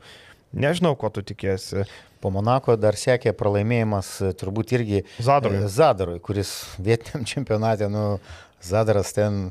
Nežinau, 0.53 0.93
ko 0.99 1.09
tu 1.09 1.23
tikėsi. 1.25 1.87
Po 2.21 2.29
Monako 2.31 2.75
dar 2.77 2.93
sekė 2.95 3.33
pralaimėjimas 3.35 4.13
e, 4.21 4.33
turbūt 4.37 4.75
irgi 4.77 5.01
Zadarui. 5.19 5.63
e, 5.65 5.69
Zadarui, 5.73 6.19
kuris 6.23 6.53
vietiniam 6.77 7.25
čempionate, 7.27 7.89
nu, 7.91 8.19
Zadaras 8.63 9.11
ten 9.17 9.49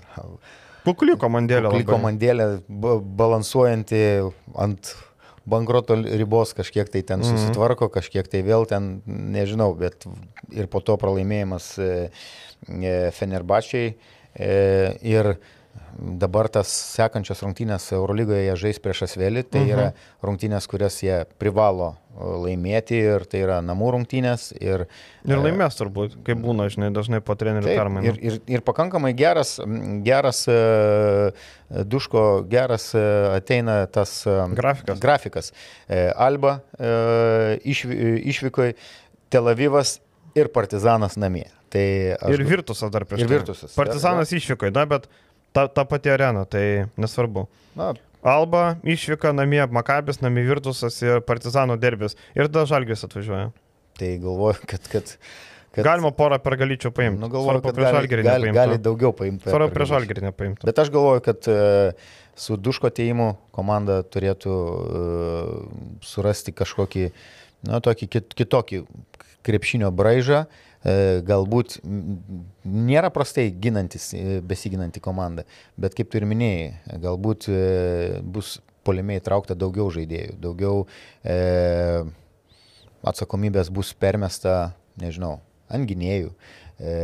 Kukli 0.87 1.15
komandėlė. 1.21 1.69
kukli 1.71 1.85
komandėlė 1.87 2.47
ba- 2.67 2.97
balansuojanti 3.21 4.01
ant 4.59 4.95
bankroto 5.47 5.95
ribos 5.95 6.53
kažkiek 6.55 6.89
tai 6.89 7.03
ten 7.03 7.21
Mhm. 7.21 7.29
susitvarko, 7.37 7.89
kažkiek 7.89 8.29
tai 8.29 8.43
vėl 8.43 8.67
ten, 8.69 9.03
nežinau, 9.07 9.75
bet 9.79 10.05
ir 10.53 10.67
po 10.67 10.81
to 10.81 10.97
pralaimėjimas 10.97 11.79
e, 11.79 12.11
e, 12.69 13.11
Fenerbačiai 13.11 13.95
e, 14.39 14.99
ir 15.03 15.37
dabar 15.99 16.49
tas 16.49 16.69
sekančios 16.97 17.41
rungtynės 17.45 17.85
Eurolygoje 17.93 18.47
jie 18.47 18.55
žais 18.57 18.79
prieš 18.83 19.03
Asvelį, 19.07 19.43
tai 19.51 19.61
Mhm. 19.61 19.71
yra 19.75 19.87
rungtynės, 20.25 20.67
kurias 20.69 20.97
jie 21.05 21.25
privalo 21.39 21.95
e, 22.13 22.25
laimėti 22.45 22.97
ir 22.99 23.25
tai 23.25 23.41
yra 23.45 23.61
namų 23.65 23.91
rungtynės 23.95 24.53
ir 24.61 24.87
Ir 25.25 25.37
laimės 25.37 25.77
turbūt, 25.79 26.17
kaip 26.25 26.39
būna, 26.45 26.67
žinai, 26.73 26.91
dažnai 26.93 27.21
po 27.25 27.35
trenerių 27.35 27.77
permainų. 27.77 28.05
ir, 28.09 28.19
ir, 28.21 28.41
ir 28.47 28.61
pakankamai 28.61 29.13
geras, 29.17 29.59
geras 30.05 30.47
e, 30.49 31.33
duško, 31.71 32.45
geras 32.49 32.95
e, 32.95 33.05
ateina 33.37 33.87
tas 33.87 34.27
e, 34.27 34.37
Grafikas. 34.57 34.99
grafikas. 35.01 35.53
E, 35.89 36.11
Alba 36.17 36.61
e, 36.79 37.59
išvi- 37.65 38.21
išvykoj, 38.33 38.75
Tel 39.31 39.49
Avivas 39.49 40.01
ir 40.35 40.49
Partizanas 40.53 41.17
namie. 41.17 41.47
Tai 41.73 42.17
aš, 42.21 42.35
Ir 42.37 42.43
Virtusas 42.45 42.91
dar 42.93 43.05
prieš 43.09 43.23
Ir 43.25 43.29
tai. 43.29 43.37
Virtusas. 43.39 43.75
Partizanas 43.75 44.29
išvyko, 44.37 44.69
na, 44.77 44.85
bet 44.85 45.07
ta, 45.53 45.69
ta 45.69 45.85
pati 45.85 46.11
arena, 46.11 46.45
tai 46.45 46.87
nesvarbu. 46.97 47.47
na, 47.79 47.93
Alba 48.23 48.77
išvyka 48.87 49.33
namie, 49.35 49.65
Makabis, 49.67 50.21
namie 50.23 50.45
Virtusas 50.47 51.01
ir 51.03 51.25
Partizano 51.27 51.75
derbis. 51.77 52.15
Ir 52.39 52.47
tada 52.47 52.63
Žalgis 52.71 53.03
atvažiuoja. 53.05 53.51
tai 53.99 54.19
galvoju, 54.23 54.63
kad... 54.67 54.87
kad 54.93 55.17
kad 55.73 55.87
Galima 55.87 56.11
porą 56.13 56.37
pergalyčių 56.37 56.91
paimti. 56.93 57.17
Nu, 57.17 57.31
galvoju, 57.33 57.63
kad 57.65 57.77
prieš 57.79 57.95
Žalgirį 57.97 58.25
gali, 58.27 58.49
gali 58.53 58.53
nepaimti. 58.53 58.83
daugiau 58.85 59.13
paimti. 59.17 59.49
Svarbu 59.49 59.73
prieš. 59.73 59.89
Žalgirį 59.89 60.25
nepaimti. 60.27 60.67
Bet 60.69 60.81
aš 60.83 60.91
galvoju, 60.93 61.23
kad 61.25 61.49
e, 61.49 61.55
su 62.37 62.59
duško 62.61 62.91
ateimu 62.93 63.31
komanda 63.57 64.03
turėtų 64.05 64.53
e, 64.53 65.01
surasti 66.05 66.53
kažkokį, 66.53 67.07
na, 67.71 67.81
tokį 67.81 68.11
kit, 68.13 68.37
kitokį 68.37 68.83
krepšinio 69.49 69.89
braižą. 69.97 70.43
E, 70.45 70.72
Galbūt 70.83 71.77
nėra 71.85 73.13
prastai 73.15 73.53
ginantis, 73.55 74.09
e, 74.19 74.41
besiginanti 74.43 74.99
komanda, 75.03 75.45
bet 75.79 75.95
kaip 75.95 76.11
tu 76.11 76.19
ir 76.19 76.27
minėjai, 76.27 76.99
galbūt 77.05 77.47
e, 77.53 77.61
bus 78.23 78.57
polimiai 78.83 79.21
įtraukta 79.23 79.55
daugiau 79.55 79.93
žaidėjų, 79.95 80.37
daugiau 80.43 80.83
e, 81.23 81.37
atsakomybės 83.07 83.71
bus 83.75 83.93
permesta, 83.95 84.75
nežinau, 84.99 85.37
ant 85.71 85.87
gynėjų. 85.87 86.35
E, 86.83 86.97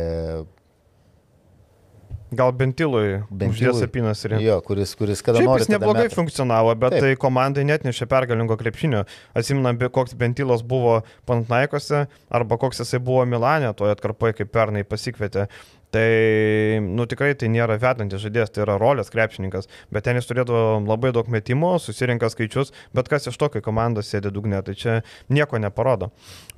Gal 2.29 2.51
Bentilui, 2.53 3.23
Bentilui. 3.31 3.55
uždės 3.55 3.81
apinas 3.87 4.19
ir... 4.27 4.35
jo, 4.43 4.59
kuris, 4.61 4.91
kuris 4.97 5.23
kada 5.25 5.41
nori. 5.41 5.63
jis 5.63 5.71
neblogai 5.73 6.05
meta. 6.05 6.13
funkcionavo, 6.13 6.75
bet 6.77 6.93
Taip. 6.93 7.01
tai 7.01 7.15
komandai 7.17 7.63
net 7.65 7.87
nešė 7.87 8.05
pergalingo 8.11 8.57
krepšinio. 8.59 9.01
Atsimena, 9.33 9.73
koks 9.89 10.13
Bentilas 10.19 10.61
buvo 10.61 10.99
Pantnaikose 11.29 12.03
arba 12.29 12.59
koks 12.61 12.83
jisai 12.83 13.01
buvo 13.01 13.25
Milane, 13.25 13.71
toje 13.73 13.97
atkarpoje, 13.97 14.37
kaip 14.41 14.53
pernai 14.53 14.85
pasikvietė. 14.85 15.47
Tai, 15.89 16.79
nu 16.85 17.05
tikrai 17.09 17.31
tai 17.39 17.49
nėra 17.49 17.79
vedantis 17.81 18.21
žaidėjas, 18.21 18.51
tai 18.53 18.61
yra 18.65 18.75
rolės 18.77 19.09
krepšininkas, 19.09 19.65
bet 19.89 20.05
ten 20.05 20.19
jis 20.19 20.29
turėdavo 20.29 20.77
labai 20.85 21.09
daug 21.15 21.31
metimų, 21.33 21.71
susirinka 21.81 22.29
skaičius, 22.29 22.69
bet 22.93 23.09
kas 23.09 23.25
iš 23.31 23.39
to, 23.41 23.49
kai 23.49 23.63
komanda 23.65 24.05
sėdi 24.05 24.29
dugne, 24.35 24.61
tai 24.65 24.77
čia 24.77 24.99
nieko 25.33 25.57
neparodo. 25.57 26.11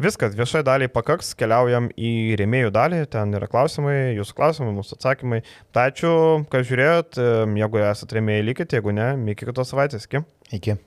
Viskas, 0.04 0.36
viešai 0.36 0.66
daliai 0.68 0.92
pakaks, 0.92 1.32
keliaujam 1.40 1.88
į 1.96 2.36
rėmėjų 2.44 2.76
dalį, 2.76 3.02
ten 3.16 3.40
yra 3.40 3.48
klausimai, 3.52 3.98
jūsų 4.20 4.36
klausimai, 4.36 4.76
mūsų 4.82 5.00
atsakymai. 5.00 5.44
Tai 5.72 5.88
ačiū, 5.94 6.14
kad 6.52 6.68
žiūrėjot, 6.68 7.24
jeigu 7.64 7.84
esate 7.88 8.20
rėmėjai, 8.20 8.48
likite, 8.52 8.82
jeigu 8.82 9.00
ne, 9.00 9.14
iki 9.32 9.48
kitos 9.48 9.72
savaitės, 9.72 10.12
iki. 10.12 10.26
Iki. 10.52 10.82